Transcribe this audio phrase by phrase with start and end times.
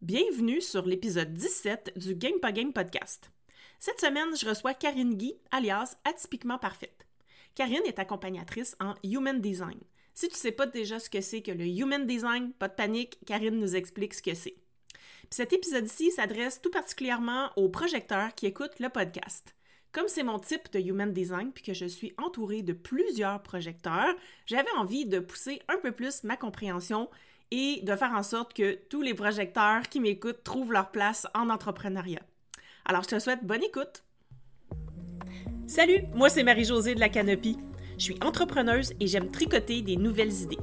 [0.00, 3.32] Bienvenue sur l'épisode 17 du Game Game podcast.
[3.80, 7.04] Cette semaine, je reçois Karine Guy, alias Atypiquement Parfaite.
[7.56, 9.80] Karine est accompagnatrice en Human Design.
[10.14, 12.76] Si tu ne sais pas déjà ce que c'est que le Human Design, pas de
[12.76, 14.54] panique, Karine nous explique ce que c'est.
[15.30, 19.56] cet épisode-ci s'adresse tout particulièrement aux projecteurs qui écoutent le podcast.
[19.90, 24.14] Comme c'est mon type de Human Design puis que je suis entourée de plusieurs projecteurs,
[24.46, 27.10] j'avais envie de pousser un peu plus ma compréhension
[27.50, 31.50] et de faire en sorte que tous les projecteurs qui m'écoutent trouvent leur place en
[31.50, 32.22] entrepreneuriat.
[32.84, 34.02] Alors, je te souhaite bonne écoute.
[35.66, 37.58] Salut, moi c'est Marie-Josée de la Canopie.
[37.98, 40.58] Je suis entrepreneuse et j'aime tricoter des nouvelles idées.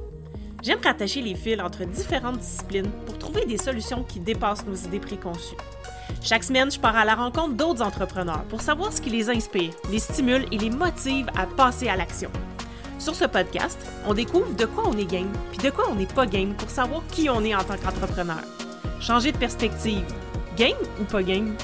[0.62, 4.98] J'aime rattacher les fils entre différentes disciplines pour trouver des solutions qui dépassent nos idées
[4.98, 5.54] préconçues.
[6.22, 9.70] Chaque semaine, je pars à la rencontre d'autres entrepreneurs pour savoir ce qui les inspire,
[9.92, 12.30] les stimule et les motive à passer à l'action.
[12.98, 16.06] Sur ce podcast, on découvre de quoi on est game, puis de quoi on n'est
[16.06, 18.42] pas game pour savoir qui on est en tant qu'entrepreneur.
[19.00, 20.06] Changer de perspective.
[20.56, 21.54] Game ou pas game?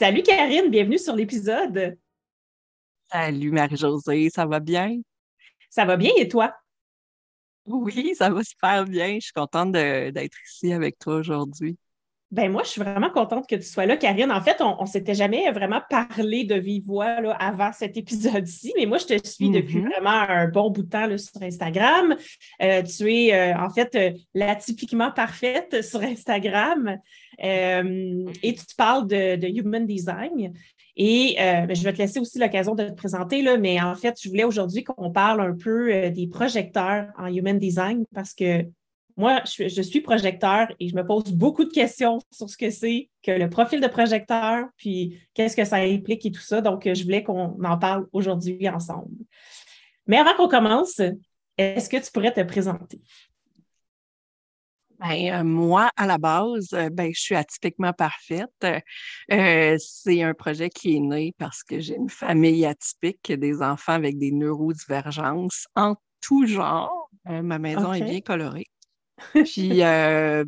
[0.00, 1.98] Salut Karine, bienvenue sur l'épisode.
[3.12, 5.00] Salut Marie-Josée, ça va bien?
[5.68, 6.54] Ça va bien et toi?
[7.66, 9.16] Oui, ça va super bien.
[9.16, 11.76] Je suis contente d'être ici avec toi aujourd'hui.
[12.30, 14.30] Ben moi, je suis vraiment contente que tu sois là, Karine.
[14.30, 18.74] En fait, on ne s'était jamais vraiment parlé de vive voix là, avant cet épisode-ci,
[18.76, 19.88] mais moi, je te suis depuis mm-hmm.
[19.88, 22.16] vraiment un bon bout de temps sur Instagram.
[22.60, 26.98] Euh, tu es euh, en fait euh, la typiquement parfaite sur Instagram
[27.40, 30.52] et tu parles de, Human Design.
[30.96, 34.18] Et ben, je vais te laisser aussi l'occasion de te présenter, là, mais en fait,
[34.20, 38.64] je voulais aujourd'hui qu'on parle un peu des projecteurs en Human Design parce que
[39.18, 43.10] moi, je, suis projecteur et je me pose beaucoup de questions sur ce que c'est
[43.22, 46.60] que le profil de projecteur, puis qu'est-ce que ça implique et tout ça.
[46.60, 49.10] Donc, je voulais qu'on en parle aujourd'hui ensemble.
[50.06, 51.00] Mais avant qu'on commence,
[51.58, 53.00] est-ce que tu pourrais te présenter?
[55.00, 58.66] Ben, euh, moi, à la base, euh, ben, je suis atypiquement parfaite.
[59.32, 63.92] Euh, c'est un projet qui est né parce que j'ai une famille atypique, des enfants
[63.92, 67.10] avec des neurodivergences en tout genre.
[67.24, 68.66] ma maison est bien colorée.
[69.44, 70.44] Puis, euh,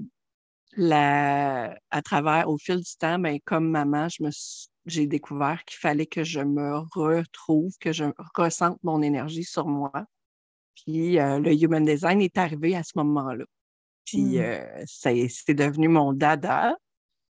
[0.78, 4.30] à travers, au fil du temps, ben, comme maman, je me
[4.86, 9.92] j'ai découvert qu'il fallait que je me retrouve, que je ressente mon énergie sur moi.
[10.74, 13.44] Puis, euh, le Human Design est arrivé à ce moment-là.
[14.06, 14.40] Puis, mmh.
[14.40, 16.74] euh, c'est devenu mon dada.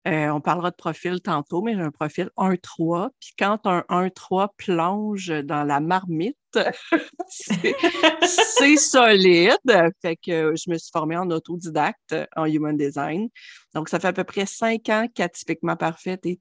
[0.08, 3.10] Euh, on parlera de profil tantôt, mais j'ai un profil 1-3.
[3.20, 6.36] Puis quand un 1-3 plonge dans la marmite,
[7.28, 9.92] c'est solide.
[10.02, 13.28] Fait que je me suis formée en autodidacte en Human Design.
[13.74, 16.40] Donc, ça fait à peu près cinq ans qu'Atypiquement Parfaite est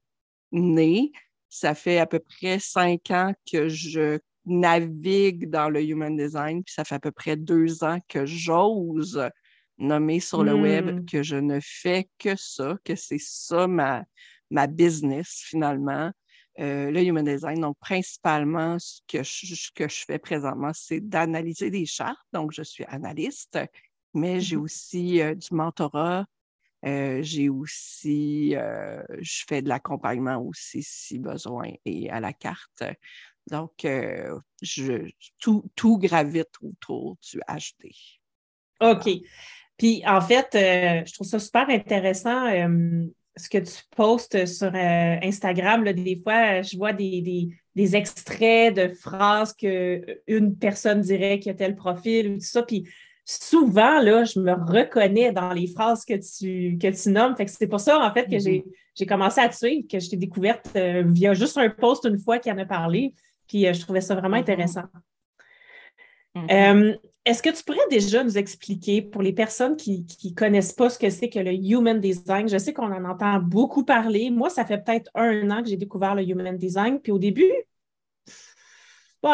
[0.50, 1.12] née.
[1.48, 6.74] Ça fait à peu près cinq ans que je navigue dans le Human Design, puis
[6.74, 9.22] ça fait à peu près deux ans que j'ose
[9.82, 11.04] nommé sur le web hmm.
[11.04, 14.04] que je ne fais que ça, que c'est ça ma,
[14.50, 16.12] ma business finalement.
[16.60, 21.70] Euh, le Human Design, donc principalement, ce que je, que je fais présentement, c'est d'analyser
[21.70, 22.26] des chartes.
[22.32, 23.58] Donc, je suis analyste,
[24.12, 24.60] mais j'ai mm-hmm.
[24.60, 26.26] aussi euh, du mentorat.
[26.84, 32.82] Euh, j'ai aussi, je fais de l'accompagnement aussi si besoin et à la carte.
[33.48, 33.86] Donc,
[34.62, 37.92] je, tout, tout gravite autour du HD.
[38.80, 39.08] OK.
[39.78, 43.04] Puis en fait, euh, je trouve ça super intéressant euh,
[43.36, 45.84] ce que tu postes sur euh, Instagram.
[45.84, 52.28] des fois, je vois des, extraits de phrases qu'une personne dirait qu'il a tel profil
[52.28, 52.62] ou tout ça.
[52.62, 52.86] Puis
[53.24, 57.34] souvent, là, je me reconnais dans les phrases que tu, que tu nommes.
[57.34, 58.64] Fait que c'est pour ça, en fait, que j'ai
[58.98, 59.06] mm-hmm.
[59.06, 62.52] commencé à te suivre, que je t'ai découverte via juste un post une fois qui
[62.52, 63.14] en a parlé.
[63.48, 64.40] Puis je trouvais ça vraiment mm-hmm.
[64.40, 64.84] intéressant.
[66.36, 66.98] Mm-hmm.
[67.24, 70.98] Est-ce que tu pourrais déjà nous expliquer pour les personnes qui ne connaissent pas ce
[70.98, 72.48] que c'est que le Human Design?
[72.48, 74.30] Je sais qu'on en entend beaucoup parler.
[74.30, 76.98] Moi, ça fait peut-être un an que j'ai découvert le Human Design.
[77.00, 77.52] Puis au début,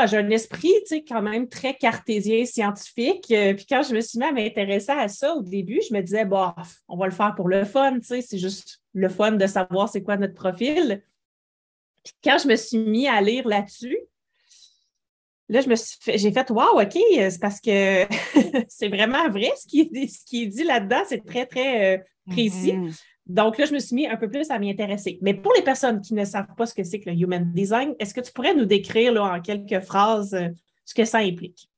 [0.06, 0.74] j'ai un esprit
[1.08, 3.30] quand même très cartésien, scientifique.
[3.30, 6.02] Euh, puis quand je me suis mis à m'intéresser à ça au début, je me
[6.02, 6.54] disais, bah,
[6.88, 7.98] on va le faire pour le fun.
[8.02, 11.02] C'est juste le fun de savoir c'est quoi notre profil.
[12.04, 13.98] Puis quand je me suis mis à lire là-dessus,
[15.48, 18.06] Là, je me suis j'ai fait Wow, OK, c'est parce que
[18.68, 22.02] c'est vraiment vrai ce qui est, ce qui est dit là-dedans, c'est très, très euh,
[22.26, 22.72] précis.
[22.72, 23.02] Mm-hmm.
[23.26, 25.18] Donc là, je me suis mis un peu plus à m'y intéresser.
[25.22, 27.94] Mais pour les personnes qui ne savent pas ce que c'est que le Human Design,
[27.98, 30.48] est-ce que tu pourrais nous décrire là, en quelques phrases euh,
[30.84, 31.68] ce que ça implique?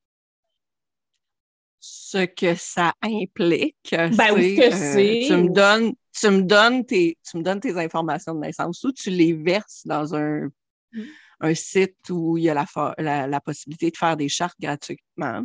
[1.79, 3.75] Ce que ça implique.
[3.91, 5.23] Ben oui, ce que euh, c'est?
[5.27, 8.91] tu me donnes, tu me donnes tes, tu me donnes tes informations de naissance ou
[8.91, 10.49] tu les verses dans un,
[10.91, 11.03] mm
[11.41, 15.43] un site où il y a la, la, possibilité de faire des chartes gratuitement.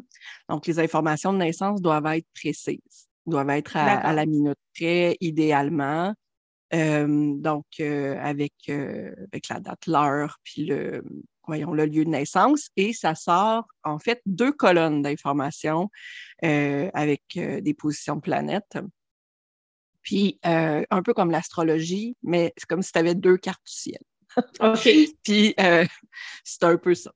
[0.48, 6.14] Donc, les informations de naissance doivent être précises, doivent être à, la minute près, idéalement.
[6.75, 11.02] Euh, donc, euh, avec, euh, avec la date, l'heure, puis le,
[11.46, 12.69] voyons, le lieu de naissance.
[12.76, 15.88] Et ça sort, en fait, deux colonnes d'informations
[16.43, 18.78] avec des positions de planètes.
[20.02, 24.00] Puis, un peu comme l'astrologie, mais c'est comme si tu avais deux cartes du ciel.
[24.60, 24.88] OK.
[25.22, 25.54] Puis,
[26.44, 27.12] c'est un peu ça.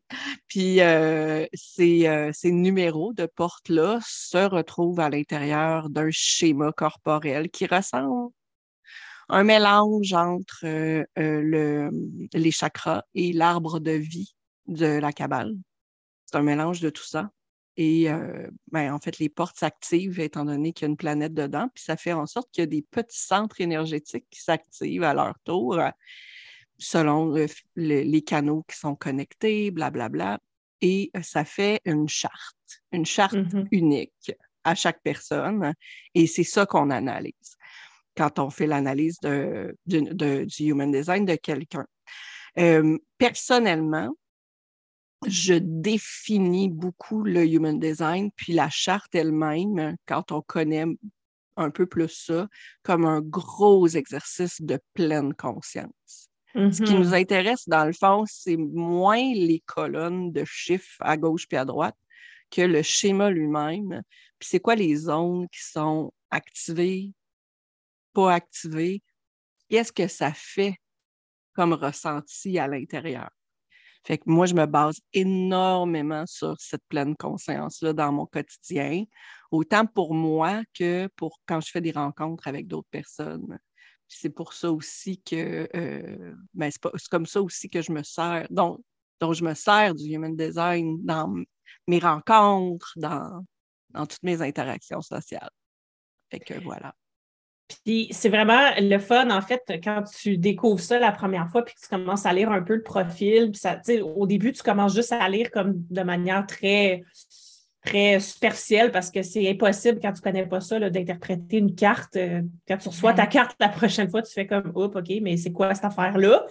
[0.49, 0.81] Puis,
[1.55, 8.31] ces, ces, numéros de porte-là se retrouvent à l'intérieur d'un schéma corporel qui ressemble
[9.31, 11.91] un mélange entre euh, euh, le,
[12.33, 14.35] les chakras et l'arbre de vie
[14.67, 15.55] de la cabale.
[16.27, 17.31] C'est un mélange de tout ça.
[17.77, 21.33] Et euh, ben, en fait, les portes s'activent étant donné qu'il y a une planète
[21.33, 25.05] dedans, puis ça fait en sorte qu'il y a des petits centres énergétiques qui s'activent
[25.05, 25.79] à leur tour
[26.81, 27.33] selon
[27.77, 30.09] les canaux qui sont connectés, blablabla.
[30.09, 30.41] Bla, bla,
[30.81, 32.57] et ça fait une charte,
[32.93, 33.69] une charte mm-hmm.
[33.71, 34.33] unique
[34.65, 35.75] à chaque personne.
[36.15, 37.57] Et c'est ça qu'on analyse
[38.17, 41.87] quand on fait l'analyse de, du human design de quelqu'un.
[42.59, 44.11] Euh, personnellement,
[45.27, 50.87] je définis beaucoup le human design, puis la charte elle-même, quand on connaît
[51.57, 52.49] un peu plus ça,
[52.83, 56.30] comme un gros exercice de pleine conscience.
[56.55, 57.21] Ce qui nous mm-hmm.
[57.21, 61.97] intéresse, dans le fond, c'est moins les colonnes de chiffres à gauche puis à droite
[62.51, 64.03] que le schéma lui-même.
[64.39, 67.13] Puis c'est quoi les zones qui sont activées,
[68.13, 69.03] pas activé,
[69.69, 70.77] qu'est-ce que ça fait
[71.55, 73.31] comme ressenti à l'intérieur?
[74.05, 79.05] Fait que moi, je me base énormément sur cette pleine conscience-là dans mon quotidien,
[79.51, 83.59] autant pour moi que pour quand je fais des rencontres avec d'autres personnes.
[84.13, 88.47] C'est pour ça aussi que, euh, ben, c'est comme ça aussi que je me sers,
[88.51, 88.81] donc,
[89.21, 91.33] dont je me sers du human design dans
[91.87, 93.45] mes rencontres, dans,
[93.91, 95.51] dans toutes mes interactions sociales.
[96.31, 96.95] Fait que voilà.
[97.85, 101.75] Puis c'est vraiment le fun, en fait, quand tu découvres ça la première fois, puis
[101.75, 103.53] que tu commences à lire un peu le profil.
[103.53, 107.05] Puis au début, tu commences juste à lire comme de manière très,
[107.85, 112.17] très superficielle parce que c'est impossible quand tu ne connais pas ça d'interpréter une carte.
[112.17, 115.37] Euh, quand tu reçois ta carte la prochaine fois, tu fais comme Oups, OK, mais
[115.39, 116.45] c'est quoi cette affaire-là?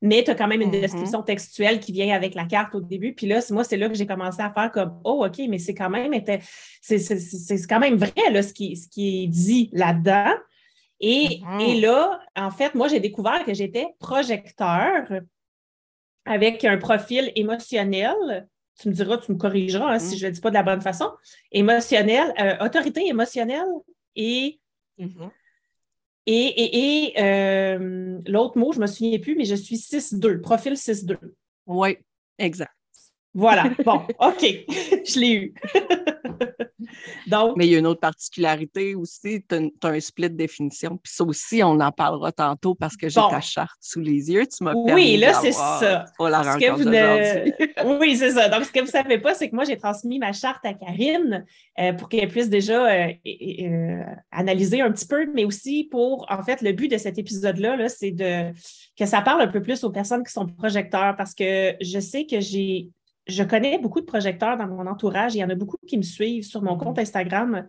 [0.00, 0.80] Mais tu as quand même une mm-hmm.
[0.80, 3.14] description textuelle qui vient avec la carte au début.
[3.14, 5.74] Puis là, moi, c'est là que j'ai commencé à faire comme Oh, OK, mais c'est
[5.74, 6.12] quand même
[6.80, 10.34] c'est quand même vrai là, ce, qui, ce qui est dit là-dedans.
[10.98, 11.80] Et, mm-hmm.
[11.80, 15.04] là, en fait, moi, j'ai découvert que j'étais projecteur
[16.24, 18.48] avec un profil émotionnel.
[18.80, 20.18] Tu me diras, tu me corrigeras hein, si mm-hmm.
[20.18, 21.10] je ne le dis pas de la bonne façon.
[21.50, 23.68] Émotionnel, euh, autorité émotionnelle
[24.16, 24.60] et,
[24.98, 25.30] mm-hmm.
[26.26, 30.74] et, et, euh, l'autre mot, je ne me souviens plus, mais je suis 6-2, profil
[30.74, 31.18] 6-2.
[31.66, 31.98] Oui,
[32.38, 32.72] exact.
[33.34, 34.40] Voilà, bon, OK,
[35.06, 35.54] je l'ai eu.
[37.26, 40.98] Donc, Mais il y a une autre particularité aussi, tu as, un split de définition.
[41.02, 44.46] Puis ça aussi, on en parlera tantôt parce que j'ai ta charte sous les yeux.
[44.46, 46.04] Tu m'as Oui, là, c'est ça.
[46.18, 46.42] la
[48.00, 48.48] oui, c'est ça.
[48.48, 50.74] Donc, ce que vous ne savez pas, c'est que moi, j'ai transmis ma charte à
[50.74, 51.44] Karine
[51.78, 56.42] euh, pour qu'elle puisse déjà euh, euh, analyser un petit peu, mais aussi pour, en
[56.42, 58.52] fait, le but de cet épisode-là, -là, c'est de
[58.98, 62.26] que ça parle un peu plus aux personnes qui sont projecteurs parce que je sais
[62.26, 62.90] que j'ai
[63.26, 65.34] je connais beaucoup de projecteurs dans mon entourage.
[65.34, 67.68] Il y en a beaucoup qui me suivent sur mon compte Instagram.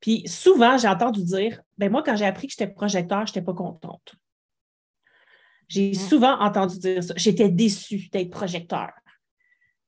[0.00, 3.42] Puis souvent, j'ai entendu dire ben moi, quand j'ai appris que j'étais projecteur, je n'étais
[3.42, 4.14] pas contente.
[5.68, 7.14] J'ai souvent entendu dire ça.
[7.16, 8.90] J'étais déçue d'être projecteur.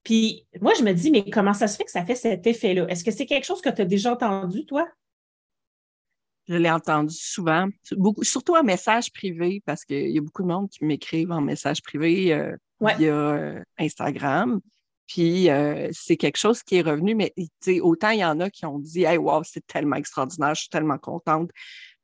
[0.02, 2.86] Puis moi, je me dis, mais comment ça se fait que ça fait cet effet-là?
[2.88, 4.86] Est-ce que c'est quelque chose que tu as déjà entendu, toi?
[6.46, 10.48] Je l'ai entendu souvent, beaucoup, surtout en message privé, parce qu'il y a beaucoup de
[10.48, 14.60] monde qui m'écrivent en message privé euh, via euh, Instagram.
[15.06, 17.34] Puis euh, c'est quelque chose qui est revenu, mais
[17.82, 20.70] autant il y en a qui ont dit Hey, wow, c'est tellement extraordinaire, je suis
[20.70, 21.50] tellement contente.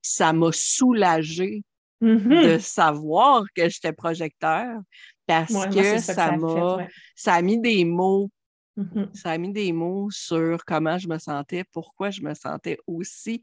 [0.02, 1.62] Ça m'a soulagée
[2.00, 4.80] de savoir que j'étais projecteur
[5.26, 8.30] parce que ça m'a ça a mis des mots.
[8.76, 9.14] Mm-hmm.
[9.14, 13.42] Ça a mis des mots sur comment je me sentais, pourquoi je me sentais aussi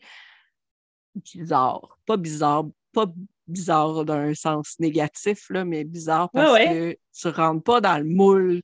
[1.15, 1.99] bizarre.
[2.05, 3.05] Pas bizarre, pas
[3.47, 8.05] bizarre d'un sens négatif, là, mais bizarre parce que tu ne rentres pas dans le
[8.05, 8.61] moule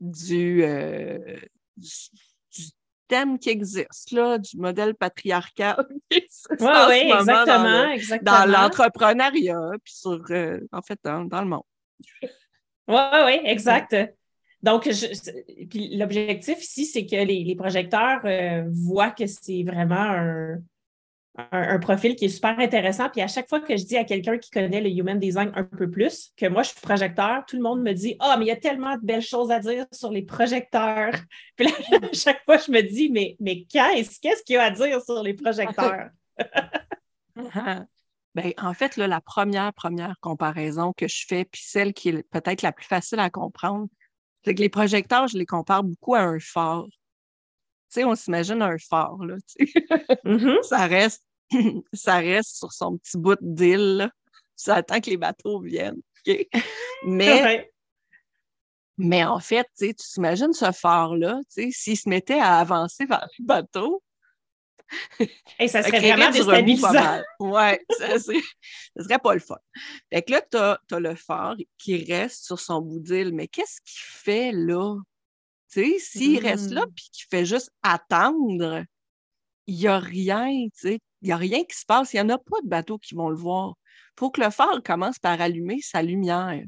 [0.00, 1.18] euh,
[1.76, 1.86] du,
[2.50, 2.70] du,
[3.08, 5.86] thème qui existe, là, du modèle patriarcal.
[6.10, 6.20] oui,
[6.60, 11.62] oui, exactement, dans l'entrepreneuriat, puis sur, euh, en fait, dans, le monde.
[12.22, 13.96] Oui, oui, exact.
[14.62, 20.58] Donc, l'objectif ici, c'est que les, projecteurs euh, voient que c'est vraiment un,
[21.80, 23.08] profil qui est super intéressant.
[23.08, 25.64] Puis à chaque fois que je dis à quelqu'un qui connaît le human design un
[25.64, 28.48] peu plus que moi, je suis projecteur, tout le monde me dit Ah, mais il
[28.48, 31.12] y a tellement de belles choses à dire sur les projecteurs.
[31.56, 34.70] Puis là, à chaque fois, je me dis Mais, mais qu'est-ce qu'il y a à
[34.70, 36.10] dire sur les projecteurs?
[38.34, 42.22] ben, en fait, là, la première, première comparaison que je fais, puis celle qui est
[42.30, 43.88] peut-être la plus facile à comprendre,
[44.44, 46.86] c'est que les projecteurs, je les compare beaucoup à un phare.
[46.86, 49.36] Tu sais, on s'imagine un phare, là,
[50.24, 50.62] mm-hmm.
[50.62, 51.24] ça reste
[51.92, 54.10] ça reste sur son petit bout d'île.
[54.56, 56.00] Ça attend que les bateaux viennent.
[57.04, 57.70] Mais,
[58.96, 64.02] mais en fait, tu t'imagines ce phare-là, s'il se mettait à avancer vers le bateau,
[65.58, 67.22] et ça serait vraiment déstabilisant.
[67.40, 68.40] Oui, ça, serait,
[68.98, 69.58] serait pas le fun.
[70.12, 73.80] Fait que là, tu as, le phare qui reste sur son bout d'île, mais qu'est-ce
[73.80, 74.96] qu'il fait là?
[75.70, 76.92] Tu sais, s'il reste là hmm.
[76.94, 78.84] puis qu'il fait juste attendre,
[79.68, 82.12] il n'y a rien, tu sais il n'y a rien qui se passe.
[82.12, 83.74] Il n'y en a pas de bateaux qui vont le voir.
[84.16, 86.64] Il faut que le phare commence par allumer sa lumière.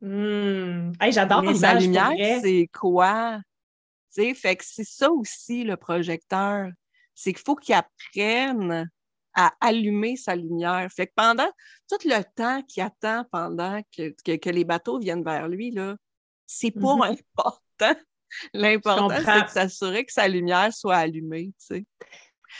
[0.00, 0.92] Mmh.
[1.10, 3.40] J'adore Sa lumière, c'est quoi?
[4.14, 6.68] fait que c'est ça aussi le projecteur.
[7.14, 8.90] C'est qu'il faut qu'il apprenne
[9.34, 10.88] à allumer sa lumière.
[10.90, 11.50] Fait que pendant
[11.88, 15.96] tout le temps qu'il attend pendant que, que, les bateaux viennent vers lui, là,
[16.46, 18.00] c'est pas mmh important.
[18.54, 21.52] L'important, c'est de s'assurer que sa lumière soit allumée.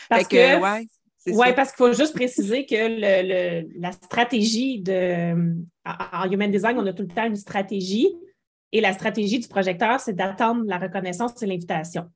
[0.08, 0.86] Parce que, ouais.
[1.26, 5.62] Oui, parce qu'il faut juste préciser que le, la stratégie de.
[5.84, 8.08] En Human Design, on a tout le temps une stratégie.
[8.72, 12.08] Et la stratégie du projecteur, c'est d'attendre la reconnaissance et l'invitation.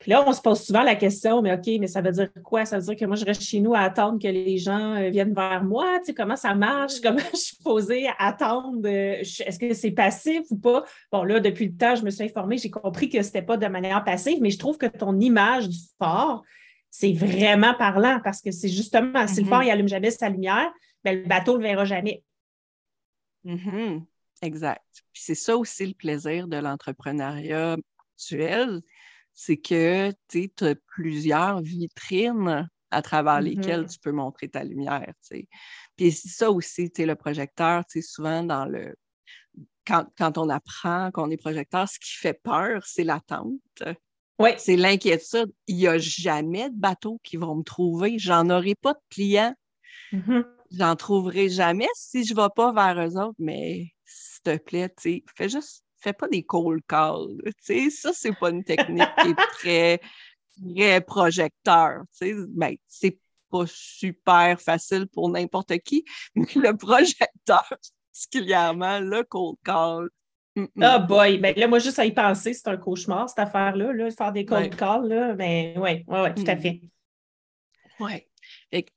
[0.00, 2.64] Puis là, on se pose souvent la question, mais OK, mais ça veut dire quoi?
[2.64, 5.10] Ça veut dire que moi, je reste chez nous à attendre que les gens euh,
[5.10, 5.98] viennent vers moi?
[5.98, 7.00] Tu sais, comment ça marche?
[7.02, 8.88] Comment je suis posée à attendre?
[8.88, 10.84] Est-ce que c'est passif ou pas?
[11.12, 13.58] Bon, là, depuis le temps, je me suis informée, j'ai compris que ce n'était pas
[13.58, 16.44] de manière passive, mais je trouve que ton image du fort,
[16.90, 19.88] c'est vraiment parlant parce que c'est justement, si le phare n'allume mm-hmm.
[19.88, 20.70] jamais sa lumière,
[21.04, 22.24] ben, le bateau ne le verra jamais.
[23.44, 24.04] Mm-hmm.
[24.42, 24.84] Exact.
[25.12, 27.76] Puis c'est ça aussi le plaisir de l'entrepreneuriat
[28.14, 28.82] actuel,
[29.32, 33.92] c'est que tu as plusieurs vitrines à travers lesquelles mm-hmm.
[33.92, 35.12] tu peux montrer ta lumière.
[35.96, 38.94] Puis c'est ça aussi, le projecteur, souvent dans le.
[39.86, 43.82] Quand, quand on apprend qu'on est projecteur, ce qui fait peur, c'est l'attente.
[44.58, 45.52] C'est l'inquiétude.
[45.66, 48.18] Il n'y a jamais de bateaux qui vont me trouver.
[48.18, 49.54] J'en aurai pas de clients.
[50.12, 50.44] Mm-hmm.
[50.72, 53.38] J'en trouverai jamais si je ne vais pas vers eux autres.
[53.38, 54.92] Mais s'il te plaît,
[55.36, 57.40] fais juste, fais pas des cold calls.
[57.60, 60.00] Ça, ça, c'est pas une technique qui est
[60.60, 62.02] très, projecteur.
[62.20, 63.18] Ben, c'est
[63.50, 66.04] pas super facile pour n'importe qui,
[66.34, 67.64] mais le projecteur,
[68.12, 70.08] particulièrement le cold call,
[70.80, 74.10] ah boy, ben là, moi, juste à y penser, c'est un cauchemar, cette affaire-là, là,
[74.10, 76.80] faire des cold calls, là, mais oui, ouais, ouais, tout à fait.
[78.00, 78.26] Oui.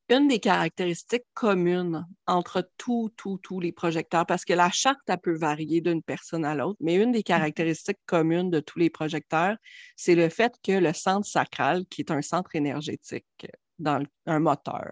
[0.09, 5.17] Une des caractéristiques communes entre tous, tous, tous les projecteurs, parce que la charte, elle
[5.17, 9.57] peut varier d'une personne à l'autre, mais une des caractéristiques communes de tous les projecteurs,
[9.95, 13.47] c'est le fait que le centre sacral, qui est un centre énergétique
[13.79, 14.91] dans un moteur,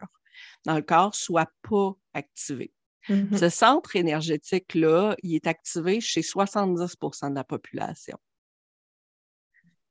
[0.66, 2.72] dans le corps, soit pas activé.
[3.10, 3.38] Mm-hmm.
[3.38, 8.18] Ce centre énergétique-là, il est activé chez 70% de la population,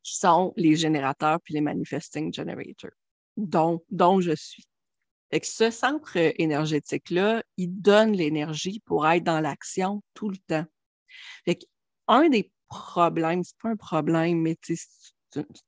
[0.02, 2.90] qui sont les générateurs puis les manifesting generators,
[3.36, 4.64] dont, dont je suis.
[5.32, 10.66] Et ce centre énergétique-là, il donne l'énergie pour être dans l'action tout le temps.
[12.08, 14.56] un des problèmes, c'est pas un problème, mais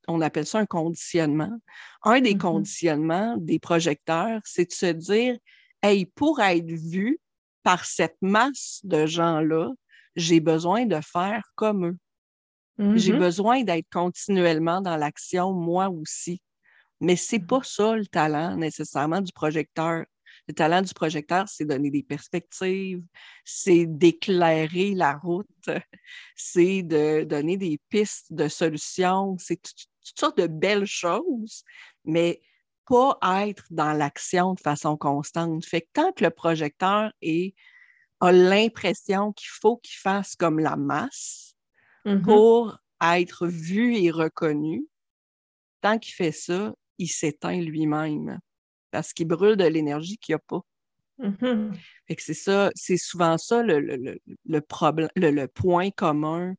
[0.08, 1.56] on appelle ça un conditionnement.
[2.02, 2.38] Un des mm-hmm.
[2.38, 5.36] conditionnements des projecteurs, c'est de se dire,
[5.82, 7.20] hey, pour être vu,
[7.62, 9.70] par cette masse de gens-là,
[10.16, 11.98] j'ai besoin de faire comme eux.
[12.96, 13.18] J'ai mm-hmm.
[13.18, 16.40] besoin d'être continuellement dans l'action, moi aussi.
[17.00, 20.04] Mais c'est pas ça le talent nécessairement du projecteur.
[20.48, 23.02] Le talent du projecteur, c'est donner des perspectives,
[23.44, 25.46] c'est d'éclairer la route,
[26.36, 31.64] c'est de donner des pistes de solutions, c'est toutes sortes de belles choses,
[32.04, 32.40] mais
[32.86, 35.64] pas être dans l'action de façon constante.
[35.64, 37.54] Fait que tant que le projecteur est,
[38.20, 41.54] a l'impression qu'il faut qu'il fasse comme la masse
[42.04, 42.22] mm-hmm.
[42.22, 44.86] pour être vu et reconnu,
[45.80, 48.38] tant qu'il fait ça, il s'éteint lui-même
[48.90, 50.60] parce qu'il brûle de l'énergie qu'il n'y a pas.
[51.18, 51.78] Mm-hmm.
[52.18, 56.54] c'est ça, c'est souvent ça le, le, problème, le, point commun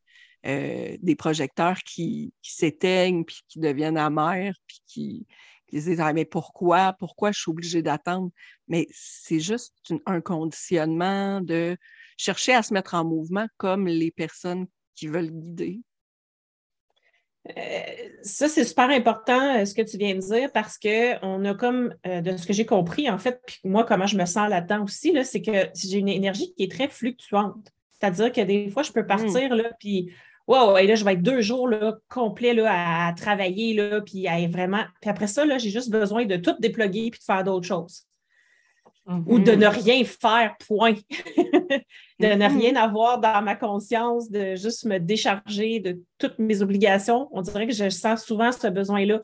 [0.46, 5.27] euh, des projecteurs qui, qui s'éteignent, puis qui deviennent amers, puis qui,
[5.74, 8.30] ils disent ah, mais pourquoi, pourquoi je suis obligée d'attendre?
[8.68, 9.74] Mais c'est juste
[10.06, 11.75] un conditionnement de
[12.18, 15.82] chercher à se mettre en mouvement comme les personnes qui veulent guider.
[18.22, 22.38] ça, c'est super important ce que tu viens de dire parce qu'on a comme, de
[22.38, 25.42] ce que j'ai compris, en fait, puis moi, comment je me sens là-dedans aussi, c'est
[25.42, 27.72] que j'ai une énergie qui est très fluctuante.
[28.00, 29.08] C'est-à-dire que des fois, je peux mmh.
[29.08, 30.13] partir, là, puis
[30.48, 34.28] wow, et là, je vais être deux jours là, complets là, à travailler, là, puis
[34.28, 34.84] à vraiment.
[35.02, 38.06] Puis après ça, là, j'ai juste besoin de tout déploguer puis de faire d'autres choses.
[39.06, 39.84] Ou de ne mm-hmm.
[39.84, 40.94] rien faire, point.
[42.20, 42.58] de ne mm-hmm.
[42.58, 47.28] rien avoir dans ma conscience, de juste me décharger de toutes mes obligations.
[47.32, 49.22] On dirait que je sens souvent ce besoin-là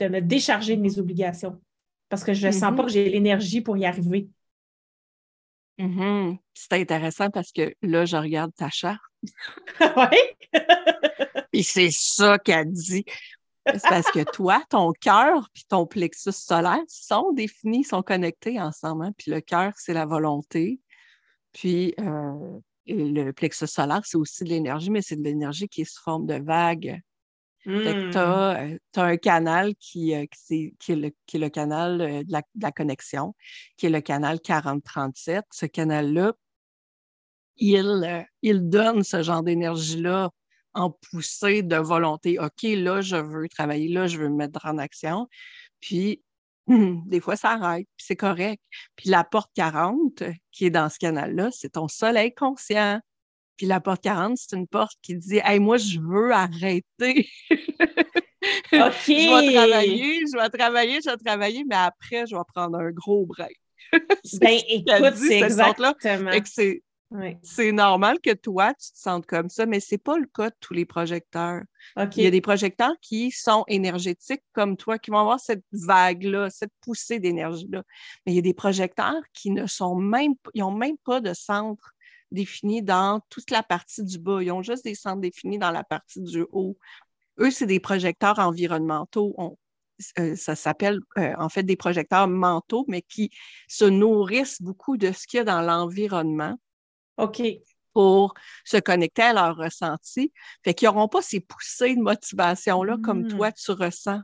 [0.00, 1.60] de me décharger de mes obligations
[2.08, 2.86] parce que je ne sens pas mm-hmm.
[2.86, 4.28] que j'ai l'énergie pour y arriver.
[6.52, 9.00] C'est intéressant parce que là, je regarde ta charte.
[9.80, 10.60] oui.
[11.52, 13.04] Et c'est ça qu'elle dit.
[13.66, 19.04] C'est parce que toi, ton cœur puis ton plexus solaire sont définis, sont connectés ensemble.
[19.04, 19.12] Hein.
[19.16, 20.80] Puis le cœur, c'est la volonté.
[21.52, 25.84] Puis euh, le plexus solaire, c'est aussi de l'énergie, mais c'est de l'énergie qui est
[25.84, 27.00] sous forme de vague.
[27.64, 27.70] tu
[28.16, 32.40] as, euh, un canal qui, euh, qui, est, le, qui, est, le, canal de la,
[32.40, 33.34] de la, connexion,
[33.76, 35.44] qui est le canal 4037.
[35.52, 36.32] Ce canal-là,
[37.60, 40.30] il, il donne ce genre d'énergie-là
[40.74, 42.38] en poussée de volonté.
[42.38, 45.28] OK, là, je veux travailler, là, je veux me mettre en action.
[45.80, 46.22] Puis,
[46.68, 48.62] des fois, ça arrête, puis c'est correct.
[48.96, 53.00] Puis la porte 40, qui est dans ce canal-là, c'est ton soleil conscient.
[53.56, 57.28] Puis la porte 40, c'est une porte qui dit Hey, moi, je veux arrêter.
[58.72, 59.06] OK.
[59.06, 62.90] je vais travailler, je vais travailler, je vais travailler, mais après, je vais prendre un
[62.90, 63.60] gros break.
[64.40, 66.30] ben, écoute, c'est exactement.
[67.42, 70.50] C'est normal que toi, tu te sentes comme ça, mais ce n'est pas le cas
[70.50, 71.62] de tous les projecteurs.
[72.16, 76.50] Il y a des projecteurs qui sont énergétiques comme toi, qui vont avoir cette vague-là,
[76.50, 77.82] cette poussée d'énergie-là.
[78.24, 81.34] Mais il y a des projecteurs qui ne sont même, ils n'ont même pas de
[81.34, 81.92] centre
[82.30, 84.40] défini dans toute la partie du bas.
[84.40, 86.78] Ils ont juste des centres définis dans la partie du haut.
[87.40, 89.34] Eux, c'est des projecteurs environnementaux.
[90.18, 93.30] Euh, ça s'appelle euh, en fait des projecteurs mentaux, mais qui
[93.68, 96.56] se nourrissent beaucoup de ce qu'il y a dans l'environnement
[97.20, 97.42] OK.
[97.92, 98.34] Pour
[98.64, 100.32] se connecter à leur ressenti.
[100.64, 103.28] Fait qu'ils n'auront pas ces poussées de motivation-là comme hmm.
[103.28, 104.20] toi, tu ressens.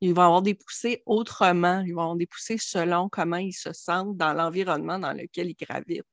[0.00, 1.80] Ils vont avoir des poussées autrement.
[1.86, 5.54] Ils vont avoir des poussées selon comment ils se sentent dans l'environnement dans lequel ils
[5.54, 6.04] gravitent.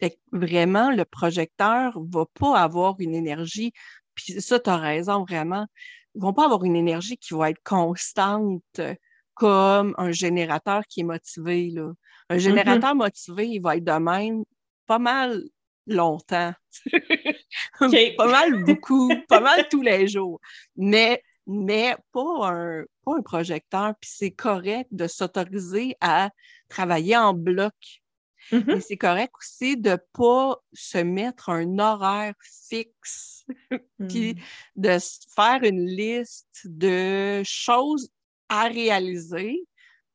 [0.00, 3.72] Fait que vraiment, le projecteur ne va pas avoir une énergie.
[4.14, 5.66] Puis ça, tu as raison, vraiment.
[6.14, 8.80] Ils ne vont pas avoir une énergie qui va être constante
[9.34, 11.70] comme un générateur qui est motivé.
[11.70, 11.92] Là.
[12.28, 12.40] Un mm-hmm.
[12.40, 14.44] générateur motivé, il va être de même
[14.86, 15.42] pas mal
[15.88, 16.52] longtemps.
[17.80, 20.40] pas mal beaucoup, pas mal tous les jours.
[20.76, 23.94] Mais, mais pas, un, pas un projecteur.
[24.00, 26.30] Puis c'est correct de s'autoriser à
[26.68, 27.74] travailler en bloc.
[28.52, 28.80] Mm-hmm.
[28.80, 32.34] c'est correct aussi de ne pas se mettre un horaire
[32.68, 33.44] fixe,
[34.08, 34.40] puis mm.
[34.76, 34.98] de
[35.34, 38.10] faire une liste de choses
[38.48, 39.66] à réaliser,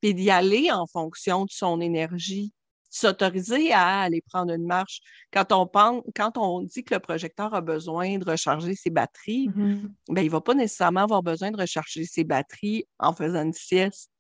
[0.02, 2.54] puis d'y aller en fonction de son énergie
[2.94, 5.02] s'autoriser à aller prendre une marche.
[5.32, 9.48] Quand on, pense, quand on dit que le projecteur a besoin de recharger ses batteries,
[9.48, 9.90] mm-hmm.
[10.10, 13.54] ben, il ne va pas nécessairement avoir besoin de recharger ses batteries en faisant une
[13.54, 14.12] sieste.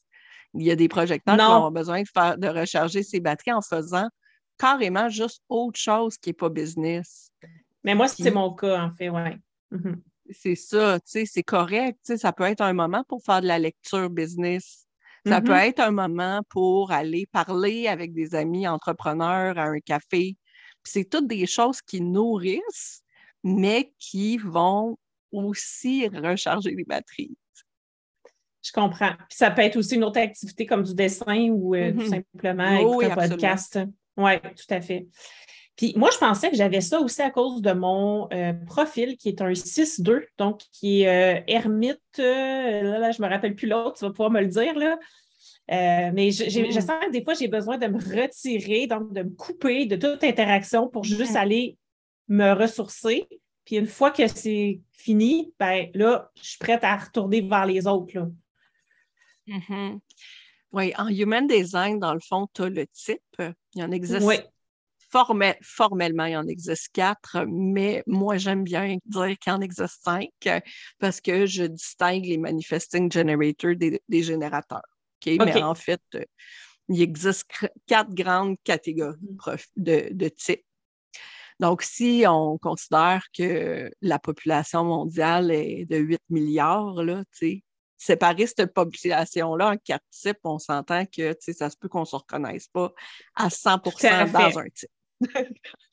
[0.55, 3.53] Il y a des projecteurs qui vont avoir besoin de, faire, de recharger ses batteries
[3.53, 4.07] en faisant
[4.57, 7.31] carrément juste autre chose qui n'est pas business.
[7.83, 9.37] Mais moi, c'est mon cas, en fait, oui.
[9.71, 9.95] Mm-hmm.
[10.31, 11.99] C'est ça, tu sais, c'est correct.
[12.17, 14.82] Ça peut être un moment pour faire de la lecture business
[15.25, 15.69] ça peut mm-hmm.
[15.69, 20.35] être un moment pour aller parler avec des amis entrepreneurs à un café.
[20.83, 23.03] C'est toutes des choses qui nourrissent,
[23.43, 24.97] mais qui vont
[25.31, 27.35] aussi recharger les batteries.
[28.63, 29.13] Je comprends.
[29.29, 32.23] Puis ça peut être aussi une autre activité comme du dessin ou euh, tout mm-hmm.
[32.33, 33.79] simplement un podcast.
[34.15, 35.07] Oui, tout à fait.
[35.75, 39.29] Puis moi, je pensais que j'avais ça aussi à cause de mon euh, profil qui
[39.29, 41.99] est un 6-2, donc qui est euh, ermite.
[42.19, 44.77] Euh, là, je ne me rappelle plus l'autre, tu vas pouvoir me le dire.
[44.77, 44.99] Là.
[46.11, 46.71] mais je, mm.
[46.73, 50.23] sens que des fois, j'ai besoin de me retirer, donc de me couper de toute
[50.23, 51.77] interaction pour juste aller
[52.27, 53.27] me ressourcer.
[53.65, 57.87] Puis une fois que c'est fini, ben là, je suis prête à retourner vers les
[57.87, 58.15] autres.
[58.15, 58.27] Là.
[59.47, 59.99] Mm-hmm.
[60.73, 63.21] Oui, en Human Design, dans le fond, tu as le type.
[63.39, 64.37] Il y en existe oui
[65.61, 70.29] formellement, il en existe quatre, mais moi, j'aime bien dire qu'il en existe cinq
[70.99, 74.81] parce que je distingue les manifesting generators des, générateurs.
[75.25, 76.01] Mais en fait,
[76.89, 77.45] il existe
[77.87, 79.17] quatre grandes catégories
[79.75, 80.65] de, de types.
[81.59, 87.23] Donc, si on considère que la population mondiale est de 8 milliards, là,
[88.03, 92.15] séparer cette population-là en quatre types, on s'entend que ça se peut qu'on ne se
[92.15, 92.91] reconnaisse pas
[93.35, 94.89] à 100% dans un type.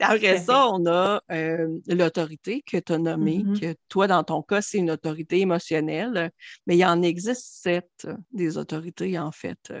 [0.00, 3.60] Après ça, on a euh, l'autorité que tu as nommée, mm-hmm.
[3.60, 6.30] que toi, dans ton cas, c'est une autorité émotionnelle,
[6.66, 9.72] mais il en existe sept des autorités, en fait.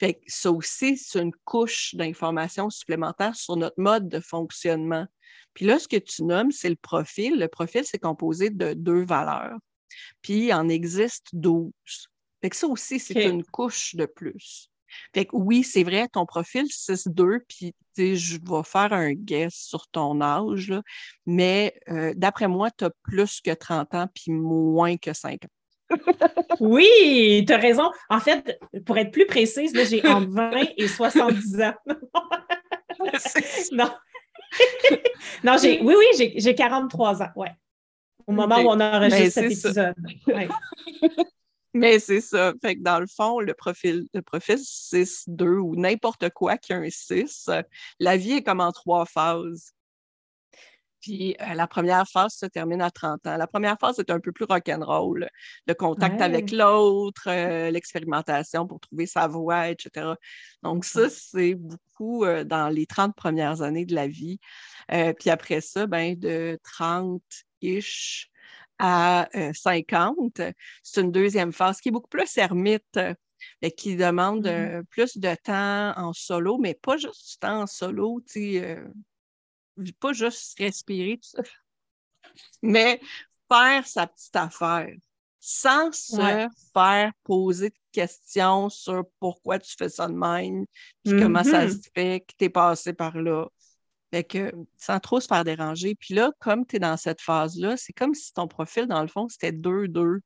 [0.00, 5.06] Fait que ça aussi, c'est une couche d'informations supplémentaires sur notre mode de fonctionnement.
[5.54, 7.38] Puis là, ce que tu nommes, c'est le profil.
[7.38, 9.56] Le profil, c'est composé de deux valeurs.
[10.22, 12.08] Puis il en existe douze.
[12.40, 14.70] Fait que ça aussi, c'est une couche de plus.
[15.14, 19.88] Fait que oui, c'est vrai, ton profil 6-2, puis je vais faire un guess sur
[19.88, 20.72] ton âge,
[21.26, 25.48] mais euh, d'après moi, tu as plus que 30 ans, puis moins que 5 ans.
[26.60, 27.90] oui, tu as raison.
[28.10, 31.74] En fait, pour être plus précise, j'ai entre 20 et 70 ans.
[33.72, 33.90] non.
[35.44, 37.52] non, j'ai, oui, oui, j'ai, 43 ans, ouais.
[38.26, 39.94] Au moment où on enregistre ben, cet épisode.
[40.26, 40.48] Ouais.
[41.74, 42.52] Mais c'est ça.
[42.62, 46.78] Fait que dans le fond, le profil, le profil 6-2 ou n'importe quoi qui a
[46.78, 47.50] un 6,
[48.00, 49.72] la vie est comme en trois phases.
[51.00, 53.36] Puis euh, la première phase se termine à 30 ans.
[53.36, 55.28] La première phase est un peu plus rock'n'roll.
[55.66, 60.14] Le contact avec l'autre, euh, l'expérimentation pour trouver sa voie, etc.
[60.62, 64.40] Donc, ça, c'est beaucoup euh, dans les 30 premières années de la vie.
[64.88, 68.28] puis après ça, ben, de 30-ish
[68.78, 70.40] à 50.
[70.40, 72.98] Euh, c'est une deuxième phase qui est beaucoup plus ermite,
[73.62, 74.78] et qui demande mm-hmm.
[74.78, 78.88] euh, plus de temps en solo, mais pas juste du temps en solo, euh,
[80.00, 81.42] pas juste respirer, tout ça,
[82.62, 83.00] mais
[83.50, 84.94] faire sa petite affaire
[85.40, 90.66] sans se faire poser de questions sur pourquoi tu fais ça de même,
[91.04, 91.82] puis comment ça mm-hmm.
[91.82, 93.46] se fait que tu es passé par là.
[94.10, 95.94] Fait que sans trop se faire déranger.
[95.94, 99.08] Puis là, comme tu es dans cette phase-là, c'est comme si ton profil, dans le
[99.08, 100.20] fond, c'était 2-2.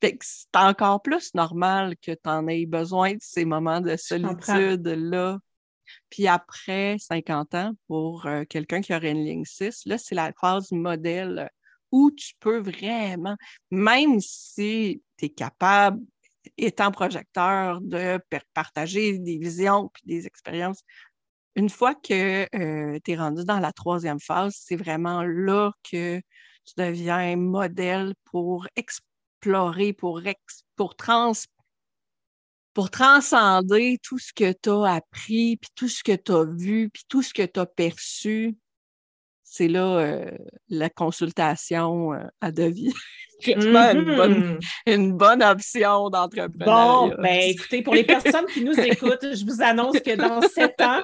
[0.00, 3.96] Fait que c'est encore plus normal que tu en aies besoin de ces moments de
[3.96, 5.38] solitude-là.
[6.10, 10.32] Puis après 50 ans, pour euh, quelqu'un qui aurait une ligne 6, là, c'est la
[10.38, 11.48] phase modèle
[11.90, 13.36] où tu peux vraiment,
[13.70, 16.00] même si tu es capable,
[16.56, 18.18] étant projecteur, de
[18.54, 20.82] partager des visions puis des expériences
[21.56, 26.18] une fois que euh, tu es rendu dans la troisième phase, c'est vraiment là que
[26.18, 30.20] tu deviens modèle pour explorer, pour,
[30.76, 31.32] pour, trans
[32.72, 36.88] pour transcender tout ce que tu as appris, puis tout ce que tu as vu,
[36.90, 38.56] puis tout ce que tu as perçu.
[39.44, 40.30] C'est là euh,
[40.70, 42.92] la consultation euh, à devis.
[43.42, 44.60] Mm-hmm.
[44.86, 46.64] une, bonne, option d'entrepreneuriat.
[46.64, 50.80] Bon, ben écoutez, pour les personnes qui nous écoutent, je vous annonce que dans sept
[50.80, 51.02] ans,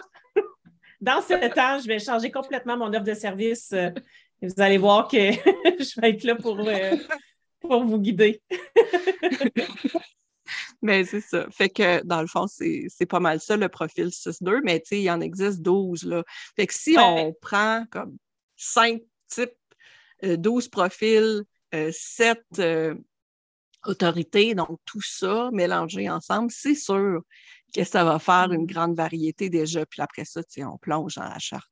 [1.01, 3.73] dans sept ans, je vais changer complètement mon offre de service.
[3.73, 3.91] Euh,
[4.43, 5.17] vous allez voir que
[5.79, 6.97] je vais être là pour, euh,
[7.61, 8.41] pour vous guider.
[10.83, 11.47] mais c'est ça.
[11.51, 15.01] Fait que dans le fond, c'est pas mal ça, le profil 6-2, mais tu sais,
[15.01, 16.05] il en existe 12.
[16.05, 16.25] Là.
[16.57, 18.17] Fait que si on prend comme
[18.57, 19.53] cinq types,
[20.23, 22.39] 12 euh, profils, 7
[23.87, 27.23] autorités, donc tout ça mélangé ensemble, c'est sûr
[27.75, 28.67] que ça va faire une mm.
[28.67, 29.85] grande variété déjà.
[29.87, 31.71] Puis après ça, on plonge dans la charte.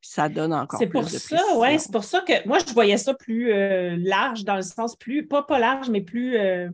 [0.00, 1.78] Puis ça donne encore plus pour ça, oui.
[1.78, 5.26] C'est pour ça que moi, je voyais ça plus euh, large, dans le sens plus,
[5.26, 6.68] pas, pas large, mais plus euh,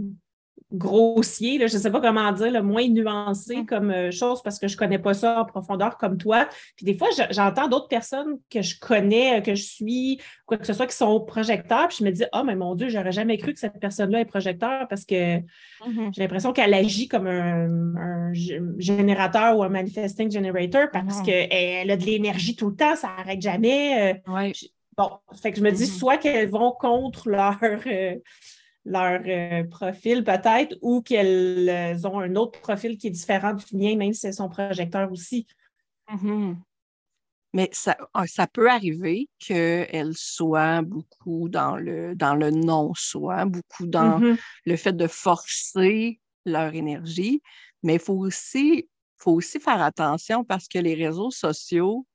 [0.73, 3.67] grossier, là, je ne sais pas comment dire, le moins nuancé mm.
[3.67, 6.49] comme euh, chose parce que je ne connais pas ça en profondeur comme toi.
[6.77, 10.67] Puis des fois, j'entends d'autres personnes que je connais, euh, que je suis, quoi que
[10.67, 13.13] ce soit, qui sont projecteurs, puis je me dis, ah, oh, mais mon Dieu, j'aurais
[13.13, 16.15] jamais cru que cette personne-là est projecteur parce que mm-hmm.
[16.15, 18.33] j'ai l'impression qu'elle agit comme un,
[18.79, 23.43] générateur ou un manifesting generator parce qu'elle a de l'énergie tout le temps, ça n'arrête
[23.43, 24.15] jamais.
[24.27, 24.51] Euh,
[24.97, 25.11] bon,
[25.43, 25.99] fait que je me dis, mm-hmm.
[25.99, 27.59] soit qu'elles vont contre leur
[28.85, 33.97] leur euh, profil peut-être ou qu'elles ont un autre profil qui est différent du mien,
[33.97, 35.47] même si c'est son projecteur aussi.
[36.09, 36.57] Mm-hmm.
[37.55, 43.87] Mais ça, ah, ça peut arriver qu'elles soient beaucoup dans le, dans le non-soi, beaucoup
[43.87, 44.39] dans mm-hmm.
[44.65, 47.43] le fait de forcer leur énergie.
[47.83, 52.07] Mais il faut aussi, faut aussi faire attention parce que les réseaux sociaux,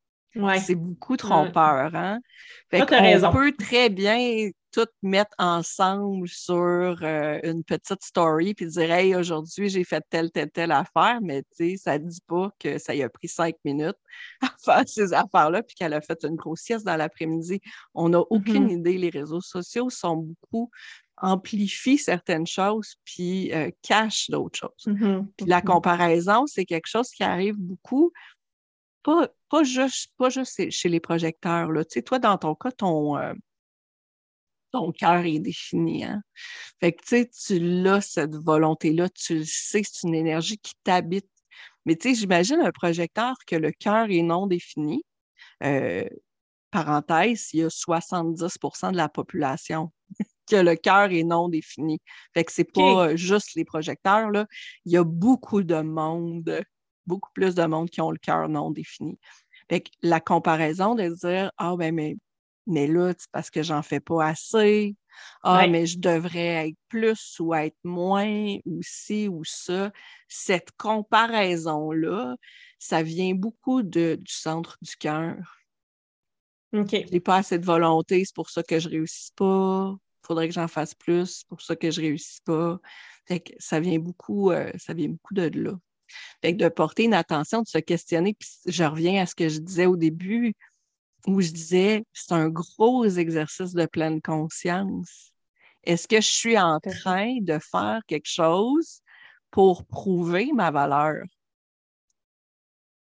[0.60, 1.96] c'est beaucoup trompeur.
[1.96, 2.20] Hein?
[2.70, 8.92] Fait on peut très bien tout mettre ensemble sur euh, une petite story puis dire
[8.92, 12.52] Hey, aujourd'hui, j'ai fait telle, telle, telle affaire, mais tu sais, ça ne dit pas
[12.60, 13.98] que ça y a pris cinq minutes
[14.42, 17.60] à faire ces affaires-là puis qu'elle a fait une grossiesse dans l'après-midi.
[17.96, 18.80] On n'a aucune mm-hmm.
[18.80, 18.98] idée.
[19.00, 20.70] Les réseaux sociaux sont beaucoup
[21.20, 24.86] amplifient certaines choses puis euh, cachent d'autres choses.
[24.86, 25.26] Mm-hmm.
[25.38, 25.64] Puis la mm-hmm.
[25.64, 28.12] comparaison, c'est quelque chose qui arrive beaucoup
[29.02, 31.72] pas, pas, juste, pas juste chez les projecteurs.
[31.72, 31.86] Là.
[31.86, 33.34] Tu sais, toi, dans ton cas, ton, euh,
[34.72, 36.04] ton cœur est défini.
[36.04, 36.22] Hein?
[36.80, 40.74] Fait que tu sais, tu l'as, cette volonté-là, tu le sais, c'est une énergie qui
[40.84, 41.30] t'habite.
[41.86, 45.04] Mais tu sais, j'imagine un projecteur que le cœur est non défini.
[45.64, 46.04] Euh,
[46.72, 49.92] parenthèse, il y a 70% de la population
[50.50, 52.00] que le cœur est non défini.
[52.34, 54.46] Fait que c'est pas juste les projecteurs, là.
[54.86, 56.62] Il y a beaucoup de monde,
[57.06, 59.18] beaucoup plus de monde qui ont le cœur non défini.
[59.70, 62.18] Fait que la comparaison de dire Ah, ben, mais,
[62.68, 64.96] mais là, c'est parce que j'en fais pas assez.
[65.44, 69.92] Ah, mais je devrais être plus ou être moins, ou ci ou ça.
[70.28, 72.36] Cette comparaison-là,
[72.78, 75.38] ça vient beaucoup de, du centre du cœur.
[76.74, 76.96] OK.
[77.12, 79.96] J'ai pas assez de volonté, c'est pour ça que je réussis pas.
[80.24, 82.80] Il faudrait que j'en fasse plus, c'est pour ça que je réussis pas.
[83.26, 85.74] Fait que ça vient beaucoup, euh, ça vient beaucoup de là.
[86.42, 89.50] Fait que de porter une attention, de se questionner, puis je reviens à ce que
[89.50, 90.54] je disais au début,
[91.28, 95.34] où je disais, c'est un gros exercice de pleine conscience.
[95.84, 99.02] Est-ce que je suis en train de faire quelque chose
[99.52, 101.24] pour prouver ma valeur?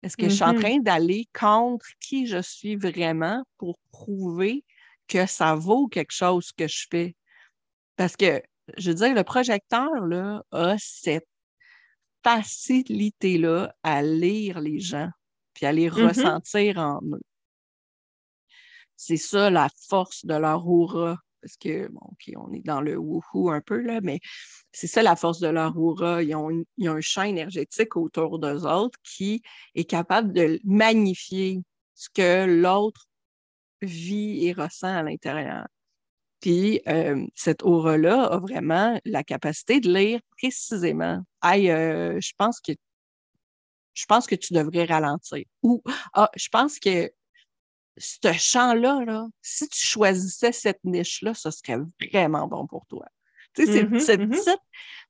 [0.03, 0.59] Est-ce que je suis en mm-hmm.
[0.59, 4.63] train d'aller contre qui je suis vraiment pour prouver
[5.07, 7.15] que ça vaut quelque chose que je fais?
[7.95, 8.41] Parce que,
[8.77, 11.27] je veux dire, le projecteur là, a cette
[12.23, 15.09] facilité-là à lire les gens,
[15.53, 16.07] puis à les mm-hmm.
[16.07, 17.21] ressentir en eux.
[18.95, 21.17] C'est ça la force de leur aura.
[21.41, 24.21] Parce que, bon, OK, on est dans le wouhou un peu, là, mais
[24.71, 26.23] c'est ça la force de leur aura.
[26.23, 29.41] Ils ont, un champ énergétique autour d'eux autres qui
[29.75, 31.61] est capable de magnifier
[31.95, 33.07] ce que l'autre
[33.81, 35.67] vit et ressent à l'intérieur.
[36.39, 41.21] Puis euh, cette aura-là a vraiment la capacité de lire précisément.
[41.41, 42.73] Hey, euh, je pense que
[43.93, 45.45] je pense que tu devrais ralentir.
[45.61, 45.81] Ou
[46.13, 47.11] ah, je pense que
[47.97, 51.79] ce champ-là, là, si tu choisissais cette niche-là, ce serait
[52.11, 53.05] vraiment bon pour toi.
[53.55, 54.57] Tu sais, c'est mm-hmm, mm-hmm.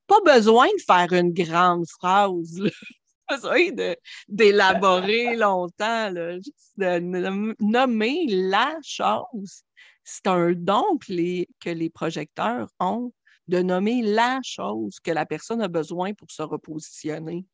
[0.08, 2.70] pas besoin de faire une grande phrase, là.
[3.28, 3.70] pas besoin
[4.28, 6.36] d'élaborer longtemps, là.
[6.36, 7.00] juste de
[7.60, 9.64] nommer la chose
[10.04, 13.14] c'est un don que les, que les projecteurs ont
[13.48, 17.46] de nommer la chose que la personne a besoin pour se repositionner.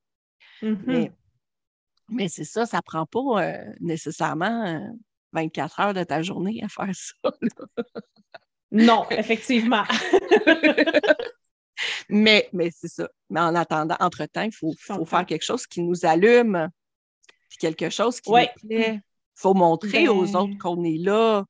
[0.62, 1.12] Mm-hmm.
[2.10, 4.92] Mais, c'est ça, ça ne prend pas euh, nécessairement
[5.34, 7.32] 24 euh, heures de ta journée à faire ça.
[8.72, 9.84] non, effectivement.
[12.10, 13.10] mais mais c'est ça.
[13.30, 14.74] Mais en attendant, entre-temps, il faut,
[15.06, 16.70] faire quelque chose qui nous allume,
[17.60, 19.02] quelque chose qui nous plaît.
[19.02, 21.46] Il faut montrer aux ben autres qu'on est là,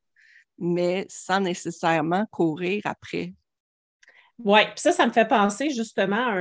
[0.60, 3.34] mais sans nécessairement courir après.
[4.38, 6.34] Oui, puis ça, ça me fait penser justement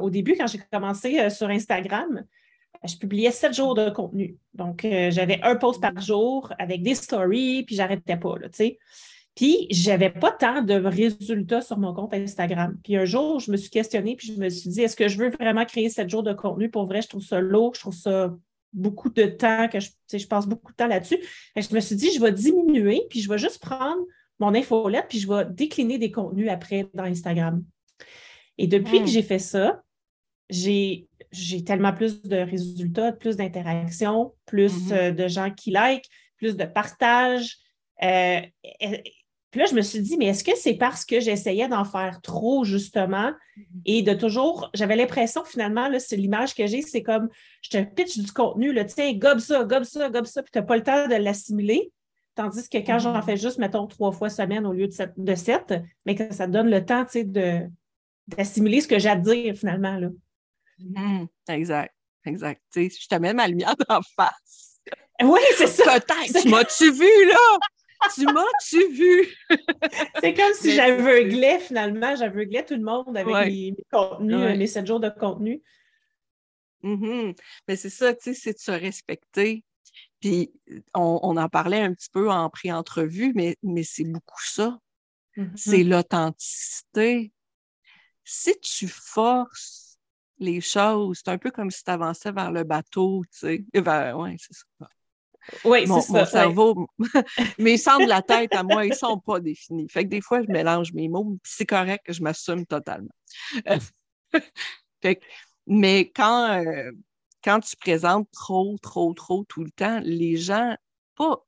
[0.00, 2.24] au début, quand j'ai commencé euh, sur Instagram,
[2.84, 4.36] je publiais sept jours de contenu.
[4.54, 8.78] Donc, euh, j'avais un post par jour avec des stories, puis j'arrêtais pas, tu sais.
[9.34, 12.76] Puis, j'avais pas tant de résultats sur mon compte Instagram.
[12.84, 15.16] Puis un jour, je me suis questionnée, puis je me suis dit, est-ce que je
[15.16, 16.68] veux vraiment créer sept jours de contenu?
[16.68, 18.34] Pour vrai, je trouve ça lourd, je trouve ça
[18.74, 21.18] beaucoup de temps, que je, je passe beaucoup de temps là-dessus.
[21.56, 24.02] Je me suis dit, je vais diminuer, puis je vais juste prendre
[24.38, 27.64] mon infolette, puis je vais décliner des contenus après dans Instagram.
[28.58, 29.82] Et depuis que j'ai fait ça,
[30.52, 34.92] j'ai tellement plus de résultats, plus d'interactions, plus mm-hmm.
[34.92, 37.56] euh, de gens qui like, plus de partage.
[38.02, 38.40] Euh,
[39.50, 42.20] puis là, je me suis dit, mais est-ce que c'est parce que j'essayais d'en faire
[42.22, 43.64] trop, justement, mm-hmm.
[43.86, 47.28] et de toujours, j'avais l'impression, finalement, c'est l'image que j'ai, c'est comme,
[47.62, 50.58] je te pitch du contenu, là, tiens, gobe ça, gobe ça, gobe ça, puis tu
[50.58, 51.92] n'as pas le temps de l'assimiler.
[52.34, 53.24] Tandis que quand j'en mm-hmm.
[53.24, 55.74] fais juste, mettons, trois fois semaine au lieu de sept, de sept
[56.06, 57.60] mais que ça donne le temps, tu sais, de,
[58.28, 60.08] d'assimiler ce que j'ai à dire, finalement, là.
[60.82, 61.28] Mm-hmm.
[61.48, 62.62] exact, exact.
[62.72, 64.80] Tu sais, je te mets ma lumière en face.
[65.22, 66.00] Oui, c'est ça.
[66.00, 67.58] Peut-être, m'as-tu vu, là?
[68.14, 69.28] tu m'as-tu vu?
[70.20, 75.00] c'est comme si j'aveuglais finalement, j'aveuglais tout le monde avec mes, contenus, mes sept jours
[75.00, 75.62] de contenu.
[76.82, 77.36] Mm-hmm.
[77.68, 79.64] Mais c'est ça, tu sais, c'est de se respecter.
[80.20, 80.52] Puis
[80.94, 84.78] on, en parlait un petit peu en pré-entrevue, mais, mais c'est beaucoup ça.
[85.36, 85.56] Mm-hmm.
[85.56, 87.32] C'est l'authenticité.
[88.24, 89.81] Si tu forces
[90.42, 93.64] les choses, c'est un peu comme si tu avançais vers le bateau, tu sais.
[93.74, 94.88] Oui, c'est ça.
[95.64, 96.12] Oui, c'est ça.
[96.12, 96.86] Mon cerveau,
[97.58, 99.88] mes centres de la tête à moi, ils ne sont pas définis.
[99.88, 103.14] Fait que des fois, je mélange mes mots, c'est correct, je m'assume totalement.
[105.66, 106.92] mais quand, euh,
[107.42, 110.76] quand tu présentes trop, trop, trop tout le temps, les gens,
[111.16, 111.44] pas,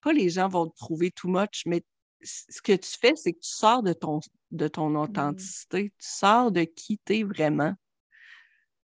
[0.00, 1.84] pas les gens vont te trouver too much, mais
[2.22, 4.96] ce que tu fais, c'est que tu sors de ton, de ton mmh.
[4.96, 7.74] authenticité, tu sors de qui tu es vraiment.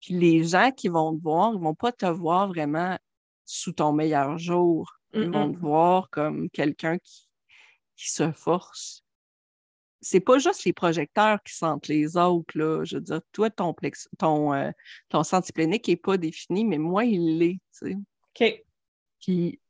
[0.03, 2.99] Puis les gens qui vont te voir, ils ne vont pas te voir vraiment
[3.45, 4.91] sous ton meilleur jour.
[5.13, 7.29] Ils vont te voir comme quelqu'un qui,
[7.95, 9.05] qui se force.
[10.01, 12.83] C'est pas juste les projecteurs qui sentent les autres, là.
[12.83, 13.73] Je veux dire, toi, ton,
[14.17, 14.71] ton, euh,
[15.07, 15.21] ton
[15.55, 17.95] n'est pas défini, mais moi, il l'est, tu sais.
[17.95, 18.63] OK.
[19.21, 19.61] Puis,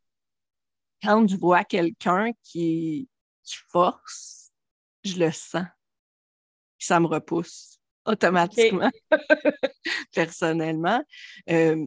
[1.04, 3.08] quand je vois quelqu'un qui,
[3.43, 4.52] qui force,
[5.04, 5.67] je le sens.
[6.80, 7.73] Puis ça me repousse
[8.06, 8.92] automatiquement,
[10.13, 11.04] personnellement.
[11.50, 11.86] Euh,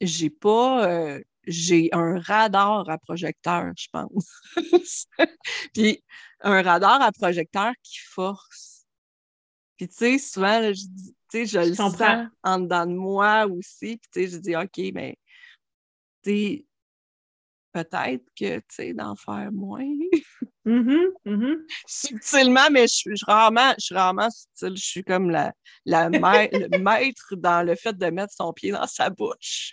[0.00, 0.88] j'ai pas.
[0.88, 4.30] Euh, j'ai un radar à projecteur, je pense.
[5.74, 6.04] Puis
[6.40, 8.86] un radar à projecteur qui force.
[9.76, 11.96] Puis tu sais, souvent, je, je le sens
[12.44, 13.96] en dedans de moi aussi.
[13.96, 15.18] Puis tu sais, je dis, OK, mais
[16.22, 16.64] tu
[17.72, 19.88] peut-être que, tu sais, d'en faire moins.
[20.64, 21.56] Mm-hmm, mm-hmm.
[21.86, 24.76] Subtilement, mais je, suis rarement, je suis rarement subtile.
[24.76, 25.52] Je suis comme la,
[25.84, 29.72] la le maître dans le fait de mettre son pied dans sa bouche.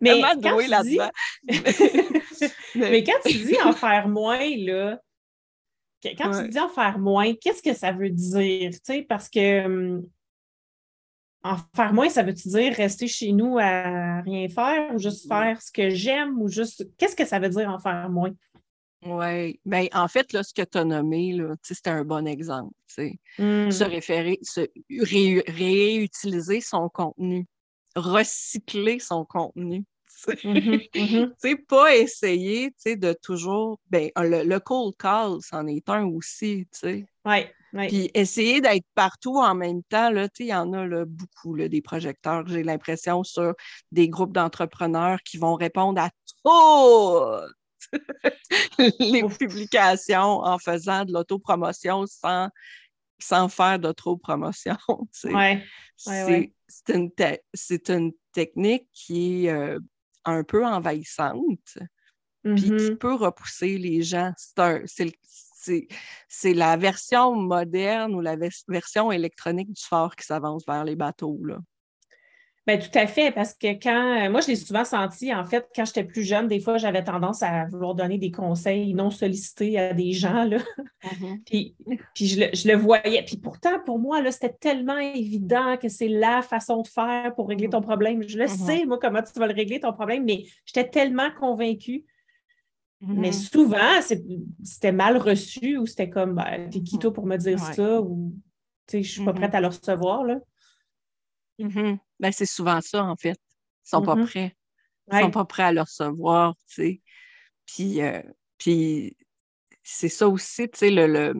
[0.00, 0.98] Mais quand, tu dis...
[2.74, 3.04] mais...
[3.04, 4.98] quand tu dis en faire moins, là,
[6.02, 8.70] quand tu dis en faire moins, qu'est-ce que ça veut dire?
[9.08, 10.06] parce que hum,
[11.42, 15.60] en faire moins, ça veut-tu dire rester chez nous à rien faire ou juste faire
[15.60, 16.86] ce que j'aime ou juste.
[16.98, 18.30] Qu'est-ce que ça veut dire en faire moins?
[19.02, 22.74] Oui, bien, en fait, là, ce que tu as nommé, c'était un bon exemple.
[23.38, 23.70] Hmm.
[23.70, 27.46] Se référer, se réutiliser son contenu,
[27.96, 29.84] recycler son contenu.
[30.28, 31.56] Mm-hmm, mm-hmm.
[31.68, 33.78] pas essayer de toujours.
[33.88, 36.66] Ben, le, cold call, c'en est un aussi.
[37.24, 37.46] Oui.
[37.72, 41.80] Puis essayer d'être partout en même temps, il y en a là, beaucoup, là, des
[41.80, 43.54] projecteurs, j'ai l'impression, sur
[43.92, 46.36] des groupes d'entrepreneurs qui vont répondre à toutes
[48.98, 52.48] les publications en faisant de l'autopromotion sans,
[53.18, 54.76] sans faire d'autopromotion.
[55.24, 55.64] Ouais.
[56.06, 57.10] Ouais, c'est une,
[57.88, 59.78] une, technique qui est euh,
[60.24, 61.78] un peu envahissante,
[62.42, 62.96] puis qui mm-hmm.
[62.96, 64.32] peut repousser les gens.
[66.28, 68.36] C'est la version moderne ou la
[68.68, 71.38] version électronique du fort qui s'avance vers les bateaux.
[71.44, 71.58] Là.
[72.70, 75.68] Bien, tout à fait, parce que quand, euh, moi, je l'ai souvent senti, en fait,
[75.74, 79.76] quand j'étais plus jeune, des fois, j'avais tendance à vouloir donner des conseils non sollicités
[79.76, 80.58] à des gens, là.
[81.02, 81.42] Mm-hmm.
[81.46, 81.74] puis,
[82.14, 83.24] puis je, le, voyais.
[83.24, 87.48] Puis pourtant, pour moi, là, c'était tellement évident que c'est la façon de faire pour
[87.48, 88.22] régler ton problème.
[88.28, 88.66] Je le mm-hmm.
[88.66, 92.04] sais, moi, comment tu vas le régler, ton problème, mais j'étais tellement convaincue.
[93.00, 93.50] Mais mm-hmm.
[93.50, 94.00] souvent,
[94.62, 98.00] c'était mal reçu ou c'était comme, ben, t'es qui toi pour me dire ça?
[98.00, 98.32] Ou,
[98.86, 100.36] tu sais, je suis pas prête à le recevoir, là.
[102.18, 103.38] Ben, c'est souvent ça, en fait.
[103.86, 104.26] Ils sont pas mm-hmm.
[104.26, 104.56] prêts.
[105.12, 107.02] Ils ne sont pas prêts à le recevoir, tu sais.
[107.66, 108.22] Puis, euh,
[108.58, 109.16] puis
[109.82, 111.34] c'est ça aussi, tu sais, le,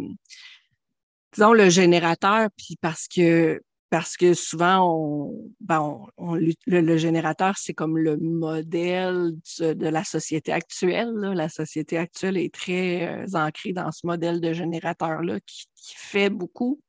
[1.32, 6.06] disons, le générateur, puis parce que parce que souvent, on, ben
[6.66, 11.12] le, générateur, c'est comme le modèle de, la société actuelle.
[11.12, 16.80] La société actuelle est très euh, ancrée dans ce modèle de générateur-là qui, fait beaucoup.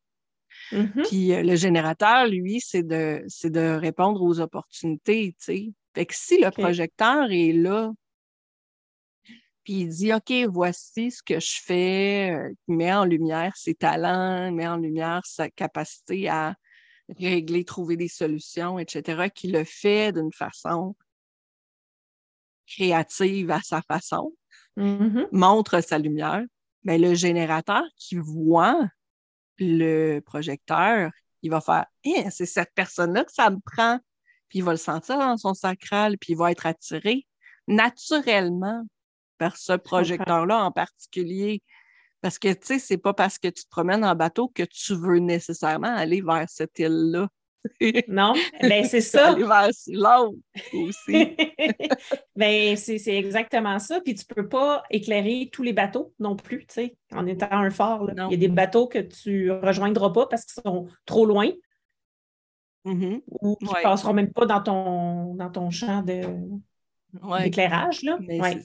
[0.71, 1.07] Mm-hmm.
[1.07, 5.73] Puis euh, le générateur, lui, c'est de, de répondre aux opportunités, tu sais.
[5.93, 7.91] Fait que si le projecteur est là,
[9.63, 13.75] puis il dit, OK, voici ce que je fais, euh, il met en lumière ses
[13.75, 16.55] talents, il met en lumière sa capacité à
[17.19, 20.95] régler, trouver des solutions, etc., qui le fait d'une façon
[22.65, 24.33] créative à sa façon,
[24.77, 25.27] mm-hmm.
[25.31, 26.43] montre sa lumière,
[26.83, 28.87] mais ben, le générateur qui voit
[29.59, 31.11] le projecteur,
[31.41, 33.99] il va faire eh, c'est cette personne-là que ça me prend.
[34.49, 37.25] Puis il va le sentir dans son sacral, puis il va être attiré
[37.67, 38.83] naturellement
[39.37, 41.63] par ce projecteur-là en particulier.
[42.21, 44.93] Parce que, tu sais, c'est pas parce que tu te promènes en bateau que tu
[44.93, 47.27] veux nécessairement aller vers cette île-là.
[48.07, 49.35] Non, ben c'est ça.
[49.35, 50.35] l'autre
[50.73, 51.35] aussi.
[52.35, 54.01] ben, c'est exactement ça.
[54.01, 57.69] Puis tu peux pas éclairer tous les bateaux non plus, tu sais, en étant un
[57.69, 58.07] phare.
[58.09, 61.49] Il y a des bateaux que tu rejoindras pas parce qu'ils sont trop loin.
[62.85, 63.21] Mm-hmm.
[63.27, 68.01] Ou qui ne passeront même pas dans ton, dans ton champ d'éclairage.
[68.27, 68.63] Ouais.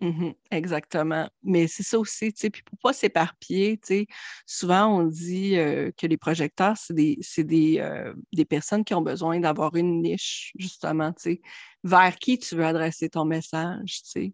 [0.00, 1.28] Mhm, exactement.
[1.42, 4.06] Mais c'est ça aussi, tu sais, puis pour pas s'éparpiller, tu sais,
[4.44, 9.00] souvent on dit euh, que les projecteurs, c'est des, des, euh, des, personnes qui ont
[9.00, 11.40] besoin d'avoir une niche, justement, tu sais,
[11.82, 14.32] vers qui tu veux adresser ton message, tu sais,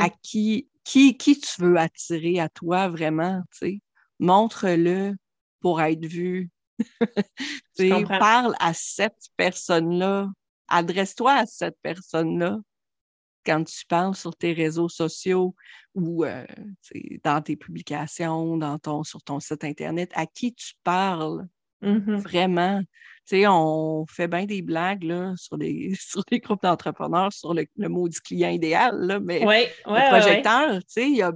[0.00, 3.80] à qui, qui, qui tu veux attirer à toi vraiment, tu sais?
[4.18, 5.14] Montre-le
[5.60, 6.50] pour être vu.
[7.00, 10.28] tu sais, parle à cette personne-là.
[10.68, 12.58] Adresse-toi à cette personne-là
[13.46, 15.54] quand tu parles sur tes réseaux sociaux
[15.94, 16.44] ou euh,
[17.22, 21.46] dans tes publications, dans ton, sur ton site Internet, à qui tu parles
[21.82, 22.16] mm-hmm.
[22.16, 22.82] vraiment?
[23.32, 28.08] on fait bien des blagues là, sur, les, sur les groupes d'entrepreneurs sur le, mot
[28.08, 31.32] du client idéal, là, mais le projecteur, il, a,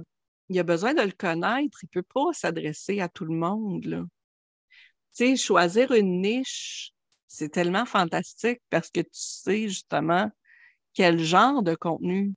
[0.49, 1.79] il a besoin de le connaître.
[1.83, 3.85] Il ne peut pas s'adresser à tout le monde.
[3.85, 5.35] Là.
[5.35, 6.93] choisir une niche,
[7.27, 10.29] c'est tellement fantastique parce que tu sais justement
[10.93, 12.33] quel genre de contenu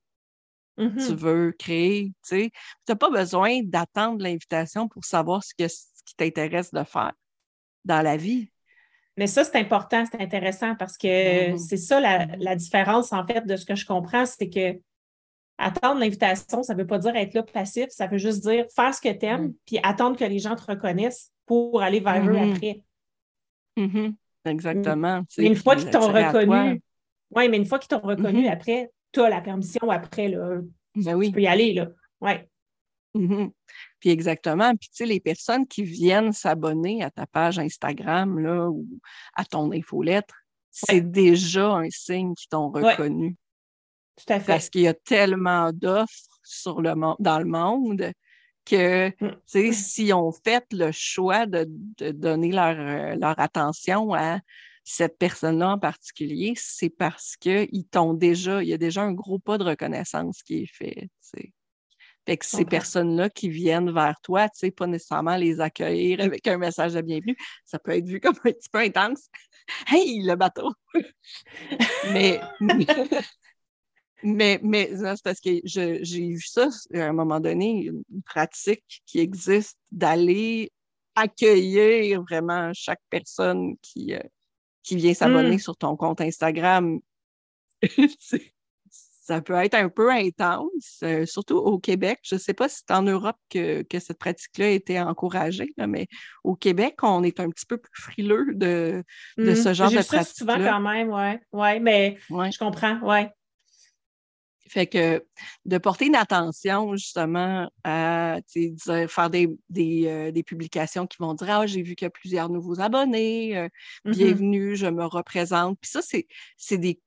[0.77, 1.15] tu Mhm.
[1.15, 2.11] veux créer.
[2.27, 2.51] Tu
[2.89, 7.13] n'as pas besoin d'attendre l'invitation pour savoir ce, que, ce qui t'intéresse de faire
[7.85, 8.51] dans la vie.
[9.17, 11.57] Mais ça, c'est important, c'est intéressant parce que Mhm.
[11.57, 12.35] c'est ça la, Mhm.
[12.39, 14.77] la différence, en fait, de ce que je comprends, c'est que
[15.57, 18.93] attendre l'invitation, ça ne veut pas dire être là passif, ça veut juste dire faire
[18.93, 19.53] ce que tu aimes, Mhm.
[19.65, 22.81] puis attendre que les gens te reconnaissent pour aller vers eux après.
[24.43, 25.23] Exactement.
[25.37, 26.81] une fois qu'ils t'ont reconnu,
[27.31, 28.51] oui, mais une fois qu'ils t'ont reconnu, Mhm.
[28.51, 30.59] après, tu as la permission après, là.
[30.95, 31.27] Ben oui.
[31.27, 31.89] Tu peux y aller, là.
[32.21, 32.47] Ouais.
[33.13, 33.51] Mhm.
[33.99, 34.75] Puis exactement.
[34.75, 38.85] Puis tu sais, les personnes qui viennent s'abonner à ta page Instagram là, ou
[39.35, 40.35] à ton infolettre,
[40.71, 42.91] c'est déjà un signe qu'ils t'ont Ouais.
[42.91, 43.35] reconnu.
[44.17, 44.45] Tout à fait.
[44.51, 48.11] Parce qu'il y a tellement d'offres sur le mon- dans le monde
[48.65, 49.35] que Mm.
[49.45, 54.39] sais, si on fait le choix de, de donner leur, euh, leur attention à
[54.85, 59.39] cette personne-là en particulier, c'est parce qu'ils t'ont déjà, il y a déjà un gros
[59.39, 60.93] pas de reconnaissance qui est fait.
[60.95, 61.53] tu sais.
[62.27, 66.47] Fait que ces personnes-là qui viennent vers toi, tu sais, pas nécessairement les accueillir avec
[66.47, 69.29] un message de bienvenue, ça peut être vu comme un petit peu intense.
[69.87, 70.71] Hey, le bateau!
[72.13, 72.39] mais,
[74.21, 79.01] mais, mais c'est parce que j'ai vu ça à un moment donné, une une pratique
[79.07, 80.71] qui existe d'aller
[81.15, 84.19] accueillir vraiment chaque personne qui, euh,
[84.85, 85.59] qui vient s'abonner Mm.
[85.59, 86.99] sur ton compte Instagram.
[89.27, 92.19] Ça peut être un peu intense, euh, surtout au Québec.
[92.21, 95.73] Je ne sais pas si c'est en Europe que, que cette pratique-là a été encouragée,
[95.77, 96.05] là, mais
[96.43, 99.03] au Québec, on est un petit peu plus frileux de,
[99.39, 99.55] de Mm.
[99.55, 101.39] ce genre de ça souvent quand même, ouais.
[101.53, 102.51] Ouais, mais Ouais.
[102.51, 103.31] je comprends, ouais.
[104.67, 105.23] Fait que
[105.65, 111.35] de porter une attention justement à dire- faire des, des, euh, des publications qui vont
[111.35, 113.69] dire Ah, j'ai vu qu'il y a plusieurs nouveaux abonnés, euh,
[114.05, 114.13] Mhm.
[114.13, 115.77] bienvenue, je me représente.
[115.79, 116.27] Puis ça, c'est,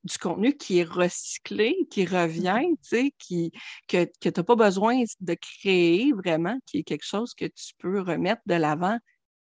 [0.04, 3.50] du contenu qui est recyclé, qui revient, sais, qui,
[3.88, 7.74] que, que tu n'as pas besoin de créer vraiment, qui est quelque chose que tu
[7.78, 8.98] peux remettre de l'avant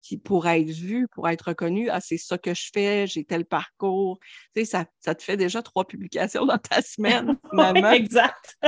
[0.07, 3.45] qui pour être vu, pour être reconnu, ah, c'est ça que je fais, j'ai tel
[3.45, 4.19] parcours.
[4.55, 7.91] Tu sais, ça, ça te fait déjà trois publications dans ta semaine, finalement.
[7.91, 8.57] Ouais, exact.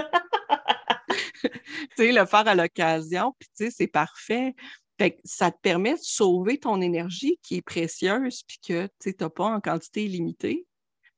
[1.42, 1.50] tu
[1.96, 4.54] sais, le faire à l'occasion, puis tu sais, c'est parfait.
[4.98, 9.14] Fait que ça te permet de sauver ton énergie qui est précieuse, puis que tu
[9.20, 10.66] n'as pas en quantité illimitée.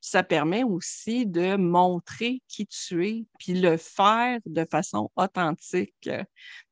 [0.02, 6.10] Ça permet aussi de montrer qui tu es, puis le faire de façon authentique.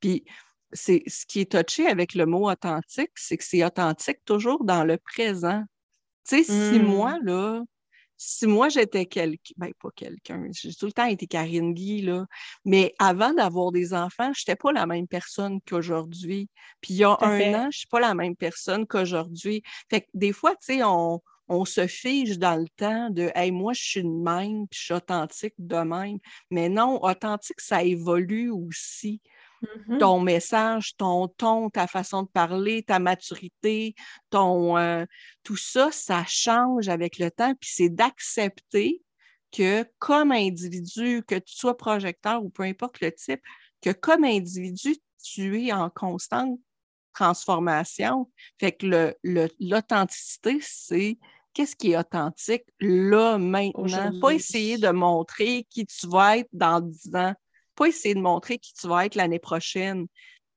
[0.00, 0.24] Puis
[0.72, 4.84] c'est ce qui est touché avec le mot authentique, c'est que c'est authentique toujours dans
[4.84, 5.62] le présent.
[6.28, 6.78] Tu sais, si Mm.
[6.80, 7.62] moi, là,
[8.16, 12.26] si moi j'étais quelqu'un, ben pas quelqu'un, j'ai tout le temps été Karine Guy, là,
[12.64, 16.48] mais avant d'avoir des enfants, je n'étais pas la même personne qu'aujourd'hui.
[16.80, 17.54] Puis il y a un fait.
[17.54, 19.62] an, je ne suis pas la même personne qu'aujourd'hui.
[19.90, 23.52] Fait que des fois, tu sais, on, on se fige dans le temps de Hey,
[23.52, 26.18] moi, je suis de même, puis je suis authentique de même.
[26.50, 29.20] Mais non, authentique, ça évolue aussi
[29.62, 29.98] Mhm.
[29.98, 33.94] ton message, ton ton, ta façon de parler, ta maturité,
[34.30, 35.04] ton euh,
[35.42, 37.54] tout ça, ça change avec le temps.
[37.60, 39.02] Puis c'est d'accepter
[39.50, 43.40] que comme individu, que tu sois projecteur ou peu importe le type,
[43.82, 46.58] que comme individu, tu es en constante
[47.14, 48.30] transformation.
[48.60, 51.18] Fait que le, le- l'authenticité, c'est
[51.52, 54.12] qu'est-ce qui est authentique là, maintenant?
[54.20, 57.34] Pas essayer de montrer qui tu vas être dans 10 ans
[57.78, 60.06] pas essayer de montrer qui tu vas être l'année prochaine.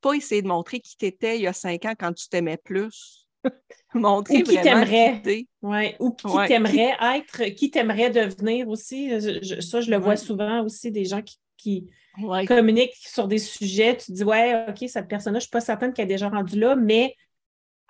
[0.02, 2.58] Pas essayer de montrer qui tu étais il y a cinq ans quand tu t'aimais
[2.58, 3.28] plus.
[3.94, 5.22] montrer Ou qui t'aimerais.
[5.62, 5.96] Ouais.
[6.00, 6.48] Ou qui Ouais.
[6.48, 9.10] t'aimerait être, qui t'aimerait devenir aussi.
[9.20, 11.22] Je- je- ça, je le vois souvent aussi, des gens
[11.58, 11.88] qui,
[12.48, 13.96] communiquent sur des sujets.
[13.98, 16.60] Tu dis, ouais, OK, cette personne-là, je ne suis pas certaine qu'elle est déjà rendue
[16.60, 17.16] là, mais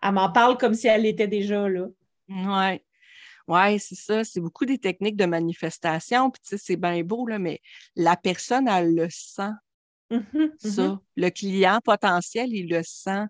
[0.03, 1.87] elle m'en parle comme si elle était déjà là.
[2.29, 2.83] Ouais.
[3.47, 4.23] Ouais, c'est ça.
[4.23, 6.29] C'est beaucoup des techniques de manifestation.
[6.31, 7.59] Puis, tu sais, c'est bien beau, là, mais
[7.95, 9.49] la personne, elle le sent,
[10.09, 10.83] Mhm, ça.
[10.83, 10.99] mhm.
[11.15, 13.25] Le client potentiel, il le sent,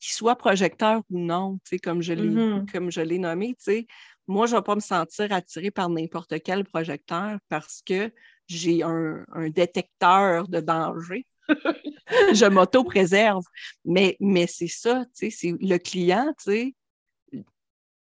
[0.00, 2.66] qu'il soit projecteur ou non, tu sais, comme je l'ai, Mhm.
[3.04, 3.86] l'ai nommé, tu sais.
[4.26, 8.12] Moi, je ne vais pas me sentir attirée par n'importe quel projecteur parce que
[8.46, 11.26] j'ai un, un détecteur de danger.
[12.34, 13.44] je m'auto-préserve.
[13.84, 16.74] Mais, mais c'est ça, tu sais, c'est le client, tu sais,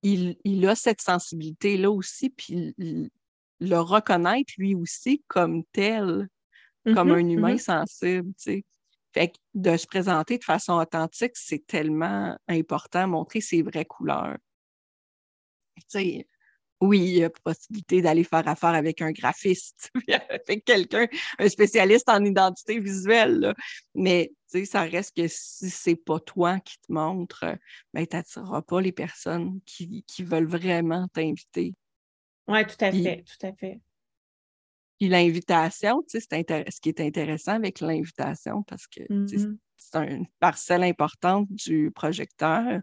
[0.04, 3.10] il, il a cette sensibilité-là aussi, puis il-
[3.60, 6.28] le reconnaître lui aussi comme tel,
[6.90, 7.58] comme Mhm, un humain mhm.
[7.58, 8.64] sensible, tu sais.
[9.14, 14.38] Fait que de se présenter de façon authentique, c'est tellement important, montrer ses vraies couleurs.
[15.76, 16.26] Tu sais,
[16.84, 19.90] oui, il y a possibilité d'aller faire affaire avec un graphiste,
[20.46, 21.06] avec quelqu'un,
[21.38, 23.54] un spécialiste en identité visuelle, là.
[23.94, 27.56] mais tu sais, ça reste que si c'est pas toi qui te montre,
[27.92, 31.74] ben, tu n'attireras pas les personnes qui, qui veulent vraiment t'inviter.
[32.46, 33.80] Oui, tout à Puis- fait, tout à fait.
[35.00, 39.56] Puis l'invitation, tu sais, c'est ce qui est intéressant avec l'invitation, parce que mm-hmm.
[39.76, 42.80] c'est une parcelle importante du projecteur.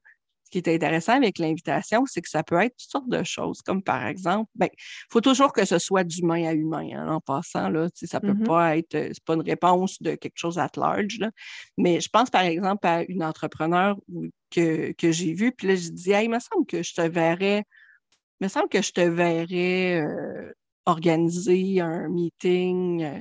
[0.52, 3.62] Ce qui est intéressant avec l'invitation, c'est que ça peut être toutes sortes de choses,
[3.62, 7.22] comme par exemple, ben, il faut toujours que ce soit d'humain à humain, hein, en
[7.22, 8.48] passant, là, ça ne peut mm-hmm.
[8.48, 11.32] pas être, euh, c'est pas une réponse de quelque chose at large, là.
[11.78, 13.96] mais je pense par exemple à une entrepreneur
[14.50, 17.02] que, que j'ai vue, puis là, je dis, hey, il me semble que je te
[17.02, 17.64] verrais
[18.42, 20.52] il me semble que je te verrais euh,
[20.88, 23.20] organiser un meeting euh,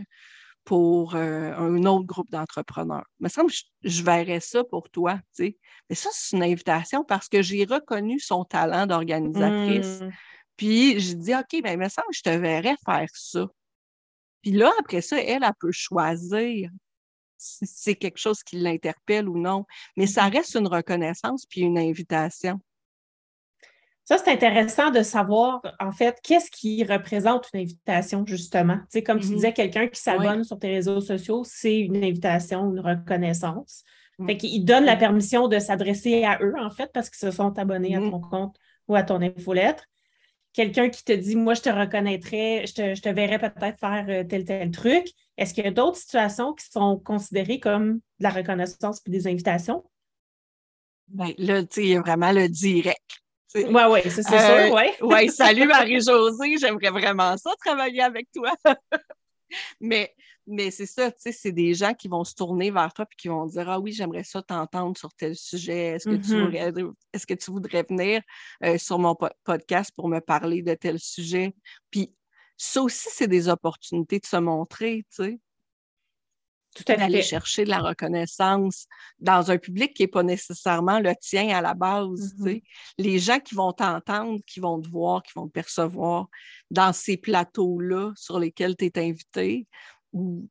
[0.71, 3.05] pour euh, un autre groupe d'entrepreneurs.
[3.19, 5.19] Il me semble que je, verrais ça pour toi.
[5.41, 5.57] Mais
[5.97, 10.01] ça, c'est une invitation parce que j'ai reconnu son talent d'organisatrice.
[10.01, 10.11] Mmh.
[10.57, 13.49] Puis je dis, OK, ben, il me semble que je te verrais faire ça.
[14.43, 16.71] Puis là, après ça, elle, elle peut choisir
[17.37, 19.65] si c'est quelque chose qui l'interpelle ou non.
[19.97, 22.61] Mais ça mmh reste une reconnaissance puis une invitation.
[24.05, 28.77] Ça, c'est intéressant de savoir, en fait, qu'est-ce qui représente une invitation, justement.
[28.77, 29.35] Tu sais, comme tu mm-hmm.
[29.35, 33.85] disais, quelqu'un qui s'abonne sur tes réseaux sociaux, c'est une invitation, une reconnaissance.
[34.19, 34.27] Mm.
[34.27, 37.57] Fait qu'il donne la permission de s'adresser à eux, en fait, parce qu'ils se sont
[37.59, 38.11] abonnés à mm-hmm.
[38.11, 38.57] ton compte
[38.89, 39.85] ou à ton infolettre.
[40.53, 44.07] Quelqu'un qui te dit, moi, je te reconnaîtrais, je te, je te verrais peut-être faire
[44.09, 45.07] euh, tel, tel truc.
[45.37, 49.29] Est-ce qu'il y a d'autres situations qui sont considérées comme de la reconnaissance et des
[49.29, 49.85] invitations?
[51.07, 53.21] Bien, là, tu sais, il y a vraiment le direct.
[53.55, 54.83] Oui, oui, c'est ça, oui.
[55.01, 58.53] oui, salut Marie-Josée, j'aimerais vraiment ça travailler avec toi.
[59.81, 60.15] mais
[60.47, 63.17] mais c'est ça, tu sais, c'est des gens qui vont se tourner vers toi et
[63.17, 65.93] qui vont dire Ah oui, j'aimerais ça t'entendre sur tel sujet.
[65.93, 66.45] Est-ce que, tu, mm-hmm.
[66.45, 68.23] voudrais, est-ce que tu voudrais venir
[68.65, 71.55] euh, sur mon podcast pour me parler de tel sujet?
[71.91, 72.13] Puis
[72.57, 75.41] ça aussi, c'est des opportunités de se montrer, tu sais.
[76.75, 78.87] Tout à D'aller chercher de la reconnaissance
[79.19, 82.35] dans un public qui n'est pas nécessairement le tien à la base.
[82.39, 82.63] Mm-hmm.
[82.99, 86.29] Les gens qui vont t'entendre, qui vont te voir, qui vont te percevoir
[86.71, 89.67] dans ces plateaux-là sur lesquels tu es invité,
[90.13, 90.49] ou,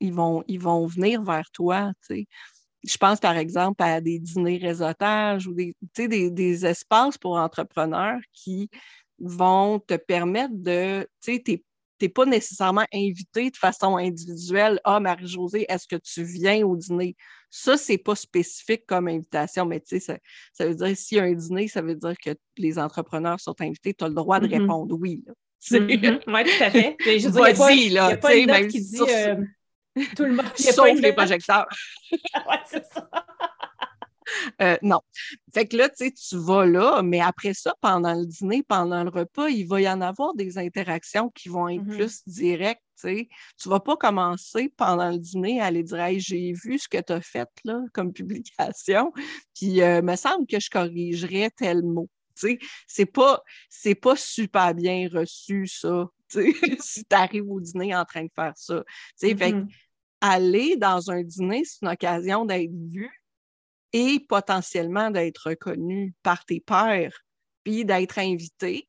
[0.00, 1.92] ils vont, ils vont venir vers toi.
[2.08, 8.20] Je pense par exemple à des dîners réseautage ou des, des, des espaces pour entrepreneurs
[8.32, 8.70] qui
[9.18, 11.64] vont te permettre de, tu sais,
[11.98, 14.80] tu n'es pas nécessairement invité de façon individuelle.
[14.84, 17.16] Ah, Marie-Josée, est-ce que tu viens au dîner?
[17.50, 20.20] Ça, c'est pas spécifique comme invitation, mais tu sais,
[20.52, 23.54] ça, veut dire s'il y a un dîner, ça veut dire que les entrepreneurs sont
[23.60, 24.60] invités, tu as le droit de mm-hmm.
[24.60, 25.24] répondre oui.
[25.70, 26.20] Mm-hmm.
[26.26, 26.96] Oui, tout à fait.
[27.00, 29.36] Je veux dire, il n'y a, pas, une note qui dit euh,
[30.16, 30.46] tout le monde.
[30.56, 31.66] Sauf les projecteurs.
[32.12, 32.18] oui,
[32.66, 33.08] c'est ça.
[34.60, 35.00] Euh, non.
[35.52, 39.02] Fait que là, tu sais, tu vas là, mais après ça, pendant le dîner, pendant
[39.02, 41.96] le repas, il va y en avoir des interactions qui vont être mm-hmm.
[41.96, 42.82] plus directes.
[43.02, 46.88] Tu ne vas pas commencer pendant le dîner à aller dire hey, j'ai vu ce
[46.88, 49.12] que tu as fait là, comme publication,
[49.54, 52.08] puis il euh, me semble que je corrigerais tel mot.
[52.34, 53.42] C'est pas,
[54.02, 58.82] pas super bien reçu, ça, si tu arrives au dîner en train de faire ça.
[59.18, 59.68] Fait mm-hmm.
[60.20, 63.10] aller dans un dîner, c'est une occasion d'être vu,
[63.94, 67.24] et potentiellement d'être reconnu par tes pairs,
[67.62, 68.88] puis d'être invité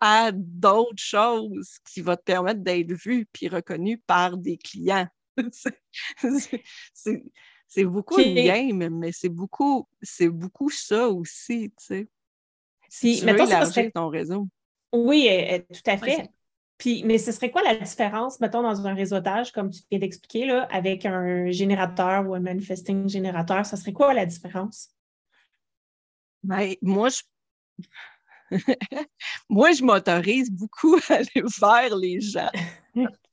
[0.00, 5.06] à d'autres choses qui vont te permettre d'être vu puis reconnu par des clients.
[7.68, 12.08] c'est beaucoup de game, mais c'est beaucoup, c'est beaucoup ça aussi, tu sais.
[12.88, 14.48] Si tu veux élargir ton réseau.
[14.92, 16.28] Oui, euh, euh, tout à fait
[17.04, 21.06] mais ce serait quoi la différence, mettons, dans un réseautage, comme tu viens d'expliquer, avec
[21.06, 23.64] un générateur ou un manifesting générateur?
[23.66, 24.90] Ce serait quoi la différence?
[26.42, 27.22] Ben, moi, je.
[29.48, 31.26] moi, je m'autorise beaucoup à aller
[31.60, 32.50] vers les gens.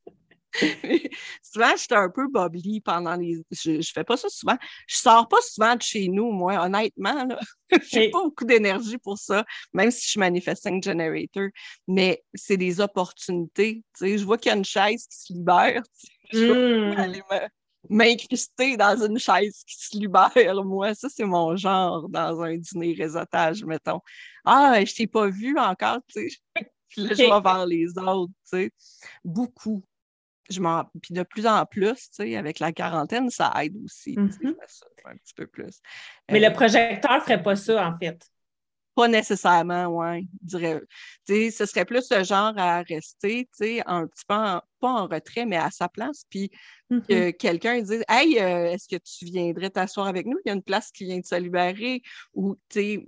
[1.42, 3.42] souvent, j'étais un peu bubbly pendant les.
[3.50, 4.56] Je, ne fais pas ça souvent.
[4.86, 7.28] Je sors pas souvent de chez nous, moi, honnêtement.
[7.92, 11.50] Je n'ai pas beaucoup d'énergie pour ça, même si je suis manifesting generator.
[11.86, 13.84] Mais c'est des opportunités.
[14.00, 15.82] je vois qu'il y a une chaise qui se libère.
[16.32, 16.98] Je vais hmm.
[16.98, 17.22] aller
[17.88, 20.94] m'incruster dans une chaise qui se libère, moi.
[20.94, 24.00] Ça, c'est mon genre dans un dîner réseautage, mettons.
[24.44, 26.36] Ah, je t'ai pas vu encore, tu sais.
[26.88, 28.72] Puis là, je vais vers les autres, tu sais.
[29.24, 29.84] Beaucoup
[30.50, 34.14] je Puis de plus en plus, tu sais, avec la quarantaine, ça aide aussi.
[34.16, 34.54] Mm-hmm.
[35.06, 35.80] un petit peu plus.
[36.30, 38.20] Mais le euh, projecteur ne ferait pas ça, en fait.
[38.94, 40.28] Pas nécessairement, oui.
[40.42, 40.80] Dirais,
[41.26, 45.46] ce serait plus le genre à rester, tu sais, un petit peu, pas en retrait,
[45.46, 46.24] mais à sa place.
[46.28, 46.50] Puis
[46.90, 47.36] que mm-hmm.
[47.36, 50.38] quelqu'un dise Hey, euh, est-ce que tu viendrais t'asseoir avec nous?
[50.44, 52.02] Il y a une place qui vient de se libérer.
[52.34, 53.06] Ou, tu sais,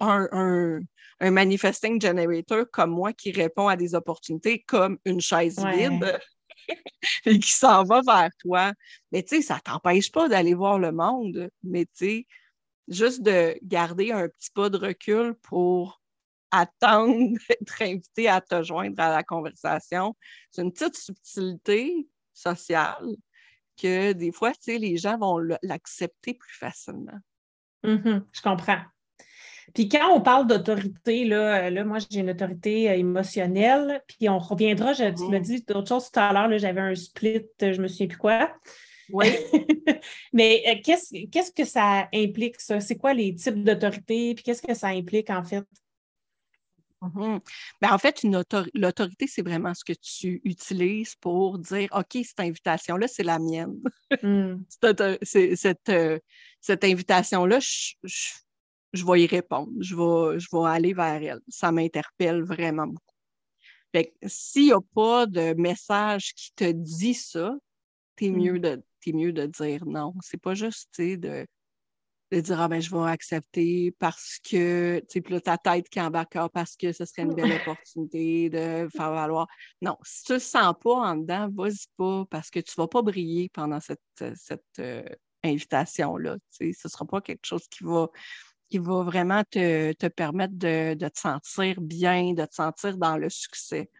[0.00, 0.80] un,
[1.20, 6.18] un, manifesting generator comme moi qui répond à des opportunités comme une chaise vide
[7.26, 8.72] et qui s'en va vers toi.
[9.10, 12.26] Mais tu sais, ça t'empêche pas d'aller voir le monde, mais tu sais,
[12.88, 16.00] juste de garder un petit pas de recul pour
[16.50, 20.16] attendre d'être invité à te joindre à la conversation.
[20.50, 23.06] C'est une petite subtilité sociale
[23.80, 27.18] que des fois, tu sais, les gens vont l'accepter plus facilement.
[27.84, 28.82] Mm-hmm, je comprends.
[29.74, 34.38] Puis quand on parle d'autorité, là, là, moi, j'ai une autorité euh, émotionnelle, puis on
[34.38, 35.42] reviendra, je, tu me mm.
[35.42, 38.52] dis d'autres choses tout à l'heure, j'avais un split, je me souviens plus quoi.
[39.10, 39.26] Oui.
[40.32, 42.80] Mais euh, qu'est-ce que ça implique, ça?
[42.80, 45.64] C'est quoi les types d'autorité, puis qu'est-ce que ça implique, en fait?
[47.02, 47.40] Mm-hmm.
[47.80, 48.24] Ben, en fait,
[48.74, 53.80] l'autorité, c'est vraiment ce que tu utilises pour dire OK, cette invitation-là, c'est la mienne.
[54.22, 54.62] Mm.
[55.22, 56.18] cette, euh,
[56.60, 58.30] cette invitation-là, je, je
[58.92, 61.40] vais y répondre, je vais, je vais aller vers elle.
[61.48, 63.14] Ça m'interpelle vraiment beaucoup.
[63.92, 67.54] Fait s'il n'y a pas de message qui te dit ça,
[68.16, 68.36] t'es mm.
[68.36, 70.14] mieux de es mieux de dire non.
[70.22, 71.46] C'est pas juste de,
[72.32, 75.88] de dire ah ben je vais accepter parce que tu sais, puis là, ta tête
[75.88, 79.48] qui embarque ah, parce que ce serait une belle opportunité de faire valoir.
[79.80, 83.02] Non, si tu le sens pas en dedans, vas-y pas parce que tu vas pas
[83.02, 84.00] briller pendant cette,
[84.36, 85.04] cette euh,
[85.42, 86.36] invitation-là.
[86.50, 88.08] Ce ne sera pas quelque chose qui va
[88.72, 93.90] qui va vraiment te, permettre de, te sentir bien, de te sentir dans le succès.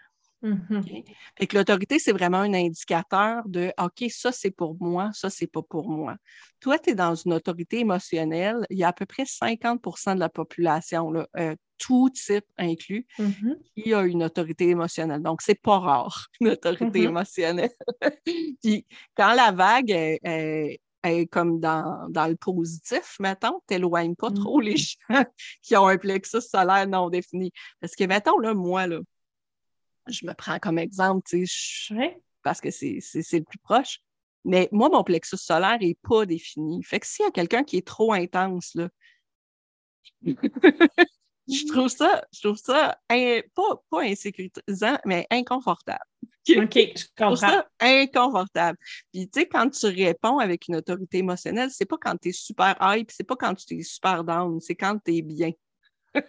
[0.42, 1.46] Mm-hmm.
[1.46, 5.60] que l'autorité, c'est vraiment un indicateur de OK, ça c'est pour moi, ça c'est pas
[5.60, 6.16] pour moi.
[6.58, 10.20] Toi, tu es dans une autorité émotionnelle, il y a à peu près 50% de
[10.20, 13.56] la population, euh, tout type inclus, mm-hmm.
[13.76, 15.22] qui a une autorité émotionnelle.
[15.22, 17.08] Donc, c'est pas rare, une autorité mm-hmm.
[17.08, 17.74] émotionnelle.
[18.62, 20.80] Puis quand la vague est,
[21.30, 24.76] comme dans, le positif, mettons, t'éloignes pas trop les mm.
[25.14, 25.24] gens
[25.62, 27.52] qui ont un plexus solaire non défini.
[27.80, 29.00] Parce que, mettons, là, moi, là,
[30.08, 34.00] je me prends comme exemple, tu sais, parce que c'est le plus proche.
[34.44, 36.82] Mais moi, mon plexus solaire n'est pas défini.
[36.82, 38.88] Fait que s'il y a quelqu'un qui est trop intense, là,
[40.22, 46.04] je trouve ça, je trouve ça pas, pas insécurisant, mais inconfortable.
[46.50, 47.36] OK, je comprends.
[47.36, 48.78] ça inconfortable.
[49.12, 52.32] Puis, tu sais, quand tu réponds avec une autorité émotionnelle, c'est pas quand tu es
[52.32, 55.52] super hype, c'est pas quand tu es super down, c'est quand tu es bien.
[56.14, 56.22] OK.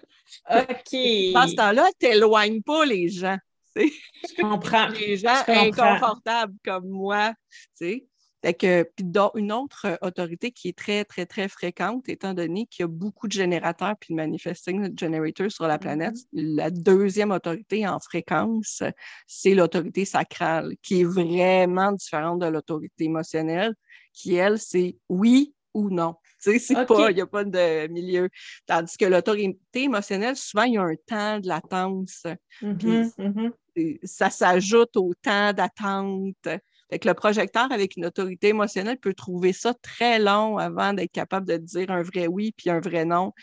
[1.33, 3.37] Dans ce temps-là, t'éloignes pas les gens.
[3.75, 4.87] Je comprends.
[4.99, 8.05] Les gens inconfortables comme moi, tu sais.
[8.43, 12.65] Fait que, puis une autre euh, autorité qui est très, très, très fréquente, étant donné
[12.65, 16.55] qu'il y a beaucoup de générateurs puis de manifesting generators sur la planète, mm-hmm.
[16.55, 18.83] la deuxième autorité en fréquence,
[19.27, 23.73] c'est l'autorité sacrale, qui est vraiment différente de l'autorité émotionnelle,
[24.11, 26.15] qui, elle, c'est oui ou non.
[26.43, 28.29] Tu sais, c'est pas, il n'y a pas de milieu.
[28.65, 32.23] Tandis que l'autorité émotionnelle, souvent, il y a un temps de latence.
[32.61, 33.99] Mm-hmm, mm-hmm.
[34.05, 36.49] Ça s'ajoute au temps d'attente.
[36.93, 41.11] Fait que le projecteur avec une autorité émotionnelle peut trouver ça très long avant d'être
[41.11, 43.33] capable de dire un vrai oui puis un vrai non.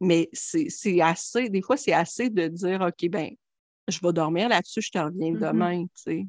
[0.00, 3.30] mais c'est assez, des fois, c'est assez de dire OK, ben,
[3.88, 5.40] je vais dormir là-dessus, je te reviens mm-hmm.
[5.40, 5.82] demain.
[5.86, 6.26] Tu sais.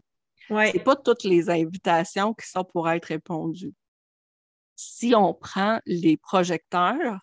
[0.72, 3.76] C'est pas toutes les invitations qui sont pour être répondues.
[4.76, 7.20] Si on prend les projecteurs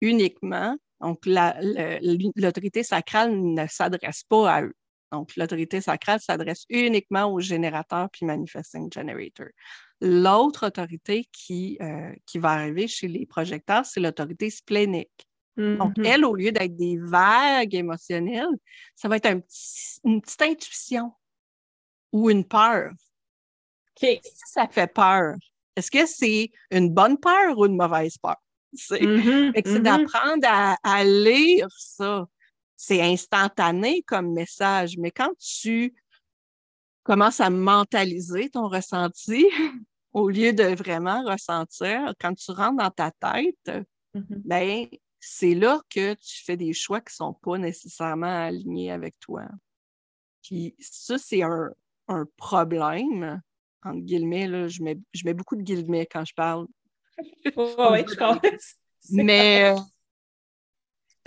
[0.00, 4.74] uniquement, donc l'autorité sacrale ne s'adresse pas à eux.
[5.12, 9.48] Donc, l'autorité sacrale s'adresse uniquement aux générateurs puis manifesting generator.
[10.00, 15.28] L'autre autorité qui, euh, qui va arriver chez les projecteurs, c'est l'autorité splénique.
[15.56, 16.06] Donc, mm-hmm.
[16.06, 18.56] elle, au lieu d'être des vagues émotionnelles,
[18.94, 19.40] ça va être un
[20.04, 21.12] une petite intuition
[22.10, 22.92] ou une peur.
[23.98, 25.34] Si ça fait peur,
[25.76, 28.36] est-ce que c'est une bonne peur ou une mauvaise peur?
[28.74, 29.52] C'est mm-hmm.
[29.52, 29.78] mm-hmm.
[29.82, 32.26] d'apprendre à, à, lire ça
[32.82, 35.94] c'est instantané comme message, mais quand tu
[37.04, 39.46] commences à mentaliser ton ressenti,
[40.12, 44.42] au lieu de vraiment ressentir, quand tu rentres dans ta tête, mm-hmm.
[44.44, 44.88] ben,
[45.20, 49.44] c'est là que tu fais des choix qui ne sont pas nécessairement alignés avec toi.
[50.42, 51.70] Puis ça, c'est un,
[52.36, 53.40] problème,
[53.84, 56.66] entre guillemets, là, je, mets, je mets beaucoup de guillemets quand je parle.
[57.44, 58.40] oui, je comprends.
[59.10, 59.72] Mais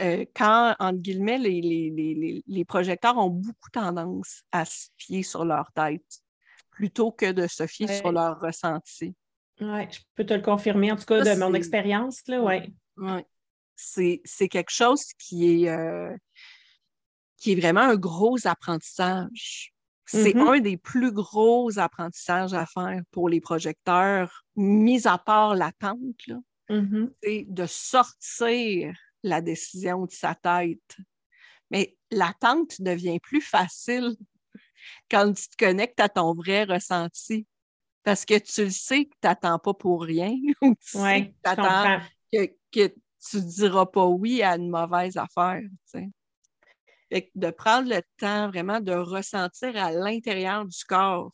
[0.01, 6.21] euh, quand, entre guillemets, les, projecteurs ont beaucoup tendance à se fier sur leur tête
[6.69, 9.15] plutôt que de se fier sur leur ressenti.
[9.61, 12.21] Oui, je peux te le confirmer, en tout cas, de mon expérience.
[12.27, 12.75] Oui.
[12.97, 13.25] Ouais.
[13.75, 16.13] C'est quelque chose qui est, euh,
[17.37, 19.73] qui est vraiment un gros apprentissage.
[20.05, 20.57] C'est mm-hmm.
[20.57, 25.99] un des plus gros apprentissages à faire pour les projecteurs, mis à part l'attente.
[26.69, 27.11] Mm-hmm.
[27.23, 28.93] C'est de sortir
[29.25, 30.97] la décision de sa tête.
[31.71, 34.15] Mais l'attente devient plus facile
[35.09, 37.47] quand tu te connectes à ton vrai ressenti.
[38.03, 40.35] Parce que tu le sais que tu n'attends pas pour rien.
[40.93, 41.33] Oui,
[42.31, 42.93] que, que,
[43.29, 45.63] tu ne diras pas oui à une mauvaise affaire.
[47.11, 51.31] de prendre le temps vraiment de ressentir à l'intérieur du corps.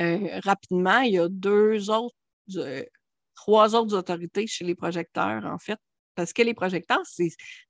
[0.00, 2.16] Euh, rapidement, il y a deux autres,
[2.56, 2.84] euh,
[3.38, 5.78] trois autres autorités chez les projecteurs, en fait,
[6.16, 7.02] parce que les projecteurs,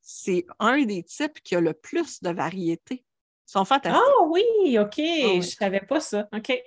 [0.00, 3.04] c'est un des types qui a le plus de variété.
[3.04, 4.02] Ils sont fantastiques.
[4.02, 4.98] Ah oui, OK.
[4.98, 6.26] Ah je ne savais pas ça.
[6.34, 6.58] OK.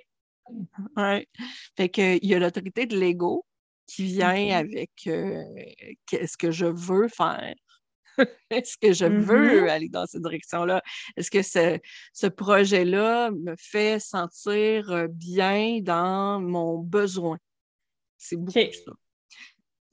[0.96, 1.28] Oui.
[1.76, 3.44] Fait que, il y a l'autorité de l'ego
[3.88, 5.42] qui vient avec euh,
[6.06, 7.54] qu'est-ce que je veux faire?
[8.50, 9.70] Est-ce que je veux mm-hmm.
[9.70, 10.80] aller dans cette direction-là?
[11.16, 11.78] Est-ce que ce,
[12.12, 17.38] ce projet-là me fait sentir euh, bien dans mon besoin?
[18.22, 18.92] C'est beaucoup ça.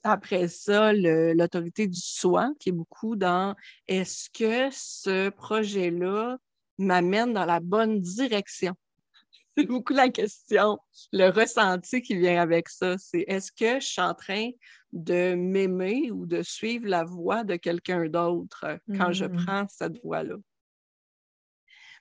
[0.04, 3.54] Après ça, l'autorité du soi, qui est beaucoup dans
[3.88, 6.38] est-ce que ce projet-là
[6.78, 8.74] m'amène dans la bonne direction?
[9.56, 10.78] C'est beaucoup la question,
[11.12, 12.96] le ressenti qui vient avec ça.
[12.98, 14.50] C'est est-ce que je suis en train
[14.92, 19.44] de m'aimer ou de suivre la voie de quelqu'un d'autre quand je mm.
[19.44, 20.36] prends cette voie-là?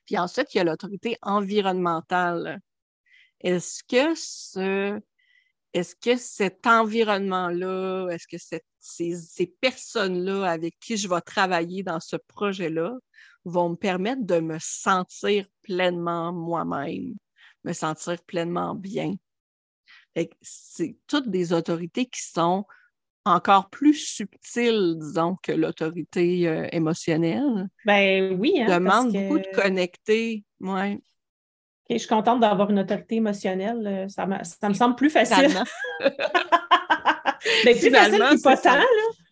[0.06, 2.62] Puis ensuite, il y a l'autorité environnementale.
[3.42, 5.02] Est-ce que ce
[5.74, 8.38] est-ce que cet environnement-là, est-ce que
[8.80, 12.94] ces, ces personnes-là avec qui je vais travailler dans ce projet-là
[13.46, 17.16] vont me permettre de me sentir pleinement moi-même?
[17.64, 19.16] me sentir pleinement bien?
[20.42, 22.66] C'est toutes des autorités qui sont
[23.26, 27.70] encore plus subtiles, disons, que l'autorité euh, émotionnelle.
[27.86, 28.60] Ben oui.
[28.60, 30.44] Hein, demande beaucoup de connecter.
[30.60, 31.00] Ouais.
[31.90, 33.86] Je suis contente d'avoir une autorité émotionnelle.
[33.86, 35.50] Euh, ça, me semble plus facile.
[37.66, 38.80] mais plus facile, mais pas tant.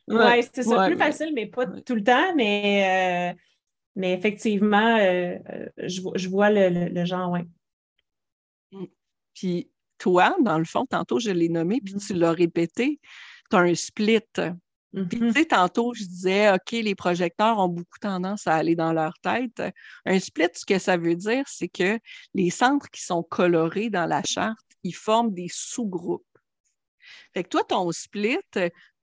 [0.07, 2.33] Oui, c'est ça, plus facile, mais pas tout le temps.
[2.35, 3.39] Mais, euh,
[3.95, 7.41] mais effectivement, je, vois le, le genre, oui.
[9.33, 12.99] Puis toi, dans le fond, tantôt, je l'ai nommé, puis tu l'as répété,
[13.49, 14.21] tu as un split.
[14.93, 15.33] Puis, tu mm-hmm.
[15.33, 19.61] sais, tantôt, je disais, OK, les projecteurs ont beaucoup tendance à aller dans leur tête.
[20.05, 21.99] Un split, ce que ça veut dire, c'est que
[22.33, 26.25] les centres qui sont colorés dans la charte, ils forment des sous-groupes.
[27.33, 28.59] Fait que toi, ton split, tu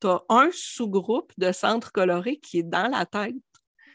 [0.06, 3.34] as un sous-groupe de centres colorés qui est dans la tête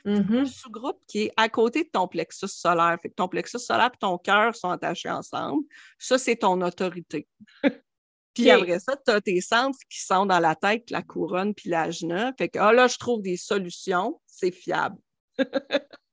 [0.06, 0.46] un mm-hmm.
[0.46, 2.98] sous-groupe qui est à côté de ton plexus solaire.
[3.02, 5.64] Fait que ton plexus solaire et ton cœur sont attachés ensemble.
[5.98, 7.28] Ça, c'est ton autorité.
[8.40, 11.70] puis après ça, tu as tes centres qui sont dans la tête, la couronne puis
[11.70, 12.34] l'ajna.
[12.38, 14.98] Fait que ah, là, je trouve des solutions, c'est fiable.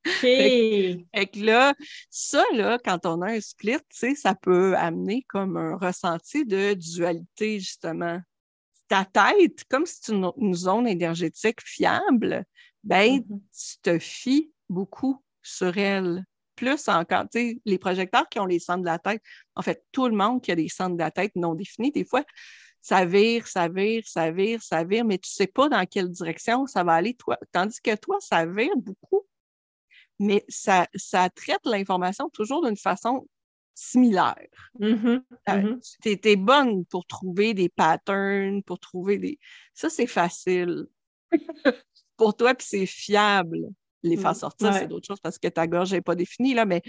[0.05, 1.73] fait, que là,
[2.09, 3.79] ça, là, quand on a un split,
[4.15, 8.19] ça peut amener comme un ressenti de dualité, justement.
[8.87, 12.45] Ta tête, comme c'est une zone énergétique fiable,
[12.83, 13.39] ben, mm-hmm.
[13.51, 16.23] tu te fies beaucoup sur elle.
[16.57, 19.21] Plus encore, tu sais, les projecteurs qui ont les centres de la tête,
[19.55, 22.03] en fait, tout le monde qui a des centres de la tête non définis, des
[22.03, 22.23] fois,
[22.81, 26.09] ça vire, ça vire, ça vire, ça vire, mais tu ne sais pas dans quelle
[26.09, 27.37] direction ça va aller, toi.
[27.51, 29.25] Tandis que toi, ça vire beaucoup,
[30.19, 33.27] mais ça, ça traite l'information toujours d'une façon
[33.73, 34.47] similaire.
[34.79, 35.23] Mm-hmm.
[35.49, 36.19] Euh, mm-hmm.
[36.19, 39.39] tu es, bonne pour trouver des patterns, pour trouver des.
[39.73, 40.87] Ça, c'est facile.
[42.17, 43.67] pour toi, puis c'est fiable.
[44.07, 46.81] Les faire sortir, c'est d'autres choses parce que ta gorge n'est pas définie, là, mais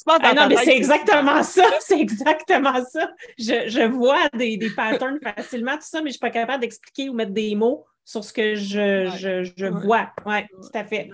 [0.07, 3.11] ah non, mais c'est exactement ça, c'est exactement ça.
[3.37, 7.09] Je, vois des, des, patterns facilement, tout ça, mais je ne suis pas capable d'expliquer
[7.09, 10.11] ou mettre des mots sur ce que je, vois.
[10.25, 11.09] Oui, tout à fait.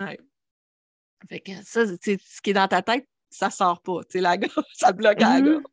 [1.30, 4.02] Fait que ça, ce qui est dans ta tête, ça ne sort pas.
[4.14, 5.54] La gorge, ça bloque à la mm-hmm.
[5.54, 5.64] gorge.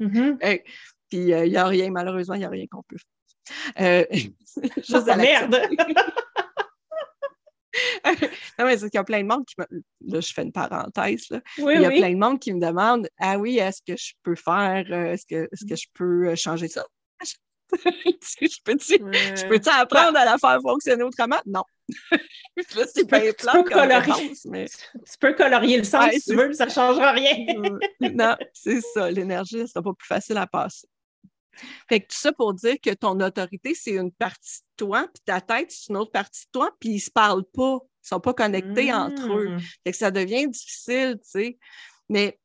[0.00, 0.62] Mm-hmm.
[1.08, 3.08] puis il euh, n'y a rien, malheureusement, il n'y a rien qu'on peut faire.
[3.80, 4.04] Euh,
[4.76, 5.56] juste à merde!
[8.58, 9.64] non, mais c'est qu'il y a plein de monde qui me.
[10.12, 11.26] Là, je fais une parenthèse.
[11.30, 11.40] Là.
[11.58, 14.34] il y a plein de monde qui me demande Ah oui, est-ce que je peux
[14.34, 16.84] faire, euh, est-ce que, est que je peux euh, changer ça?
[17.72, 21.40] je peux-tu je peux apprendre à la faire fonctionner autrement?
[21.46, 21.62] Non.
[22.56, 24.66] là, c'est bien plat comme réponse, mais...
[24.66, 27.34] Tu peux colorier le sang si tu veux, ça ne changera rien.
[28.00, 29.10] non, c'est ça.
[29.10, 30.86] L'énergie, ce sera pas plus facile à passer.
[31.88, 35.22] Fait que tout ça pour dire que ton autorité, c'est une partie de toi, puis
[35.24, 37.78] ta tête, c'est une autre partie de toi, puis ils ne se parlent pas.
[37.80, 39.48] Ils ne sont pas connectés entre eux.
[39.50, 39.60] Mmh.
[39.84, 41.58] Fait que ça devient difficile, tu sais.
[42.08, 42.38] Mais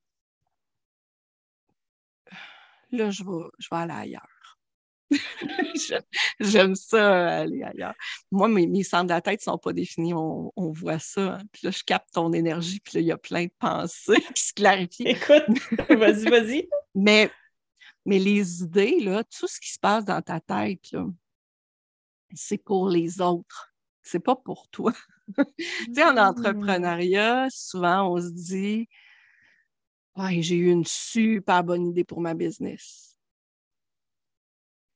[2.91, 4.37] là, je vais, je vais aller ailleurs.
[6.39, 7.93] J'aime ça, aller ailleurs.
[8.31, 10.13] Moi, mes, mes, centres de la tête ne sont pas définis.
[10.13, 11.35] On, voit ça.
[11.35, 11.41] Hein.
[11.51, 12.79] Puis là, je capte ton énergie.
[12.81, 15.07] Puis là, il y a plein de pensées qui se clarifient.
[15.07, 15.45] Écoute,
[15.89, 16.69] vas-y, vas-y.
[16.95, 17.31] Mais
[18.07, 20.95] mais les idées, là, tout ce qui se passe dans ta tête,
[22.33, 23.73] c'est pour les autres.
[24.01, 24.93] C'est pas pour toi.
[25.37, 26.17] tu sais, en mmh.
[26.17, 28.87] entrepreneuriat, souvent, on se dit
[30.15, 33.19] ouais, j'ai eu une super bonne idée pour ma business.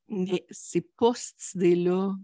[0.07, 2.15] Mais c'est pas cette idée-là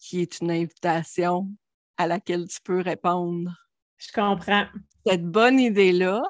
[0.00, 1.48] qui est une invitation
[1.96, 3.52] à laquelle tu peux répondre.
[3.98, 4.66] Je comprends.
[5.06, 6.24] Cette bonne idée-là,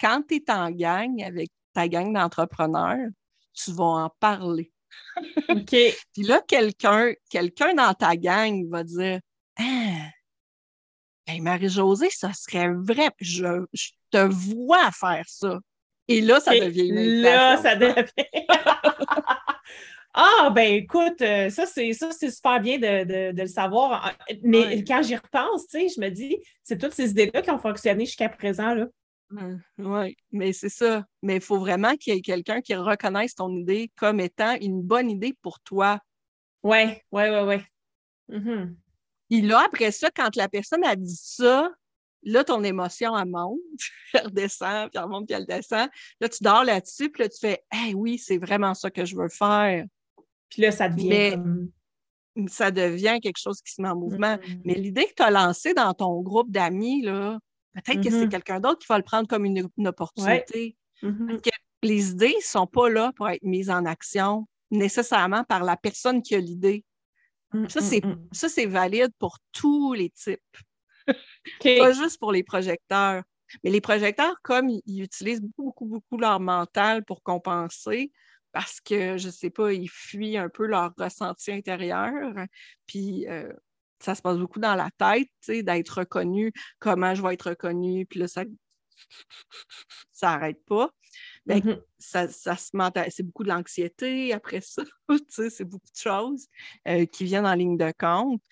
[0.00, 3.08] quand tu es en gang avec ta gang d'entrepreneurs,
[3.52, 4.72] tu vas en parler.
[5.48, 5.70] OK.
[6.12, 9.20] Puis là, quelqu'un quelqu'un dans ta gang va dire
[9.58, 10.08] Ah,
[11.38, 13.10] Marie-Josée, ça serait vrai.
[13.20, 13.64] Je,
[14.10, 15.58] te vois faire ça.
[16.08, 18.06] Et là, ça devient une Là, ça devient.
[20.12, 24.12] Ah, ben écoute, euh, ça, c'est ça, c'est super bien de, le savoir.
[24.42, 27.58] Mais quand j'y repense, tu sais, je me dis, c'est toutes ces idées-là qui ont
[27.58, 28.74] fonctionné jusqu'à présent.
[28.74, 28.86] Là.
[29.78, 31.04] Oui, mais c'est ça.
[31.22, 34.82] Mais il faut vraiment qu'il y ait quelqu'un qui reconnaisse ton idée comme étant une
[34.82, 36.00] bonne idée pour toi.
[36.62, 37.40] Oui, oui, oui,
[38.28, 38.36] oui.
[38.36, 38.74] Mm-hmm.
[39.30, 41.70] Et là, après ça, quand la personne a dit ça,
[42.24, 43.60] là, ton émotion, elle monte,
[44.14, 45.88] elle redescend, puis elle remonte, puis elle descend.
[46.20, 49.16] Là, tu dors là-dessus, puis là, tu fais Hey, oui, c'est vraiment ça que je
[49.16, 49.86] veux faire.
[50.48, 51.38] Puis là, ça devient.
[52.46, 54.36] Ça devient quelque chose qui se met en mouvement.
[54.36, 54.60] Mm-hmm.
[54.64, 57.38] Mais l'idée que tu as lancée dans ton groupe d'amis, là,
[57.74, 58.28] peut-être que c'est mm-hmm.
[58.28, 60.76] quelqu'un d'autre qui va le prendre comme une, opportunité.
[61.02, 61.40] Mm-hmm.
[61.40, 61.50] que
[61.82, 66.22] les idées ne sont pas là pour être mises en action nécessairement par la personne
[66.22, 66.84] qui a l'idée.
[67.52, 68.02] Mm, ça, c'est,
[68.32, 70.40] ça, c'est valide pour tous les types.
[71.62, 73.22] Pas juste pour les projecteurs.
[73.64, 78.12] Mais les projecteurs, comme ils utilisent beaucoup, beaucoup, beaucoup leur mental pour compenser,
[78.52, 82.12] parce que, je ne sais pas, ils fuient un peu leur ressenti intérieur.
[82.86, 83.52] Puis euh,
[84.00, 88.20] ça se passe beaucoup dans la tête, d'être reconnu, comment je vais être reconnu, puis
[88.20, 88.44] là, ça
[90.12, 90.90] ça n'arrête pas.
[91.46, 91.82] Ben, mm-hmm.
[91.98, 92.70] ça, ça, se
[93.10, 94.82] c'est beaucoup de l'anxiété après ça,
[95.28, 96.46] c'est beaucoup de choses
[96.86, 98.42] euh, qui viennent en ligne de compte.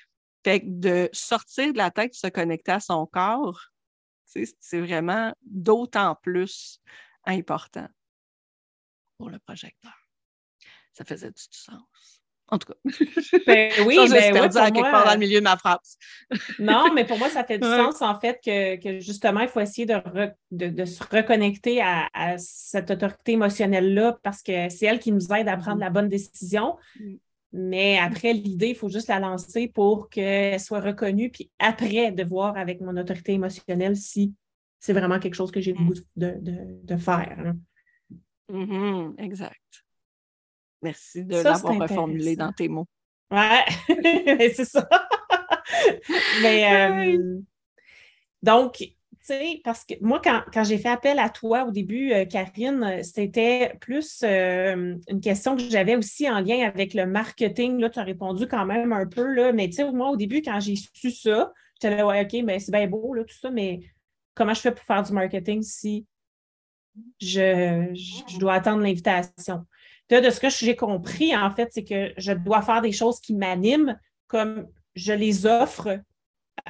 [0.44, 3.60] Fait que de sortir de la tête, se connecter à son corps,
[4.24, 6.80] c'est vraiment d'autant plus
[7.24, 7.88] important
[9.16, 9.96] pour le projecteur.
[10.92, 12.17] Ça faisait du sens.
[12.50, 12.78] En tout cas.
[13.46, 15.98] Ben oui, ça, ben perdu à quelque part dans le milieu de ma phrase.
[16.58, 19.86] non, mais pour moi, ça fait du sens, en fait, que, justement, il faut essayer
[19.86, 20.00] de,
[20.50, 25.56] de, se reconnecter à, cette autorité émotionnelle-là parce que c'est elle qui nous aide à
[25.56, 26.76] prendre la bonne décision.
[26.98, 27.14] Mm.
[27.52, 32.22] Mais après, l'idée, il faut juste la lancer pour qu'elle soit reconnue, puis après, de
[32.22, 34.34] voir avec mon autorité émotionnelle si
[34.80, 37.36] c'est vraiment quelque chose que j'ai le goût de, de, faire.
[37.38, 37.56] Hein.
[38.50, 39.87] Mm-hmm, exact.
[40.82, 42.86] Merci de l'avoir reformulé dans tes mots.
[43.30, 43.64] Ouais,
[44.54, 44.88] c'est ça.
[46.42, 47.40] Mais euh,
[48.42, 52.24] donc, tu sais, parce que moi, quand, j'ai fait appel à toi au début, euh,
[52.24, 57.78] Karine, c'était plus euh, une question que j'avais aussi en lien avec le marketing.
[57.80, 60.40] Là, tu as répondu quand même un peu, là, mais tu sais, moi, au début,
[60.40, 63.36] quand j'ai su ça, j'étais là, ouais, OK, mais ben, c'est bien beau, là, tout
[63.36, 63.80] ça, mais
[64.34, 66.06] comment je fais pour faire du marketing si
[67.20, 69.66] je, je dois attendre l'invitation?
[70.10, 73.34] De ce que j'ai compris, en fait, c'est que je dois faire des choses qui
[73.34, 76.00] m'animent comme je les offre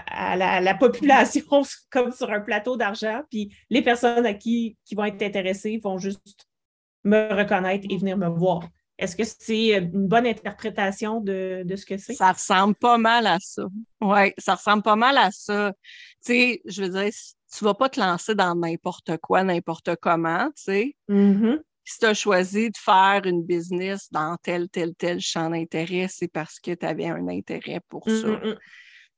[0.07, 5.05] à la, population comme sur un plateau d'argent, puis les personnes à qui, qui vont
[5.05, 6.47] être intéressées vont juste
[7.05, 8.63] me reconnaître et venir me voir.
[8.99, 12.15] Est-ce que c'est une bonne interprétation de, ce que c'est?
[12.15, 13.63] Ça ressemble pas mal à ça.
[14.01, 15.73] Oui, ça ressemble pas mal à ça.
[16.25, 17.13] Tu sais, je veux dire,
[17.57, 20.97] tu vas pas te lancer dans n'importe quoi, n'importe comment, tu sais.
[21.09, 26.07] Mm-hmm si tu as choisi de faire une business dans tel, tel, tel champ d'intérêt,
[26.11, 28.27] c'est parce que tu avais un intérêt pour mmh, ça.
[28.27, 28.59] Mmh, mmh.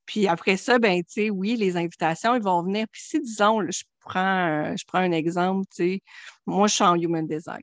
[0.06, 2.86] Puis après ça, ben, tu sais, oui, les invitations, ils vont venir.
[2.92, 6.02] Puis si, disons, je prends, je prends un exemple, tu sais,
[6.46, 7.62] moi, je suis en human design.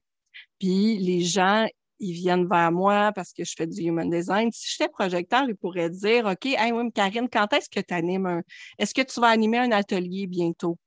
[0.59, 1.65] Puis les gens,
[1.99, 4.51] ils viennent vers moi parce que je fais du human design.
[4.51, 8.25] Si j'étais projecteur, ils pourraient dire, OK, hey, oui, Karine, quand est-ce que tu animes
[8.25, 8.41] un...
[8.77, 10.77] Est-ce que tu vas animer un atelier bientôt?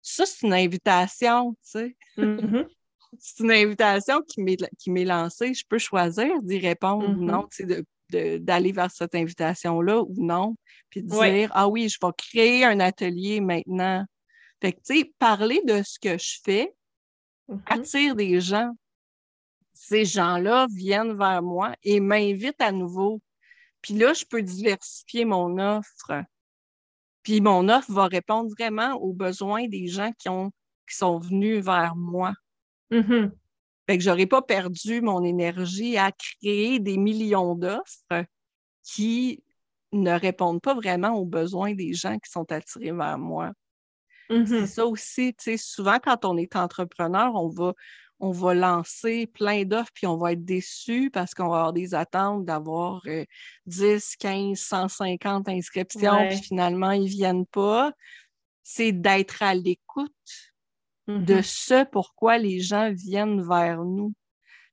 [0.00, 1.96] Ça, c'est une invitation, tu sais
[3.18, 5.54] c'est une invitation qui m'est lancée.
[5.54, 8.38] Je peux choisir d'y répondre ou non, mm-hmm.
[8.38, 10.56] d'aller vers cette invitation-là ou non,
[10.90, 14.04] puis de dire Ah oui, je vais créer un atelier maintenant.
[14.60, 16.74] Fait que, tu sais, parler de ce que je fais
[17.48, 17.60] mm-hmm.
[17.66, 18.70] attire des gens.
[19.74, 23.20] Ces gens-là viennent vers moi et m'invitent à nouveau.
[23.82, 26.24] Puis là, je peux diversifier mon offre.
[27.22, 30.50] Puis mon offre va répondre vraiment aux besoins des gens qui, ont,
[30.88, 32.32] qui sont venus vers moi.
[32.90, 33.30] Mm-hmm.
[33.88, 38.24] Fait que j'aurais pas perdu mon énergie à créer des millions d'offres
[38.82, 39.42] qui
[39.92, 43.52] ne répondent pas vraiment aux besoins des gens qui sont attirés vers moi.
[44.28, 44.46] Mm-hmm.
[44.46, 47.74] C'est ça aussi, tu sais, souvent quand on est entrepreneur, on va,
[48.18, 51.94] on va lancer plein d'offres puis on va être déçu parce qu'on va avoir des
[51.94, 53.02] attentes d'avoir
[53.66, 57.92] 10, 15, 150 inscriptions puis finalement ils viennent pas.
[58.64, 60.12] C'est d'être à l'écoute
[61.06, 61.42] de mm-hmm.
[61.42, 64.12] ce pourquoi les gens viennent vers nous.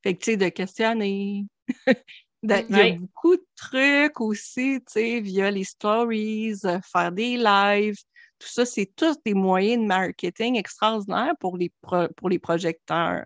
[0.02, 1.46] Fait que, tu sais, de questionner.
[2.44, 7.38] Il y a beaucoup de trucs aussi, tu sais, via les stories, euh, faire des
[7.38, 7.96] lives.
[8.38, 11.72] Tout ça, c'est tous des moyens de marketing extraordinaires pour les,
[12.18, 13.24] pour les projecteurs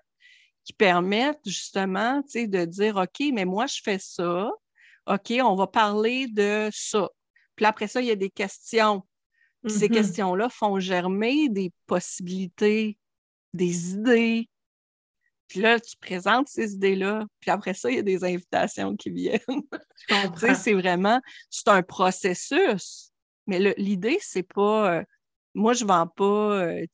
[0.64, 4.52] qui permettent justement, tu sais, de dire, OK, mais moi, je fais ça.
[5.08, 7.10] OK, on va parler de ça.
[7.56, 9.04] Puis après ça, il y a des questions.
[9.66, 9.94] Ces mm-hmm.
[9.94, 12.98] questions-là font germer des possibilités,
[13.54, 14.50] des idées,
[15.48, 19.10] puis là, tu présentes ces idées-là, puis après ça, il y a des invitations qui
[19.10, 19.40] viennent.
[20.56, 23.12] c'est vraiment, c'est un processus.
[23.46, 25.04] Mais l'idée, c'est pas, euh,
[25.56, 26.86] moi, je vends pas, euh,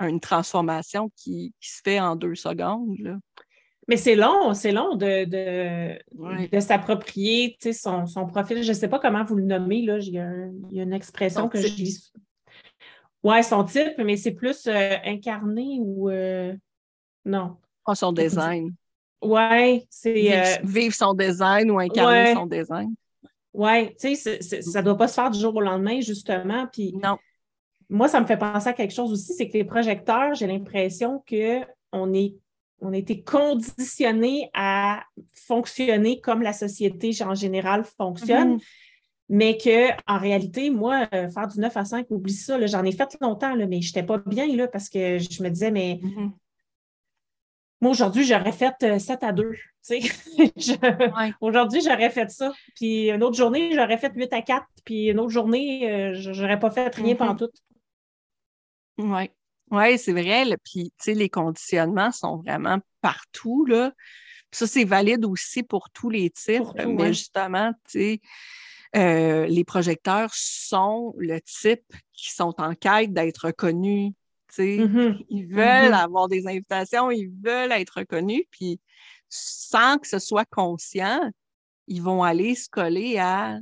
[0.00, 3.20] une transformation qui, se fait en deux secondes.
[3.88, 8.62] Mais c'est long, c'est long de, de, s'approprier son, son profil.
[8.62, 9.98] Je ne sais pas comment vous le nommez, là.
[9.98, 10.18] Il y
[10.80, 12.12] a, une expression que je dis.
[13.22, 16.10] Oui, son type, mais c'est plus euh, incarné ou.
[17.24, 17.56] Non.
[17.84, 18.74] Ah, son design.
[19.22, 20.60] Oui, c'est.
[20.64, 22.94] Vivre, son design ou incarner son design.
[23.56, 26.66] Oui, tu sais, ça ne doit pas se faire du jour au lendemain, justement.
[26.72, 27.16] Puis non.
[27.88, 31.22] Moi, ça me fait penser à quelque chose aussi, c'est que les projecteurs, j'ai l'impression
[31.28, 32.34] qu'on est
[32.80, 35.04] on a été conditionné à
[35.34, 38.56] fonctionner comme la société en général fonctionne.
[38.56, 38.62] Mm-hmm.
[39.28, 42.64] Mais qu'en réalité, moi, euh, faire du 9 à 5, oublie ça.
[42.66, 45.48] J'en ai fait longtemps, là, mais je n'étais pas bien là, parce que je me
[45.48, 46.30] disais, mais mm-hmm.
[47.80, 49.52] Moi, aujourd'hui, j'aurais fait 7 euh, à 2.
[51.40, 52.52] Aujourd'hui, j'aurais fait ça.
[52.74, 54.66] Puis une autre journée, j'aurais fait 8 à 4.
[54.84, 57.50] Puis une autre journée, euh, je n'aurais pas fait rien pendant tout.
[58.98, 59.30] Oui.
[59.70, 60.44] Oui, c'est vrai.
[60.64, 63.92] Puis, tu sais, les conditionnements sont vraiment partout, là.
[64.50, 66.62] ça, c'est valide aussi pour tous les types.
[66.86, 68.20] mais justement, tu sais,
[68.94, 74.14] euh, les projecteurs sont le type qui sont en quête d'être connus,
[74.58, 75.26] Mm-hmm.
[75.28, 76.04] Ils veulent mm-hmm.
[76.04, 78.80] avoir des invitations, ils veulent être reconnus, puis
[79.28, 81.20] sans que ce soit conscient,
[81.88, 83.58] ils vont aller se coller à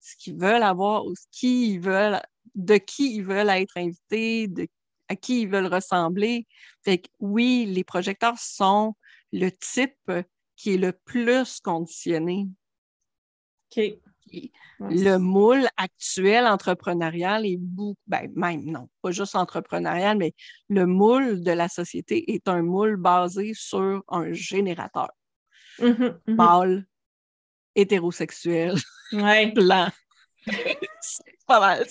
[0.00, 2.20] ce qu'ils veulent avoir, ou qui ils veulent,
[2.54, 4.66] de qui ils veulent être invités, de,
[5.08, 6.46] à qui ils veulent ressembler.
[6.84, 8.94] Fait que oui, les projecteurs sont
[9.32, 10.12] le type
[10.56, 12.48] qui est le plus conditionné.
[13.76, 14.00] OK
[14.80, 20.34] le moule actuel entrepreneurial est beaucoup, ben, même non, pas juste entrepreneurial, mais
[20.68, 25.10] le moule de la société est un moule basé sur un générateur.
[25.78, 26.34] Mm-hmm, mm-hmm.
[26.34, 26.86] Mâle,
[27.74, 28.76] hétérosexuel,
[29.12, 29.88] blanc.
[31.00, 31.86] C'est pas mal.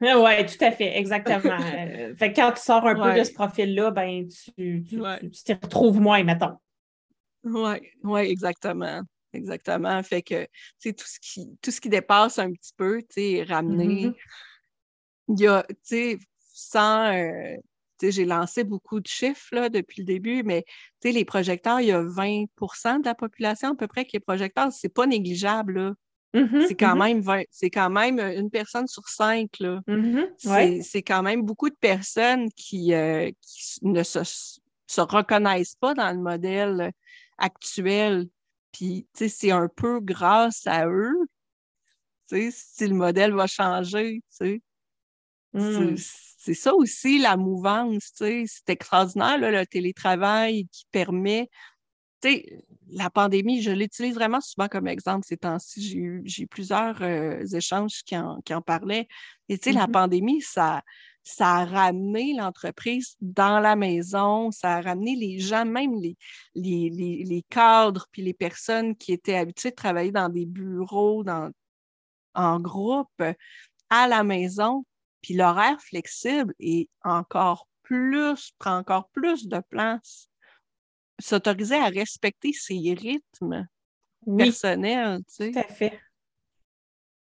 [0.00, 1.58] Oui, tout à fait, exactement.
[1.78, 6.00] Euh, fait quand tu sors un peu de ce profil-là, ben, tu, tu, tu, retrouves
[6.00, 6.56] moins, mettons.
[7.44, 9.02] Oui, ouais, exactement.
[9.32, 10.02] Exactement.
[10.02, 10.46] Fait que,
[10.80, 14.06] tu tout ce qui, tout ce qui dépasse un petit peu, tu sais, ramener.
[14.06, 14.14] Mm-hmm.
[15.28, 17.12] Il y a, tu sais, sans.
[17.12, 17.56] Euh,
[18.00, 20.64] j'ai lancé beaucoup de chiffres là, depuis le début, mais
[21.02, 24.72] les projecteurs, il y a 20% de la population à peu près qui est projecteur.
[24.72, 25.74] C'est pas négligeable.
[25.74, 25.94] Là.
[26.34, 27.44] Mm-hmm, c'est quand, mm-hmm.
[27.50, 29.58] c'est quand même une personne sur cinq.
[29.60, 29.80] Là.
[30.82, 36.12] C'est quand même beaucoup de personnes qui, euh, qui ne se, se, reconnaissent pas dans
[36.12, 36.92] le modèle
[37.38, 38.28] actuel
[38.72, 41.16] puis, c'est un peu grâce à eux,
[42.30, 44.22] si le modèle va changer.
[45.52, 45.94] Hmm.
[45.96, 48.12] C'est ça aussi, la mouvance.
[48.14, 51.48] C'est extraordinaire, le télétravail qui permet,
[52.22, 55.82] sais, la pandémie, je l'utilise vraiment souvent comme exemple ces temps-ci.
[56.24, 59.08] J'ai eu, plusieurs euh, échanges qui en, qui en parlaient.
[59.48, 59.92] Et tu sais, la mm-hmm.
[59.92, 60.82] pandémie, ça,
[61.28, 66.16] ça a ramené l'entreprise dans la maison, ça a ramené les gens, même les,
[66.54, 71.50] les, cadres, puis les personnes qui étaient habituées de travailler dans des bureaux, dans,
[72.34, 73.22] en groupe,
[73.90, 74.84] à la maison.
[75.20, 80.27] Puis l'horaire flexible est encore plus, prend encore plus de place.
[81.20, 83.66] S'autoriser à respecter ses rythmes
[84.36, 85.20] personnels.
[85.28, 85.50] Tu sais.
[85.52, 86.00] Tout à fait.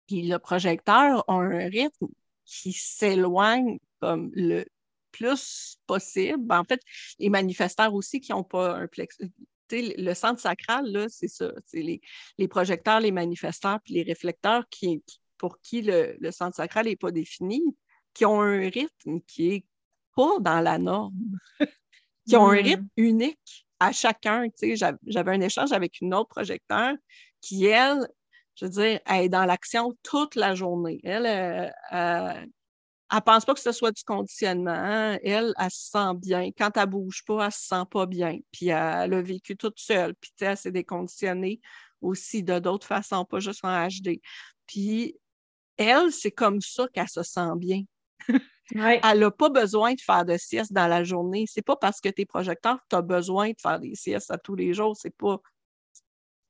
[0.07, 2.09] Puis le projecteur a un rythme
[2.45, 4.65] qui s'éloigne comme le
[5.11, 6.53] plus possible.
[6.53, 6.81] En fait,
[7.19, 9.31] les manifestants aussi qui n'ont pas un plexus.
[9.71, 11.53] Le centre sacral, là, c'est ça.
[11.73, 12.01] Les,
[12.39, 15.03] les, projecteurs, les manifestants, puis les réflecteurs qui,
[15.39, 17.63] pour qui le, centre sacral n'est pas défini,
[18.15, 19.65] qui ont un rythme qui est
[20.15, 21.15] pas dans la norme,
[22.29, 22.65] qui ont un hmm.
[22.65, 24.49] rythme unique à chacun.
[25.07, 26.95] J'avais un échange avec une autre projecteur
[27.41, 28.09] qui, elle,
[28.55, 31.01] je veux dire, elle est dans l'action toute la journée.
[31.05, 34.71] Elle, euh, euh, pense pas que ce soit du conditionnement.
[34.71, 35.19] Hein.
[35.23, 36.51] Elle, elle se sent bien.
[36.57, 38.39] Quand elle bouge pas, elle se sent pas bien.
[38.53, 40.15] Puis elle a vécu toute seule.
[40.15, 41.61] Puis elle s'est déconditionnée
[42.01, 44.21] aussi de d'autres façons, pas juste en HD.
[44.67, 45.17] Puis
[45.77, 47.83] elle, c'est comme ça qu'elle se sent bien.
[48.75, 51.45] Elle n'a pas besoin de faire de sieste dans la journée.
[51.49, 54.31] C'est pas parce que tu es projecteur que tu as besoin de faire des siestes
[54.31, 54.97] à tous les jours.
[54.97, 55.39] C'est pas.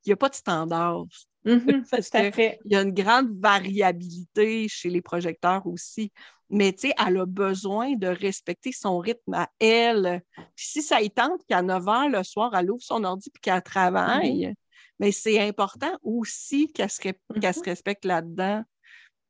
[0.07, 1.05] n'y a pas de standard.
[1.45, 6.13] Mm-hmm, Il y a une grande variabilité chez les projecteurs aussi.
[6.49, 10.23] Mais tu sais, elle a besoin de respecter son rythme à elle.
[10.55, 13.39] Puis si ça y tente qu'à 9 h le soir, elle ouvre son ordi et
[13.41, 14.55] qu'elle travaille,
[15.01, 17.65] mais c'est important aussi qu'elle se, mm-hmm.
[17.65, 18.63] respecte là-dedans.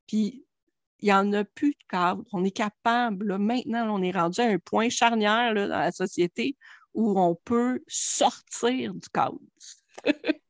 [0.07, 0.46] Puis
[1.07, 2.25] il n'y en a plus de cadre.
[2.33, 6.57] On est capable, maintenant, on est rendu à un point charnière dans la société
[6.95, 9.39] où on peut sortir du cadre.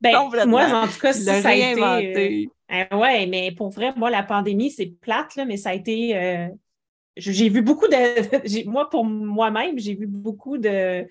[0.00, 2.48] Ben, moi, en tout cas, si ça a été.
[2.72, 5.74] Euh, euh, ouais, mais pour vrai, moi, la pandémie, c'est plate, là, mais ça a
[5.74, 6.16] été.
[6.16, 6.48] Euh,
[7.18, 8.64] j'ai vu beaucoup de.
[8.70, 11.06] moi, pour moi-même, j'ai vu beaucoup de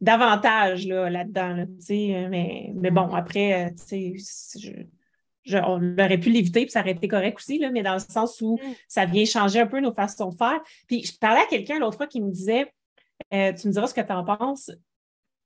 [0.00, 1.66] d'avantages là-dedans.
[1.88, 4.70] mais, mais bon, après, je,
[5.52, 8.40] on aurait pu l'éviter, puis ça aurait été correct aussi, là, mais dans le sens
[8.40, 8.74] où mm.
[8.88, 10.60] ça vient changer un peu nos façons de faire.
[10.86, 12.72] Puis je parlais à quelqu'un l'autre fois qui me disait
[13.30, 14.70] Tu me diras ce que tu en penses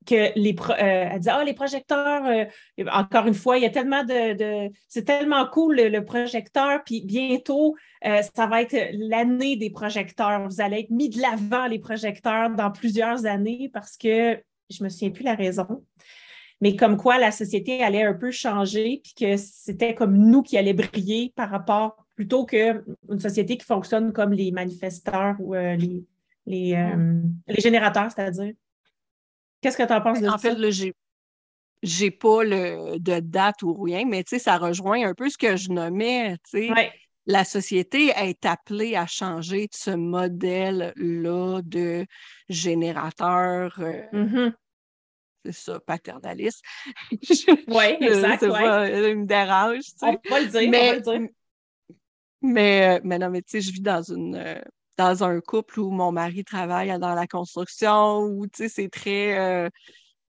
[0.05, 2.45] que les euh, elle dit ah les projecteurs euh,
[2.91, 7.75] encore une fois il y a tellement de, c'est tellement cool le, projecteur puis bientôt
[8.05, 12.49] euh, ça va être l'année des projecteurs vous allez être mis de l'avant les projecteurs
[12.49, 15.83] dans plusieurs années parce que je me souviens plus la raison
[16.61, 20.57] mais comme quoi la société allait un peu changer puis que c'était comme nous qui
[20.57, 26.03] allait briller par rapport plutôt qu'une société qui fonctionne comme les manifesteurs ou les
[26.45, 26.75] les,
[27.47, 28.53] les générateurs c'est-à-dire
[29.61, 30.51] Qu'est-ce que tu en penses de en ça?
[30.51, 30.93] En fait, j'ai
[31.81, 35.69] j'ai pas le, de date ou rien, mais ça rejoint un peu ce que je
[35.69, 36.37] nommais.
[37.25, 42.05] La société est appelée à changer de ce modèle-là de
[42.49, 43.79] générateur.
[43.79, 44.53] Euh, mm-hmm.
[45.45, 46.63] C'est ça, paternaliste.
[47.67, 48.43] oui, exact.
[48.43, 48.49] Ouais.
[48.49, 49.83] Pas, il me dérange.
[50.01, 50.69] On va le dire.
[50.69, 51.29] Mais, on va le dire.
[52.41, 54.61] Mais, euh, mais non, mais tu sais, je vis dans une, euh,
[54.97, 59.37] dans un couple où mon mari travaille dans la construction, où, tu sais, c'est très,
[59.37, 59.69] euh,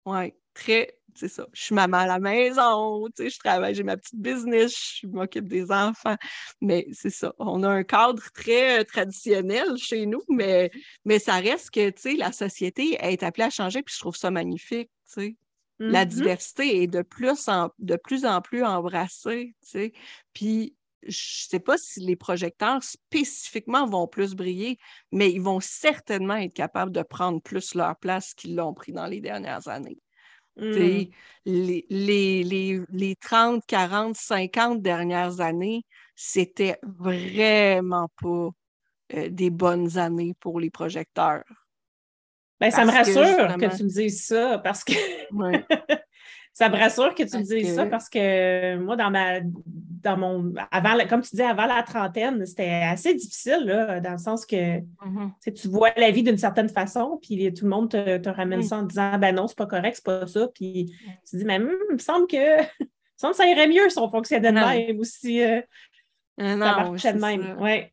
[0.07, 3.83] ouais, très, c'est ça, je suis maman à la maison, tu sais, je travaille, j'ai
[3.83, 6.17] ma petite business, je m'occupe des enfants,
[6.63, 10.71] mais c'est ça, on a un cadre très euh, traditionnel chez nous, mais,
[11.05, 14.17] mais ça reste que, tu sais, la société est appelée à changer, puis je trouve
[14.17, 15.37] ça magnifique, tu sais.
[15.79, 16.09] La mm-hmm.
[16.09, 19.93] diversité est de plus en, de plus, en plus embrassée, tu sais.
[20.35, 24.79] Puis je ne sais pas si les projecteurs spécifiquement vont plus briller,
[25.13, 29.07] mais ils vont certainement être capables de prendre plus leur place qu'ils l'ont pris dans
[29.07, 29.99] les dernières années.
[30.57, 30.73] Hmm.
[30.73, 35.85] Les, les, les, 30, 40, 50 dernières années,
[36.15, 38.51] c'était vraiment pas
[39.15, 41.45] euh, des bonnes années pour les projecteurs.
[42.61, 44.93] Ben, ça me rassure que, tu me dises ça parce que
[46.53, 50.55] ça me rassure que tu me dises ça parce que moi, dans ma dans mon
[50.71, 54.79] avant comme tu dis, avant la trentaine, c'était assez difficile, là, dans le sens que
[54.79, 55.53] mm-hmm.
[55.55, 58.65] tu vois la vie d'une certaine façon, puis tout le monde te, ramène mm.
[58.65, 60.49] ça en disant ben non, c'est pas correct, c'est pas ça.
[60.55, 60.93] Puis
[61.29, 62.37] tu dis, mais hum, il me semble que
[63.17, 65.61] semble ça irait mieux si on fonctionnait de même ou si euh,
[66.39, 67.59] ça marchait de même.
[67.61, 67.93] Ouais.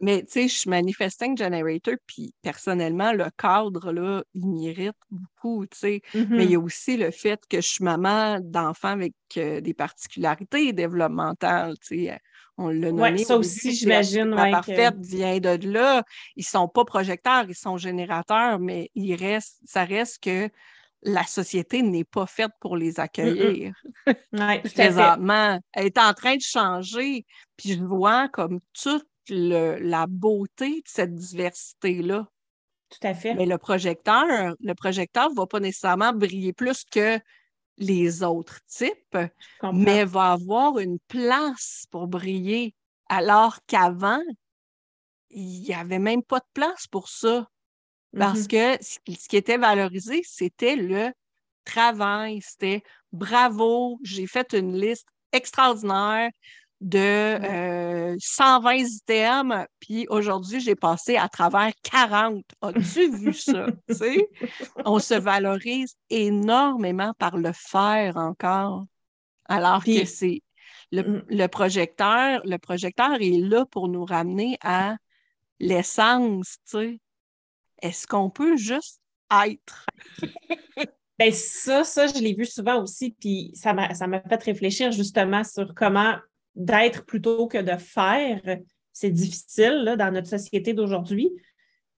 [0.00, 5.66] Mais tu sais, je suis manifesting generator, puis personnellement, le cadre, là, il m'irrite beaucoup,
[5.66, 6.02] tu sais.
[6.14, 6.62] Mais il y a mm-hmm.
[6.62, 12.20] aussi le fait que je suis maman d'enfants avec euh, des particularités développementales, tu sais.
[12.58, 13.12] On l'a nommé.
[13.12, 14.30] Oui, ça aussi, j'imagine.
[14.30, 16.02] La parfaite vient de là.
[16.36, 20.48] Ils ne sont pas projecteurs, ils sont générateurs, mais il reste, ça reste que
[21.02, 23.74] la société n'est pas faite pour les accueillir.
[24.06, 24.14] Oui,
[24.74, 27.26] Présentement, elle est en train de changer,
[27.56, 28.60] puis je vois comme
[29.28, 32.28] la beauté de cette diversité-là.
[32.88, 33.34] Tout à fait.
[33.34, 37.18] Mais le projecteur, le projecteur ne va pas nécessairement briller plus que
[37.78, 39.18] les autres types,
[39.72, 42.74] mais va avoir une place pour briller,
[43.08, 44.22] alors qu'avant,
[45.30, 47.48] il n'y avait même pas de place pour ça.
[48.16, 48.78] Parce mm-hmm.
[48.78, 48.84] que
[49.14, 51.12] ce qui était valorisé, c'était le
[51.64, 52.82] travail, c'était
[53.12, 56.30] bravo, j'ai fait une liste extraordinaire,
[56.80, 62.44] de 120 euh, items, puis aujourd'hui, j'ai passé à travers 40.
[62.60, 63.66] As-tu vu ça?
[64.84, 68.84] On se valorise énormément par le faire encore,
[69.46, 70.42] alors que c'est
[70.92, 71.22] mm.
[71.28, 74.96] le, projecteur, le projecteur est là pour nous ramener à
[75.58, 76.58] l'essence,
[77.80, 79.00] Est-ce qu'on peut juste
[79.30, 79.86] être?
[81.18, 85.74] Ben ça, ça, je l'ai vu souvent aussi, puis ça m'a fait réfléchir justement sur
[85.74, 86.14] comment
[86.56, 88.40] d'être plutôt que de faire,
[88.92, 91.30] c'est difficile dans notre société d'aujourd'hui.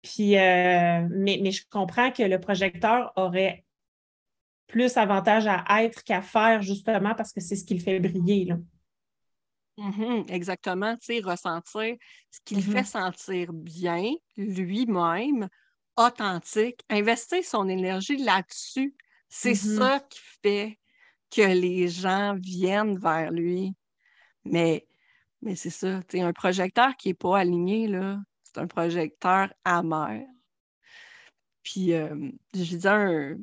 [0.02, 3.64] Puis, euh, mais, je comprends que le projecteur aurait
[4.66, 8.44] plus avantage à être qu'à faire, justement, parce que c'est ce qui le fait briller.
[8.44, 8.56] Là.
[9.78, 11.94] Mm-hmm, exactement, tu sais, ressentir
[12.32, 12.84] ce qui le fait mm-hmm.
[12.84, 15.48] sentir bien lui-même,
[15.96, 18.94] authentique, investir son énergie là-dessus,
[19.28, 19.78] c'est mm-hmm.
[19.78, 20.78] ça qui fait
[21.30, 23.74] que les gens viennent vers lui.
[24.44, 24.86] Mais,
[25.42, 30.24] mais c'est ça, un projecteur qui n'est pas aligné, là, c'est un projecteur amer.
[31.62, 33.36] Puis euh, je, lisais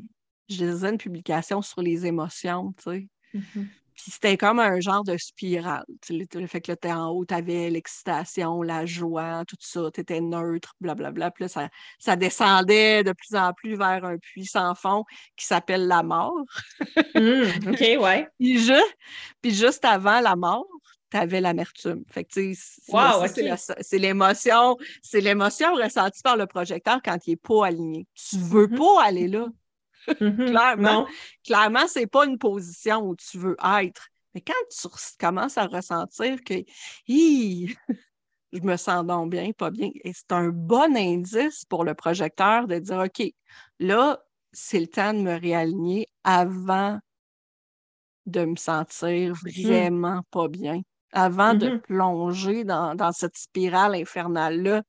[0.49, 3.07] je lisais une publication sur les émotions, tu sais.
[3.35, 3.67] Mm-hmm.
[3.95, 5.85] Puis c'était comme un genre de spirale.
[6.09, 10.75] Le fait que là, t'es en haut, t'avais l'excitation, la joie, tout ça, t'étais neutre,
[10.81, 11.31] blablabla.
[11.31, 15.05] Puis là, ça, ça, descendait de plus en plus vers un puits sans fond
[15.37, 16.43] qui s'appelle la mort.
[17.15, 18.27] Mmh, OK, ouais.
[18.39, 18.97] puis, juste,
[19.41, 20.67] puis juste avant la mort,
[21.15, 22.03] t'avais l'amertume.
[22.11, 27.67] Fait que, tu c'est l'émotion, c'est l'émotion ressentie par le projecteur quand il n'est pas
[27.67, 28.05] aligné.
[28.15, 29.47] Tu veux mmh pas aller là.
[30.09, 30.45] Mm-hmm.
[30.51, 31.07] clairement,
[31.45, 34.07] clairement, c'est pas une position où tu veux être.
[34.33, 36.55] Mais quand tu commences à ressentir que
[37.07, 42.67] je me sens donc bien, pas bien, et c'est un bon indice pour le projecteur
[42.67, 43.25] de dire OK,
[43.79, 44.19] là,
[44.51, 46.99] c'est le temps de me réaligner avant
[48.25, 49.63] de me sentir mm.
[49.63, 50.81] vraiment pas bien,
[51.15, 51.79] avant de mm-hmm.
[51.81, 54.83] plonger dans, dans cette spirale infernale-là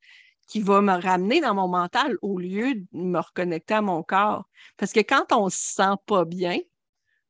[0.46, 4.44] qui va me ramener dans mon mental au lieu de me reconnecter à mon corps.
[4.76, 6.58] Parce que quand on se sent pas bien,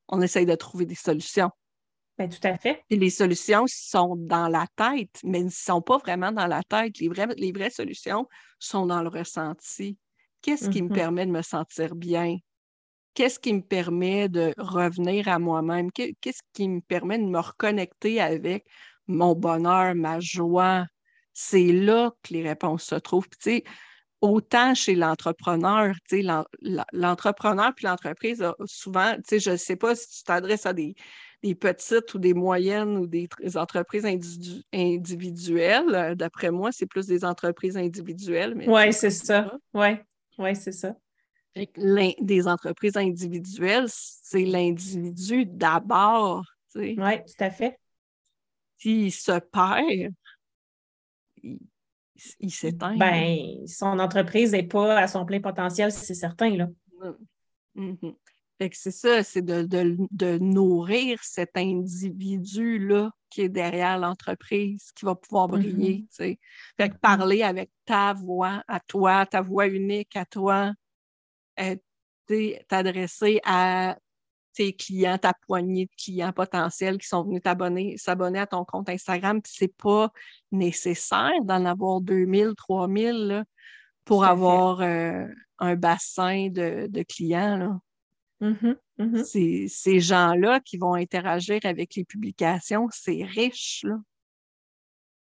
[0.09, 1.51] on essaye de trouver des solutions.
[2.19, 2.83] Bien, tout à fait.
[2.89, 6.63] Et les solutions sont dans la tête, mais elles ne sont pas vraiment dans la
[6.63, 6.99] tête.
[6.99, 8.27] Les vraies, les vraies solutions
[8.59, 9.99] sont dans le ressenti.
[10.41, 10.95] Qu'est-ce qui me mm-hmm.
[10.95, 12.39] permet de me sentir bien?
[13.17, 15.91] Qu'est-ce qui me permet de revenir à moi-même?
[15.91, 18.67] Qu'est-ce qui me permet de me reconnecter avec
[19.07, 20.85] mon bonheur, ma joie,
[21.33, 23.27] c'est là que les réponses se trouvent.
[23.41, 23.65] Puis,
[24.21, 25.95] autant chez l'entrepreneur,
[26.93, 30.95] l'entrepreneur puis l'entreprise, souvent, je ne sais pas si tu t'adresses à des,
[31.55, 34.05] petites ou des moyennes ou des, entreprises
[34.75, 36.17] individuelles.
[36.17, 38.55] D'après moi, c'est plus des entreprises individuelles.
[38.67, 39.57] Oui, c'est ça.
[39.73, 39.97] Oui,
[40.37, 40.95] ouais, c'est ça.
[42.21, 46.45] Des entreprises individuelles, c'est l'individu d'abord.
[46.75, 47.79] Oui, tout à fait.
[48.77, 50.13] S'il se perd,
[52.39, 52.97] il, s'éteint.
[52.99, 56.51] Ben, son entreprise n'est pas à son plein potentiel, c'est certain.
[56.51, 56.69] Là.
[57.75, 58.15] Mm-hmm.
[58.73, 65.51] c'est ça, c'est de, nourrir cet individu-là qui est derrière l'entreprise, qui va pouvoir mm-hmm.
[65.51, 66.07] briller.
[66.11, 66.39] Fait
[66.77, 66.99] que mm-hmm.
[66.99, 70.73] parler avec ta voix à toi, ta voix unique à toi,
[72.69, 73.97] t'adresser à
[74.57, 78.89] tes clients, ta poignée de clients potentiels qui sont venus t'abonner, s'abonner à ton compte
[78.89, 80.11] Instagram, puis c'est pas
[80.51, 83.45] nécessaire d'en avoir 2000, 3000
[84.05, 85.27] pour avoir euh,
[85.59, 87.57] un bassin de, clients.
[87.57, 87.79] Là.
[88.41, 89.69] Mm-hmm, mm-hmm.
[89.69, 93.85] Ces gens-là qui vont interagir avec les publications, c'est riche.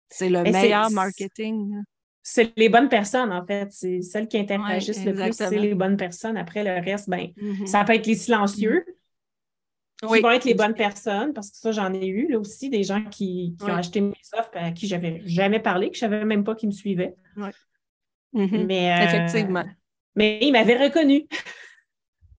[0.09, 1.81] C'est le meilleur marketing.
[2.29, 3.71] C'est les bonnes personnes, en fait.
[3.71, 6.35] C'est celles qui interagissent le plus, c'est les bonnes personnes.
[6.35, 7.65] Après, le reste, ben, mm-hmm.
[7.65, 8.85] ça peut être les silencieux,
[10.01, 12.83] qui vont être les bonnes personnes, parce que ça, j'en ai eu là aussi, des
[12.83, 16.25] gens qui, ont acheté mes offres à qui j'avais jamais parlé, que je ne savais
[16.25, 17.15] même pas qu'ils me suivaient.
[17.37, 17.47] Oui.
[18.33, 18.65] Mm-hmm.
[18.65, 19.65] Mais, euh, Effectivement.
[20.17, 21.25] Mais ils m'avaient reconnu.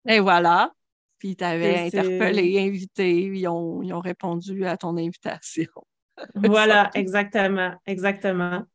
[0.07, 0.71] Et voilà.
[1.17, 5.71] Puis tu avais interpellé, invité, ils ont, ils ont répondu à ton invitation.
[6.35, 8.67] voilà, exactement, exactement.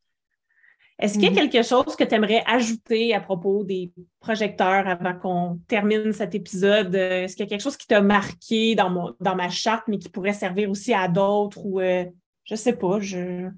[0.99, 1.51] Est-ce qu'il y a mm-hmm.
[1.51, 6.95] quelque chose que tu aimerais ajouter à propos des projecteurs avant qu'on termine cet épisode?
[6.95, 9.85] Euh, est-ce qu'il y a quelque chose qui t'a marqué dans, mon, dans ma charte,
[9.89, 12.05] mais qui pourrait servir aussi à d'autres ou euh,
[12.45, 13.51] je sais pas, je.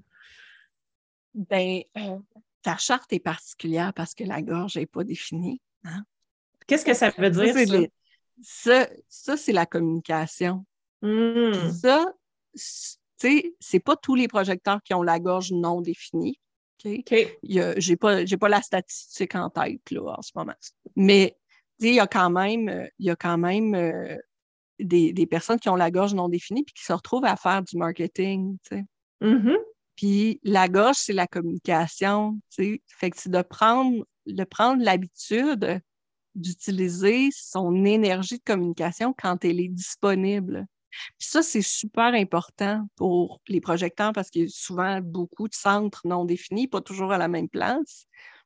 [1.35, 2.17] Ben, euh,
[2.63, 5.61] ta charte est particulière parce que la gorge n'est pas définie.
[5.83, 6.03] Hein?
[6.65, 7.87] Qu'est-ce que ça veut dire?
[8.41, 10.65] Ça, ça, c'est la communication.
[11.01, 11.71] Hmm.
[11.81, 12.05] Ça,
[12.53, 12.61] tu
[13.17, 16.39] sais, c'est pas tous les projecteurs qui ont la gorge non définie.
[16.83, 20.53] Je n'ai pas, pas la statistique en tête là, en ce moment.
[20.95, 21.37] Mais
[21.79, 24.15] il y a quand même, il y a quand même euh,
[24.79, 27.77] des, personnes qui ont la gorge non définie puis qui se retrouvent à faire du
[27.77, 28.57] marketing.
[29.21, 29.57] Mm-hmm.
[29.95, 32.39] Puis la gorge, c'est la communication.
[32.49, 35.81] Fait que c'est de prendre, de prendre l'habitude
[36.35, 40.67] d'utiliser son énergie de communication quand elle est disponible
[41.19, 46.01] ça, c'est super important pour les projecteurs parce qu'il y a souvent beaucoup de centres
[46.05, 48.05] non définis, pas toujours à la même place,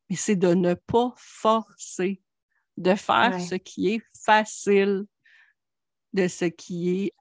[0.10, 2.22] mais c'est de ne pas forcer,
[2.78, 5.06] de faire ce qui est facile,
[6.14, 7.14] de ce qui est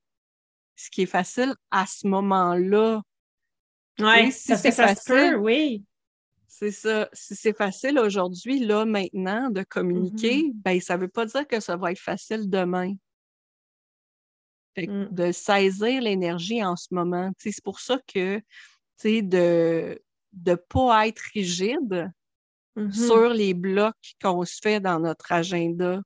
[0.76, 3.02] ce qui est facile à ce moment-là.
[3.98, 5.84] Oui, si c'est facile, oui.
[6.46, 7.08] C'est ça.
[7.12, 10.52] Si c'est facile aujourd'hui, là, maintenant, de communiquer, mm-hmm.
[10.54, 12.94] ben, ça ne veut pas dire que ça va être facile demain.
[14.76, 15.08] Mmh.
[15.10, 17.30] De saisir l'énergie en ce moment.
[17.38, 18.40] C'est pour ça que
[19.04, 20.00] de
[20.46, 22.12] ne pas être rigide
[22.76, 26.00] mmh sur les blocs qu'on se fait dans notre agenda.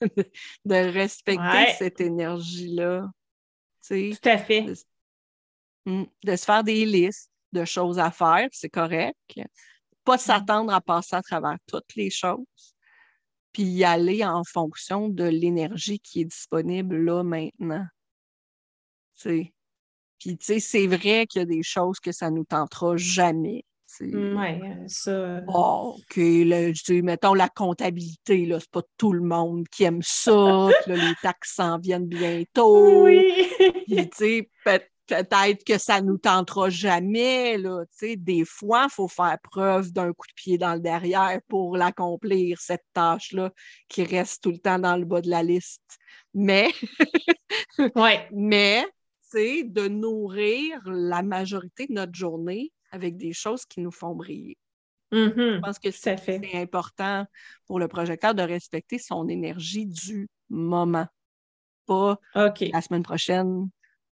[0.64, 3.06] de respecter cette énergie-là.
[3.86, 4.66] Tout à fait.
[5.84, 9.16] Hmm, de, se faire des listes de choses à faire, c'est correct.
[10.04, 12.74] Pas de s'attendre à passer à travers toutes les choses,
[13.52, 17.86] puis y aller en fonction de l'énergie qui est disponible là maintenant.
[19.22, 23.64] Puis, tu sais, c'est vrai qu'il y a des choses que ça nous tentera jamais.
[24.00, 25.40] Mm, oui, euh, ça.
[25.48, 26.16] Oh, OK,
[27.02, 31.78] mettons la comptabilité, là, c'est pas tout le monde qui aime ça, les taxes s'en
[31.78, 33.04] viennent bientôt.
[33.04, 33.48] Oui.
[33.88, 34.50] tu sais,
[35.10, 40.26] peut-être que ça nous tentera jamais, là, des fois, il faut faire preuve d'un coup
[40.28, 43.52] de pied dans le derrière pour l'accomplir, cette tâche-là,
[43.88, 45.98] qui reste tout le temps dans le bas de la liste.
[46.34, 46.70] Mais,
[47.96, 48.28] ouais.
[48.32, 48.86] mais,
[49.32, 54.56] de nourrir la majorité de notre journée avec des choses qui nous font briller.
[55.12, 55.54] Mm-hmm.
[55.56, 57.26] Je pense que c'est important
[57.66, 61.06] pour le projecteur de respecter son énergie du moment.
[61.86, 63.68] Pas la semaine prochaine,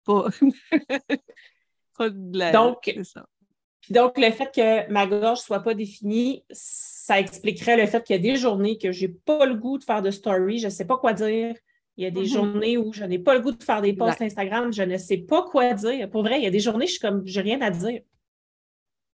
[1.98, 2.52] pas, de la...
[2.52, 7.86] Donc, Puis donc, le fait que ma gorge ne soit pas définie, ça expliquerait le
[7.86, 10.10] fait qu'il y a des journées que je n'ai pas le goût de faire de
[10.10, 11.54] story, je ne sais pas quoi dire.
[11.96, 12.32] Il y a des mm-hmm.
[12.32, 15.18] journées où je n'ai pas le goût de faire des posts Instagram, je ne sais
[15.18, 16.08] pas quoi dire.
[16.08, 18.00] Pour vrai, il y a des journées où je suis comme, j'ai rien à dire.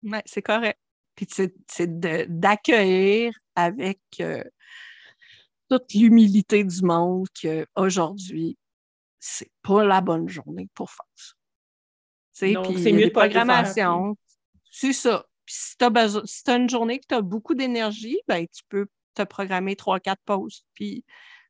[0.05, 0.79] Oui, c'est correct.
[1.17, 1.27] Puis
[1.67, 1.99] c'est
[2.39, 4.45] d'accueillir avec euh,
[5.69, 8.57] toute l'humilité du monde qu'aujourd'hui,
[9.19, 11.33] c'est pas la bonne journée pour faire ça.
[12.33, 14.17] C'est mieux de programmation.
[14.71, 15.25] C'est ça.
[15.45, 15.85] Puis si tu
[16.51, 20.23] as, une journée que tu as beaucoup d'énergie, ben, tu peux te programmer trois, quatre
[20.25, 20.65] pauses.
[20.75, 21.05] Puis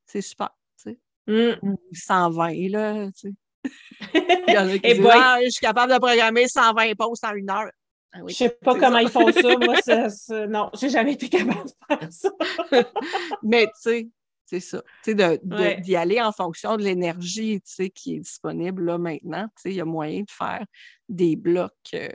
[0.05, 0.49] c'est super.
[0.81, 0.97] Tu
[1.27, 1.59] sais.
[1.61, 1.75] Mm.
[1.93, 3.11] 120, là.
[3.11, 3.33] Tu sais.
[4.47, 7.33] Il y en a qui disent, ah, je suis capable de programmer 120 pauses en
[7.33, 7.69] une heure.
[8.13, 9.55] Je ah ne je sais pas comment ils font ça.
[9.57, 9.75] Moi,
[10.47, 12.31] non, j'ai jamais été capable de faire ça.
[13.43, 14.07] Mais tu sais,
[14.49, 14.81] c'est ça.
[15.03, 19.47] Tu sais, d'y aller en fonction de l'énergie, tu sais, qui est disponible là maintenant.
[19.55, 20.65] Tu sais, il y a moyen de faire
[21.07, 22.09] des blocs euh,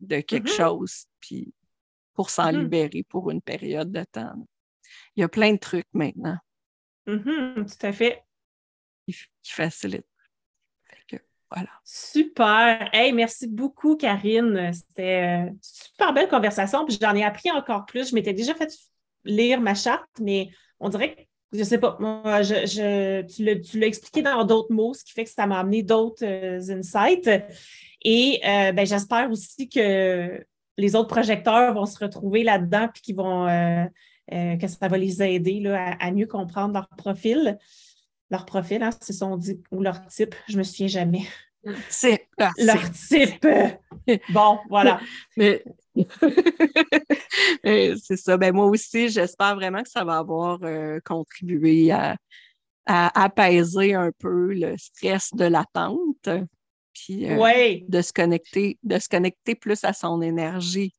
[0.00, 0.56] de quelque mm-hmm.
[0.56, 1.54] chose, puis
[2.12, 2.58] pour s'en mm-hmm.
[2.58, 4.34] libérer pour une période de temps.
[5.16, 6.36] Il y a plein de trucs maintenant.
[7.06, 8.22] Mm-hmm, tout à fait.
[9.06, 10.04] Qui, qui facilitent.
[11.52, 11.70] Voilà.
[11.82, 12.90] Super.
[12.92, 14.72] Hey, merci beaucoup, Karine.
[14.72, 16.86] C'était une euh, super belle conversation.
[16.86, 18.10] Puis j'en ai appris encore plus.
[18.10, 18.72] Je m'étais déjà fait
[19.24, 21.20] lire ma charte, mais on dirait que,
[21.52, 25.30] je sais pas, moi, je, tu l'as expliqué dans d'autres mots, ce qui fait que
[25.30, 27.28] ça m'a amené d'autres euh, insights.
[28.02, 30.44] Et euh, ben, j'espère aussi que
[30.76, 33.46] les autres projecteurs vont se retrouver là-dedans puis qu'ils vont
[34.30, 37.58] que ça va les aider là, à, mieux comprendre leur profil
[38.30, 41.22] leur profil, hein, c'est son dit, ou leur type, je me souviens jamais.
[41.88, 42.28] C'est
[42.58, 43.46] leur type.
[44.30, 45.00] bon, voilà.
[45.36, 45.62] Mais,
[47.64, 48.36] c'est ça.
[48.36, 52.16] Ben, moi aussi, j'espère vraiment que ça va avoir euh, contribué à,
[52.86, 56.28] apaiser un peu le stress de l'attente.
[56.92, 60.92] Puis euh, de se connecter, de se connecter plus à son énergie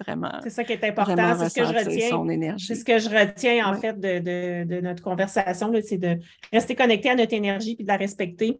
[0.00, 0.40] vraiment.
[0.42, 2.56] C'est ça qui est important, c'est ce que je retiens.
[2.58, 6.18] C'est ce que je retiens en fait de, notre conversation, c'est de
[6.52, 8.58] rester connecté à notre énergie puis de la respecter,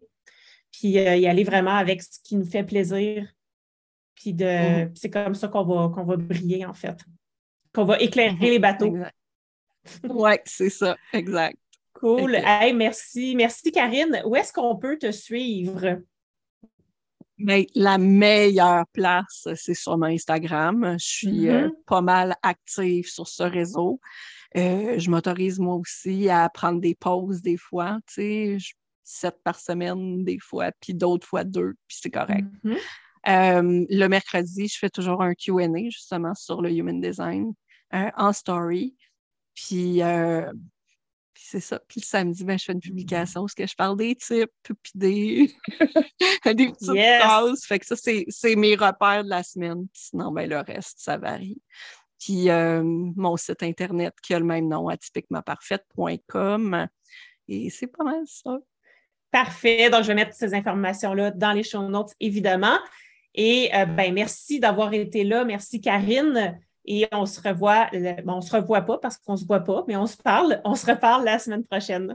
[0.70, 3.26] puis euh, y aller vraiment avec ce qui nous fait plaisir.
[4.14, 4.90] Puis de mm-hmm.
[4.94, 6.98] c'est comme ça qu'on va, qu'on va briller en fait,
[7.74, 8.96] qu'on va éclairer les bateaux.
[10.08, 11.58] Oui, c'est ça, exact.
[11.92, 12.38] Cool.
[12.74, 13.36] merci.
[13.36, 14.22] Merci, Karine.
[14.24, 16.00] Où est-ce qu'on peut te suivre?
[17.36, 20.96] Mais la meilleure place, c'est sur mon Instagram.
[20.98, 21.84] Je suis euh, mm-hmm.
[21.86, 24.00] pas mal active sur ce réseau.
[24.56, 28.58] Euh, je m'autorise moi aussi à prendre des pauses des fois, tu sais,
[29.02, 32.46] sept par semaine des fois, puis d'autres fois deux, puis c'est correct.
[32.64, 32.78] Mm-hmm.
[33.26, 37.52] Euh, le mercredi, je fais toujours un Q&A justement sur le Human Design
[37.92, 38.96] en story.
[39.54, 40.02] Puis
[41.34, 41.80] puis c'est ça.
[41.88, 45.52] Puis le samedi, ben, je fais une publication où je parle des types, puis des,
[46.54, 47.64] des petites phrases.
[47.64, 49.88] Fait que ça, c'est mes repères de la semaine.
[49.92, 51.60] Sinon, ben, le reste, ça varie.
[52.20, 56.86] Puis euh, mon site Internet qui a le même nom, atypiquementparfaite.com.
[57.48, 58.58] Et c'est pas mal ça.
[59.32, 59.90] Parfait.
[59.90, 62.78] Donc, je vais mettre ces informations-là dans les show notes, évidemment.
[63.34, 65.44] Et euh, ben, merci d'avoir été là.
[65.44, 66.58] Merci, Karine.
[66.86, 67.88] Et on se revoit,
[68.24, 70.74] bon, on se revoit pas parce qu'on se voit pas, mais on se parle, on
[70.74, 72.14] se reparle la semaine prochaine.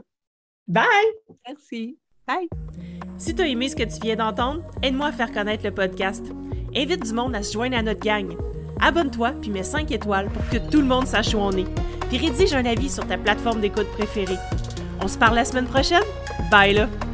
[0.68, 0.84] Bye!
[1.46, 1.98] Merci.
[2.26, 2.48] Bye!
[3.18, 6.24] Si tu as aimé ce que tu viens d'entendre, aide-moi à faire connaître le podcast.
[6.74, 8.36] Invite du monde à se joindre à notre gang.
[8.80, 11.66] Abonne-toi puis mets 5 étoiles pour que tout le monde sache où on est.
[12.08, 14.38] Puis rédige un avis sur ta plateforme d'écoute préférée.
[15.02, 16.04] On se parle la semaine prochaine?
[16.50, 17.09] Bye là!